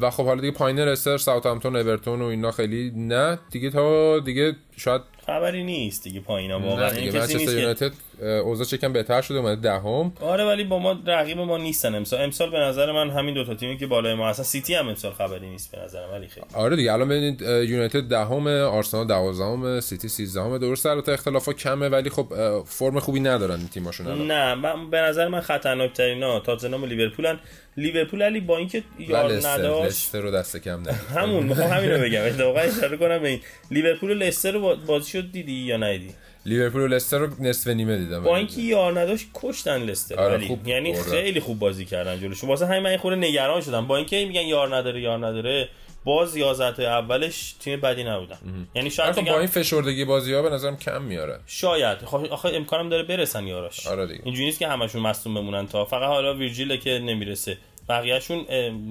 و 0.00 0.10
خب 0.10 0.24
حالا 0.24 0.40
دیگه 0.40 0.52
پایین 0.52 0.78
لستر 0.78 1.18
ساوثهامپتون 1.18 1.76
اورتون 1.76 2.22
و 2.22 2.24
اینا 2.24 2.50
خیلی 2.50 2.92
نه. 2.96 3.38
دیگه 3.50 3.70
تا 3.70 4.18
دیگه 4.18 4.56
شاید 4.76 5.02
خبری 5.26 5.64
نیست 5.64 6.04
دیگه 6.04 6.20
پایینا 6.20 6.60
واقعا. 6.60 6.90
دیگه 6.90 7.12
منچستر 7.12 7.58
یونایتد 7.58 7.92
اوضاعش 8.22 8.72
یکم 8.72 8.92
بهتر 8.92 9.22
شده 9.22 9.38
اومده 9.38 9.60
دهم. 9.60 10.12
ده 10.20 10.26
آره 10.26 10.44
ولی 10.44 10.64
با 10.64 10.78
ما 10.78 10.98
رقیب 11.06 11.38
ما 11.38 11.58
نیستن 11.58 11.94
امسال. 11.94 12.20
امسال 12.20 12.50
به 12.50 12.58
نظر 12.58 12.92
من 12.92 13.10
همین 13.10 13.34
دو 13.34 13.44
تا 13.44 13.54
تیمی 13.54 13.76
که 13.76 13.86
بالای 13.86 14.14
ما 14.14 14.28
هستن. 14.28 14.42
سیتی 14.42 14.74
هم 14.74 14.88
امسال 14.88 15.12
خبری 15.12 15.50
نیست 15.50 15.72
به 15.72 15.78
نظر 15.84 16.06
ولی 16.12 16.26
خیلی. 16.26 16.46
آره 16.54 16.76
دیگه 16.76 16.92
الان 16.92 17.08
ببینید 17.08 17.42
یونایتد 17.42 18.02
دهم 18.02 18.46
آرسنال 18.46 19.06
12 19.06 19.80
سیتی 19.80 20.08
13 20.08 20.58
درسته 20.58 20.90
البته 20.90 21.12
اختلافا 21.12 21.52
کمه 21.52 21.88
ولی 21.88 22.10
خب 22.10 22.26
فرم 22.66 22.98
خوبی 22.98 23.20
ندارن 23.20 23.58
این 23.58 23.68
تیماشون 23.68 24.06
الان. 24.06 24.26
نه 24.26 24.54
من 24.54 24.90
به 24.90 25.00
نظر 25.00 25.28
من 25.28 25.40
خطرناک 25.40 25.92
ترینا 25.92 26.40
تاتنهام 26.40 26.82
و 26.82 26.86
لیورپولن. 26.86 27.38
لیورپول 27.76 28.22
علی 28.22 28.40
با 28.40 28.58
اینکه 28.58 28.82
یار 28.98 29.32
نداشت 29.32 29.86
لستر 29.86 30.20
رو 30.20 30.30
دست 30.30 30.56
کم 30.56 30.82
نه 30.82 30.92
همون 30.92 31.44
می‌خوام 31.44 31.70
همین 31.70 31.90
رو 31.90 31.98
بگم. 31.98 32.46
واقعا 32.46 32.62
اشاره 32.62 32.96
کنم 32.96 33.18
به 33.18 33.28
این. 33.28 33.40
لیورپول 33.70 34.10
و 34.10 34.14
لستر 34.14 34.52
رو 34.52 34.76
بازی 34.86 35.10
شد 35.10 35.32
دیدی 35.32 35.52
یا 35.52 35.76
ندیدی؟ 35.76 36.14
لیورپول 36.46 36.80
و 36.80 36.86
لستر 36.86 37.18
رو 37.18 37.28
نصف 37.38 37.66
نیمه 37.66 37.98
دیدم. 37.98 38.22
با 38.22 38.36
اینکه 38.36 38.60
یار 38.60 39.00
نداشت 39.00 39.26
کشتن 39.34 39.82
لستر. 39.82 40.20
آره 40.20 40.46
خوب 40.46 40.68
یعنی 40.68 41.02
خیلی 41.02 41.40
خوب 41.40 41.58
بازی 41.58 41.84
کردن 41.84 42.20
جلوشون 42.20 42.50
واسه 42.50 42.66
همین 42.66 42.82
من 42.82 42.96
خورده 42.96 43.16
نگران 43.16 43.60
شدم. 43.60 43.86
با 43.86 43.96
اینکه 43.96 44.24
میگن 44.24 44.40
یار 44.40 44.76
نداره 44.76 45.00
یار 45.00 45.26
نداره 45.26 45.68
باز 46.04 46.36
11 46.36 46.88
اولش 46.88 47.54
تیم 47.60 47.80
بدی 47.80 48.04
نبودن. 48.04 48.38
یعنی 48.74 48.90
شاید 48.90 49.14
خب 49.14 49.24
با 49.24 49.38
این 49.38 49.46
فشردگی 49.46 50.04
بازی 50.04 50.32
ها 50.32 50.42
به 50.42 50.50
نظرم 50.50 50.76
کم 50.76 51.02
میاره. 51.02 51.40
شاید. 51.46 51.98
خب 51.98 52.26
آخه 52.30 52.48
امکانم 52.48 52.88
داره 52.88 53.02
برسن 53.02 53.46
یاراش. 53.46 53.86
آره 53.86 54.06
دیگه. 54.06 54.20
اینجوری 54.24 54.46
نیست 54.46 54.58
که 54.58 54.68
همشون 54.68 55.02
مصدوم 55.02 55.34
بمونن 55.34 55.66
تا. 55.66 55.84
فقط 55.84 56.08
حالا 56.08 56.34
ویرجیل 56.34 56.76
که 56.76 56.98
نمی‌رسه. 56.98 57.58
بقیهشون 57.88 58.46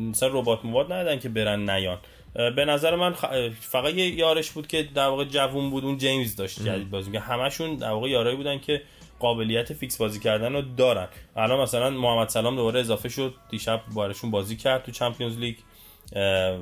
مثلا 0.10 0.30
رباط 0.40 0.66
مواد 0.66 0.94
ندادن 0.94 1.20
که 1.20 1.30
برن 1.30 1.70
نیان. 1.70 1.98
به 2.36 2.66
نظر 2.66 2.96
من 2.96 3.14
فقط 3.60 3.94
یه 3.94 4.10
یارش 4.10 4.52
بود 4.52 4.68
که 4.68 4.84
در 4.84 5.08
واقع 5.08 5.26
جوون 5.26 5.70
بود 5.70 5.86
اون 5.86 5.98
جیمز 5.98 6.36
داشت 6.36 6.64
جدید 6.64 6.90
بازی 6.90 7.12
که 7.12 7.20
همشون 7.20 7.76
در 7.76 7.92
واقع 7.92 8.10
یارایی 8.10 8.38
بودن 8.38 8.60
که 8.60 8.82
قابلیت 9.20 9.74
فیکس 9.74 9.98
بازی 9.98 10.20
کردن 10.20 10.54
رو 10.54 10.62
دارن. 10.62 11.08
الان 11.36 11.62
مثلا 11.62 11.90
محمد 11.90 12.30
صلاح 12.30 12.56
دوباره 12.56 12.80
اضافه 12.80 13.10
شد 13.10 13.36
دیشب 13.50 13.82
براشون 13.94 14.32
بازی 14.32 14.56
کرد 14.56 14.84
تو 14.84 14.92
Champions 14.92 15.38
League 15.38 15.56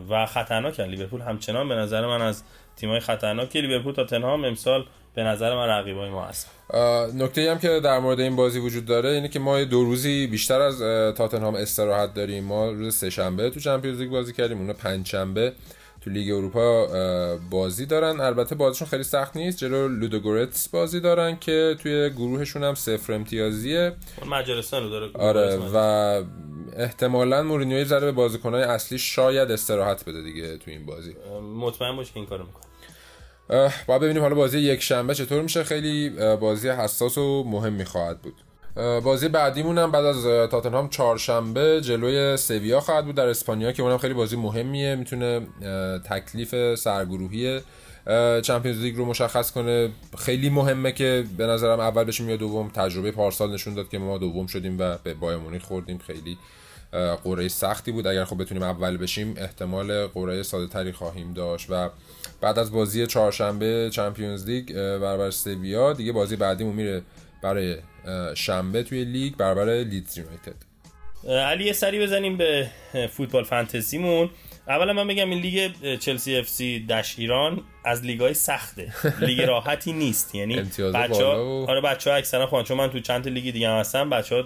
و 0.10 0.26
خطرناکن. 0.26 0.84
لیورپول 0.84 1.22
همچنان 1.22 1.70
به 1.70 1.76
نظر 1.76 2.08
من 2.08 2.22
از 2.22 2.44
تیمای 2.76 3.00
خطرناک 3.00 3.56
لیورپول 3.56 3.94
تاتنهام 3.94 4.46
امسال 4.46 4.86
به 5.16 5.24
نظر 5.24 5.56
من 5.56 5.68
رقیبای 5.68 6.10
ما 6.10 6.26
هست. 6.26 6.50
نکته 7.16 7.52
هم 7.52 7.60
که 7.60 7.80
در 7.80 8.00
مورد 8.00 8.20
این 8.20 8.36
بازی 8.36 8.60
وجود 8.60 8.86
داره 8.86 9.10
اینه 9.10 9.28
که 9.28 9.40
ما 9.40 9.64
دو 9.64 9.84
روزی 9.84 10.28
بیشتر 10.28 10.62
از 10.62 10.80
تاتنهام 11.18 11.56
استراحت 11.56 12.14
داریم. 12.14 12.44
ما 12.44 12.72
روز 12.72 12.96
سه 12.96 13.10
شنبه 13.10 13.50
تو 13.50 13.60
Champions 13.60 14.00
League 14.00 14.10
بازی 14.10 14.34
کردیم 14.34 14.58
اون 14.58 14.74
پنج 14.74 15.08
شنبه 15.08 15.54
تو 16.02 16.10
لیگ 16.10 16.32
اروپا 16.36 16.88
بازی 17.50 17.86
دارن. 17.86 18.20
البته 18.20 18.56
بازیشون 18.56 18.88
خیلی 18.88 19.04
سخت 19.04 19.38
نیست 19.38 19.58
جلو 19.58 19.88
لودوگورتس 19.88 20.70
بازی 20.70 21.00
دارن 21.00 21.38
که 21.40 21.76
توی 21.80 22.10
گروهشون 22.10 22.64
هم 22.64 22.76
صفر 22.76 23.14
امتیازیه. 23.14 23.94
مجارستان 24.26 24.84
رو 24.84 24.90
داره 24.90 25.10
آره 25.14 25.60
و 25.74 25.78
احتمالا 26.78 27.44
مورینیو 27.44 27.86
ذره 27.86 28.06
به 28.06 28.12
بازیکنهای 28.12 28.64
اصلی 28.64 28.98
شاید 28.98 29.52
استراحت 29.52 30.10
بده 30.10 30.22
دیگه 30.22 30.58
تو 30.58 30.72
این 30.72 30.86
بازی. 30.86 31.16
مطمئن 31.56 31.96
باش 31.96 32.12
که 32.12 32.18
این 32.18 32.26
کارو 32.26 32.46
می‌کنه. 32.46 32.64
باید 33.88 34.02
ببینیم 34.02 34.22
حالا 34.22 34.36
بازی 34.36 34.60
یک 34.60 34.82
شنبه 34.82 35.16
چطور 35.16 35.42
میشه. 35.42 35.64
خیلی 35.64 36.10
بازی 36.40 36.70
حساس 36.70 37.18
و 37.18 37.44
مهمی 37.44 37.86
خواهد 37.86 38.22
بود. 38.22 38.34
بازی 39.04 39.28
بعدیمون 39.28 39.78
هم 39.78 39.92
بعد 39.92 40.06
از 40.06 40.24
تاتنهام 40.52 40.90
چهارشنبه 40.90 41.82
جلوی 41.82 42.38
سویا 42.38 42.80
خواهد 42.80 43.06
بود 43.06 43.16
در 43.16 43.28
اسپانیا 43.28 43.72
که 43.72 43.84
اونم 43.84 43.98
خیلی 43.98 44.14
بازی 44.14 44.36
مهمیه. 44.36 44.96
می‌تونه 44.96 45.42
تکلیف 46.10 46.76
سرگروهی 46.76 47.62
چمپیونز 48.42 48.82
لیگ 48.82 48.96
رو 48.96 49.06
مشخص 49.06 49.52
کنه. 49.52 49.90
خیلی 50.18 50.50
مهمه 50.50 50.92
که 50.92 51.24
به 51.38 51.48
نظرم 51.48 51.80
اول 51.80 52.04
بشیم 52.04 52.30
یا 52.30 52.38
دوم. 52.38 52.70
تجربه 52.70 53.12
پارسال 53.12 53.54
نشون 53.54 53.74
داد 53.74 53.90
که 53.90 53.98
ما 53.98 54.18
دوم 54.18 54.48
شدیم 54.48 54.80
و 54.80 54.98
به 55.04 55.14
بایمونی 55.14 55.60
خوردیم. 55.60 55.98
خیلی 55.98 56.38
قرعه 57.24 57.48
سختی 57.48 57.92
بود. 57.92 58.08
اگر 58.08 58.26
خب 58.26 58.42
بتونیم 58.42 58.64
اول 58.64 58.98
بشیم 58.98 59.36
احتمال 59.38 60.08
قرعه 60.08 60.44
ساده 60.44 60.68
تری 60.68 60.92
خواهیم 60.92 61.34
داشت. 61.34 61.68
و 61.70 61.90
بعد 62.42 62.60
از 62.60 62.72
بازی 62.72 63.08
چهارشنبه 63.08 63.90
Champions 63.94 64.50
League 64.50 64.74
برابر 64.74 65.32
سویا 65.32 65.94
دیگه 65.94 66.12
بازی 66.12 66.36
بعدیمون 66.36 66.76
میره 66.76 67.02
برای 67.42 67.78
شنبه 68.36 68.84
توی 68.84 69.06
لیگ 69.06 69.36
برابر 69.36 69.66
لیدز 69.66 70.18
یونایتد. 70.18 70.56
علی 71.50 71.64
یه 71.64 71.74
سری 71.74 72.00
بزنیم 72.00 72.38
به 72.38 72.70
فوتبال 73.12 73.44
فانتزیمون. 73.44 74.30
اولا 74.68 74.94
من 74.94 75.08
بگم 75.08 75.30
این 75.30 75.40
لیگ 75.40 75.72
Chelsea 75.98 76.38
FC 76.38 76.86
dash 76.86 77.20
Iran 77.20 77.62
از 77.86 78.04
لیگای 78.04 78.34
سخته. 78.34 78.94
لیگ 79.20 79.42
راحتی 79.50 79.94
نیست. 79.94 80.36
یعنی 80.36 80.56
بچه 80.94 81.26
ها 81.26 81.46
و... 81.46 81.70
آره 81.70 81.82
بچه 81.82 82.10
ها 82.10 82.16
اکثرا 82.16 82.48
خوبن 82.48 82.64
چون 82.64 82.78
من 82.78 82.90
تو 82.90 83.00
چند 83.00 83.28
لیگ 83.28 83.54
دیگه 83.54 83.70
هم 83.70 83.80
هستم 83.80 84.10
بچه 84.10 84.36
ها 84.36 84.44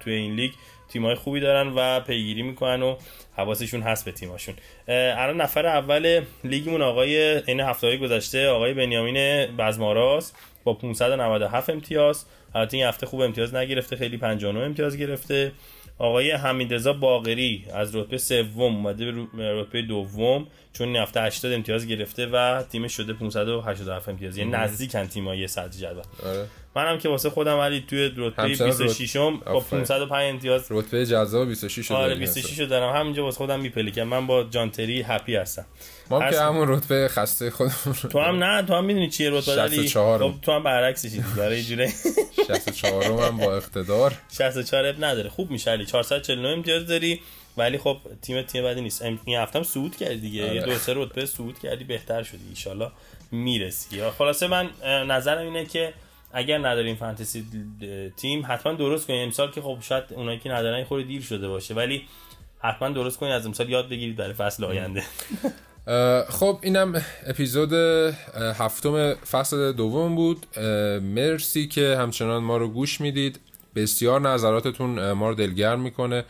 توی 0.00 0.12
این 0.12 0.34
لیگ 0.34 0.52
تیمای 0.94 1.14
خوبی 1.14 1.40
دارن 1.40 1.68
و 1.68 2.00
پیگیری 2.00 2.42
می‌کنن 2.42 2.82
و 2.82 2.96
حواسشون 3.36 3.82
هست 3.82 4.04
به 4.04 4.12
تیماشون. 4.12 4.54
الان 4.88 5.40
نفر 5.40 5.66
اول 5.66 6.20
لیگمون 6.44 6.82
آقای 6.82 7.42
این 7.46 7.60
هفته 7.60 7.96
گذشته 7.96 8.48
آقای 8.48 8.74
بنیامین 8.74 9.46
بزماراس 9.56 10.32
با 10.64 10.74
597 10.74 11.70
امتیاز. 11.70 12.24
البته 12.54 12.76
این 12.76 12.86
هفته 12.86 13.06
خوب 13.06 13.20
امتیاز 13.20 13.54
نگرفته 13.54 13.96
خیلی 13.96 14.16
59 14.16 14.60
امتیاز 14.60 14.96
گرفته. 14.96 15.52
آقای 15.98 16.30
حمیدرضا 16.30 16.92
باقری 16.92 17.64
از 17.72 17.96
رتبه 17.96 18.18
سوم 18.18 18.74
اومده 18.76 19.12
به 19.12 19.60
رتبه 19.60 19.82
دوم. 19.82 20.46
چون 20.78 20.88
این 20.88 20.96
هفته 20.96 21.20
80 21.22 21.52
امتیاز 21.52 21.86
گرفته 21.86 22.26
و 22.26 22.62
تیمش 22.62 22.96
شده 22.96 23.12
587 23.12 24.08
امتیاز. 24.08 24.36
یعنی 24.36 24.50
نزدیکن 24.50 25.06
تیمای 25.06 25.48
صدر 25.48 25.68
جدول. 25.68 26.02
آره. 26.26 26.46
منم 26.76 26.98
که 26.98 27.08
واسه 27.08 27.30
خودم 27.30 27.58
ولی 27.58 27.84
توی 27.88 28.10
رتبه 28.16 28.48
26 28.48 29.16
م 29.16 29.36
با 29.46 29.60
505 29.60 30.34
امتیاز. 30.34 30.66
رتبه 30.70 31.06
جذاب 31.06 31.48
26 31.48 31.86
شده 31.86 31.96
آره 31.96 32.14
26 32.14 32.60
رو 32.60 32.66
دارم. 32.66 32.96
همینجا 32.96 33.24
واسه 33.24 33.36
خودم 33.36 33.60
میپلکم 33.60 34.02
من 34.02 34.26
با 34.26 34.44
جانتری 34.44 35.02
هپی 35.02 35.36
هستم. 35.36 35.64
ما 36.10 36.30
که 36.30 36.40
همون 36.40 36.68
رتبه 36.68 37.08
خسته 37.08 37.50
خودمون 37.50 37.96
تو 38.10 38.20
هم 38.20 38.44
نه 38.44 38.62
تو 38.62 38.74
هم 38.74 38.84
می‌دونی 38.84 39.10
چیه 39.10 39.30
رتبه 39.30 39.54
داری 39.54 39.76
64 39.76 40.18
خب 40.18 40.34
تو 40.42 40.52
هم 40.52 40.62
برعکسشی 40.62 41.24
برای 41.36 41.62
جوره 41.62 41.92
64 42.46 43.04
هم 43.22 43.36
با 43.36 43.56
اقتدار. 43.56 44.12
64 44.38 44.86
اب 44.86 45.04
نداره. 45.04 45.30
خوب 45.30 45.50
میشه 45.50 45.70
علی. 45.70 45.86
449 45.86 46.48
امتیاز 46.48 46.86
داری. 46.86 47.20
ولی 47.56 47.78
خب 47.78 47.96
تیم 48.22 48.42
تیم 48.42 48.64
بدی 48.64 48.80
نیست. 48.80 49.02
این 49.02 49.18
هفته 49.28 49.58
هم 49.58 49.64
صعود 49.64 49.96
کردی 49.96 50.16
دیگه. 50.16 50.44
آره. 50.44 50.54
یه 50.54 50.62
دو 50.62 50.74
سه 50.74 50.92
رتبه 50.96 51.26
صعود 51.26 51.58
کردی 51.58 51.84
بهتر 51.84 52.22
شدی. 52.22 52.70
ان 52.70 52.90
می‌رسی. 53.30 54.10
خلاصه 54.10 54.46
من 54.46 54.70
نظرم 54.84 55.46
اینه 55.46 55.64
که 55.64 55.92
اگر 56.32 56.58
نداریم 56.58 56.96
فانتزی 56.96 57.44
تیم 58.16 58.46
حتما 58.48 58.72
درست 58.72 59.06
کنید 59.06 59.22
امسال 59.22 59.50
که 59.50 59.62
خب 59.62 59.78
شاید 59.80 60.04
اونایی 60.10 60.38
که 60.38 60.50
ندارن 60.50 60.84
خورده 60.84 61.06
دیر 61.06 61.22
شده 61.22 61.48
باشه. 61.48 61.74
ولی 61.74 62.02
حتما 62.58 62.88
درست 62.88 63.18
کنید. 63.18 63.32
از 63.32 63.46
امسال 63.46 63.70
یاد 63.70 63.88
بگیرید 63.88 64.16
برای 64.16 64.32
فصل 64.32 64.64
آینده. 64.64 65.02
خب 66.38 66.58
اینم 66.62 67.02
اپیزود 67.26 67.72
هفتم 68.36 69.14
فصل 69.14 69.72
دوم 69.72 70.14
بود. 70.14 70.46
مرسی 71.02 71.68
که 71.68 71.96
همچنان 71.96 72.42
ما 72.42 72.56
رو 72.56 72.68
گوش 72.68 73.00
می‌دید. 73.00 73.40
بسیار 73.74 74.20
نظراتتون 74.20 75.12
ما 75.12 75.28
رو 75.28 75.34
دلگرم 75.34 75.80
می‌کنه. 75.80 76.24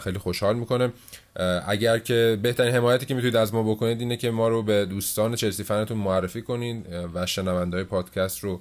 خیلی 0.00 0.18
خوشحال 0.18 0.56
می‌کنه. 0.56 0.92
اگر 1.66 1.98
که 1.98 2.38
بهترین 2.42 2.74
حمایتی 2.74 3.06
که 3.06 3.14
می‌تونید 3.14 3.36
از 3.36 3.54
ما 3.54 3.62
بکنید 3.62 4.00
اینه 4.00 4.16
که 4.16 4.30
ما 4.30 4.48
رو 4.48 4.62
به 4.62 4.86
دوستان 4.86 5.34
چلسی 5.34 5.64
فنتون 5.64 5.96
معرفی 5.96 6.42
کنین 6.42 6.84
و 7.14 7.26
شنونده 7.26 7.76
های 7.76 7.84
پادکست 7.84 8.38
رو 8.40 8.60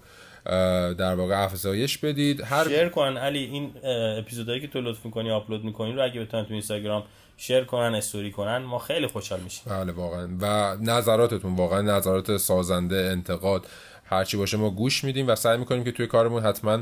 در 0.93 1.15
واقع 1.15 1.43
افزایش 1.43 1.97
بدید. 1.97 2.41
هر 2.41 2.67
شیر 2.67 2.89
کنن 2.89 3.17
علی 3.17 3.39
این 3.39 3.71
اپیزودهایی 4.19 4.61
که 4.61 4.67
تو 4.67 4.81
لطف 4.81 5.05
می‌کنی 5.05 5.31
آپلود 5.31 5.63
می‌کنی 5.63 5.93
رو 5.93 6.03
اگه 6.03 6.21
بتونن 6.21 6.45
تو 6.45 6.53
اینستاگرام 6.53 7.03
شیر 7.37 7.63
کنن 7.63 7.95
استوری 7.95 8.31
کنن 8.31 8.57
ما 8.57 8.79
خیلی 8.79 9.07
خوشحال 9.07 9.39
میشیم. 9.39 9.63
بله 9.65 9.91
واقعا. 9.91 10.27
و 10.41 10.75
نظراتتون 10.81 11.55
واقعا 11.55 11.81
نظرات 11.81 12.37
سازنده 12.37 12.95
انتقاد 12.95 13.65
هرچی 14.05 14.37
باشه 14.37 14.57
ما 14.57 14.69
گوش 14.69 15.03
میدیم 15.03 15.27
و 15.27 15.35
سعی 15.35 15.57
می‌کنیم 15.57 15.83
که 15.83 15.91
توی 15.91 16.07
کارمون 16.07 16.43
حتما 16.43 16.79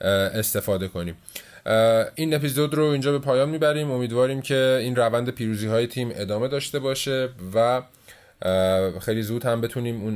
استفاده 0.00 0.88
کنیم. 0.88 1.16
این 2.14 2.34
اپیزود 2.34 2.74
رو 2.74 2.84
اینجا 2.84 3.12
به 3.12 3.18
پایان 3.18 3.48
می‌بریم. 3.48 3.90
امیدواریم 3.90 4.42
که 4.42 4.78
این 4.80 4.96
روند 4.96 5.30
پیروزی 5.30 5.66
های 5.66 5.86
تیم 5.86 6.12
ادامه 6.14 6.48
داشته 6.48 6.78
باشه 6.78 7.28
و 7.54 7.82
خیلی 9.00 9.22
زود 9.22 9.44
هم 9.44 9.60
بتونیم 9.60 10.02
اون 10.02 10.14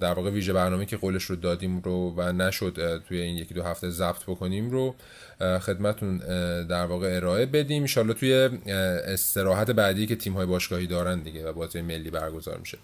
در 0.00 0.12
واقع 0.14 0.30
ویژه 0.30 0.52
برنامه 0.52 0.86
که 0.86 0.96
قولش 0.96 1.24
رو 1.24 1.36
دادیم 1.36 1.80
رو 1.80 2.14
و 2.16 2.32
نشد 2.32 3.02
توی 3.08 3.20
این 3.20 3.36
یکی 3.36 3.54
دو 3.54 3.62
هفته 3.62 3.90
ضبط 3.90 4.22
بکنیم 4.22 4.70
رو 4.70 4.94
خدمتون 5.40 6.18
در 6.66 6.86
واقع 6.86 7.16
ارائه 7.16 7.46
بدیم. 7.46 7.82
انشالله 7.82 8.14
توی 8.14 8.32
استراحت 9.06 9.70
بعدی 9.70 10.06
که 10.06 10.16
تیم 10.16 10.32
های 10.32 10.46
باشگاهی 10.46 10.86
دارن 10.86 11.20
دیگه 11.20 11.48
و 11.48 11.52
بازی 11.52 11.82
ملی 11.82 12.10
برگزار 12.10 12.58
میشه. 12.58 12.78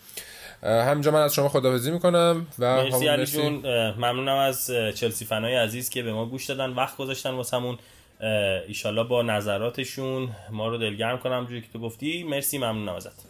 همینجا 0.63 1.11
من 1.11 1.23
از 1.23 1.35
شما 1.35 1.49
خداحافظی 1.49 1.91
می‌کنم 1.91 2.47
و 2.59 2.77
مرسی 2.77 3.07
علی 3.07 3.27
جون. 3.27 3.53
ممنونم 3.91 4.37
از 4.37 4.71
چلسی 4.95 5.25
فنای 5.25 5.57
عزیز 5.57 5.91
که 5.91 6.03
به 6.03 6.13
ما 6.13 6.27
گوش 6.27 6.47
دادن. 6.47 6.71
وقت 6.71 6.97
گذاشتن 6.97 7.31
واسه 7.31 7.57
همون 7.57 7.79
ایشالله 8.69 9.05
با 9.05 9.23
نظراتشون. 9.23 10.29
ما 10.51 10.69
رو 10.69 10.79
دلگرم 10.79 11.19
کنم 11.19 11.47
جوری 11.47 11.61
که 11.61 11.69
تو 11.73 11.79
گفتی. 11.79 12.23
مرسی 12.23 12.59
ممنونم 12.59 12.95
ازت. 12.95 13.27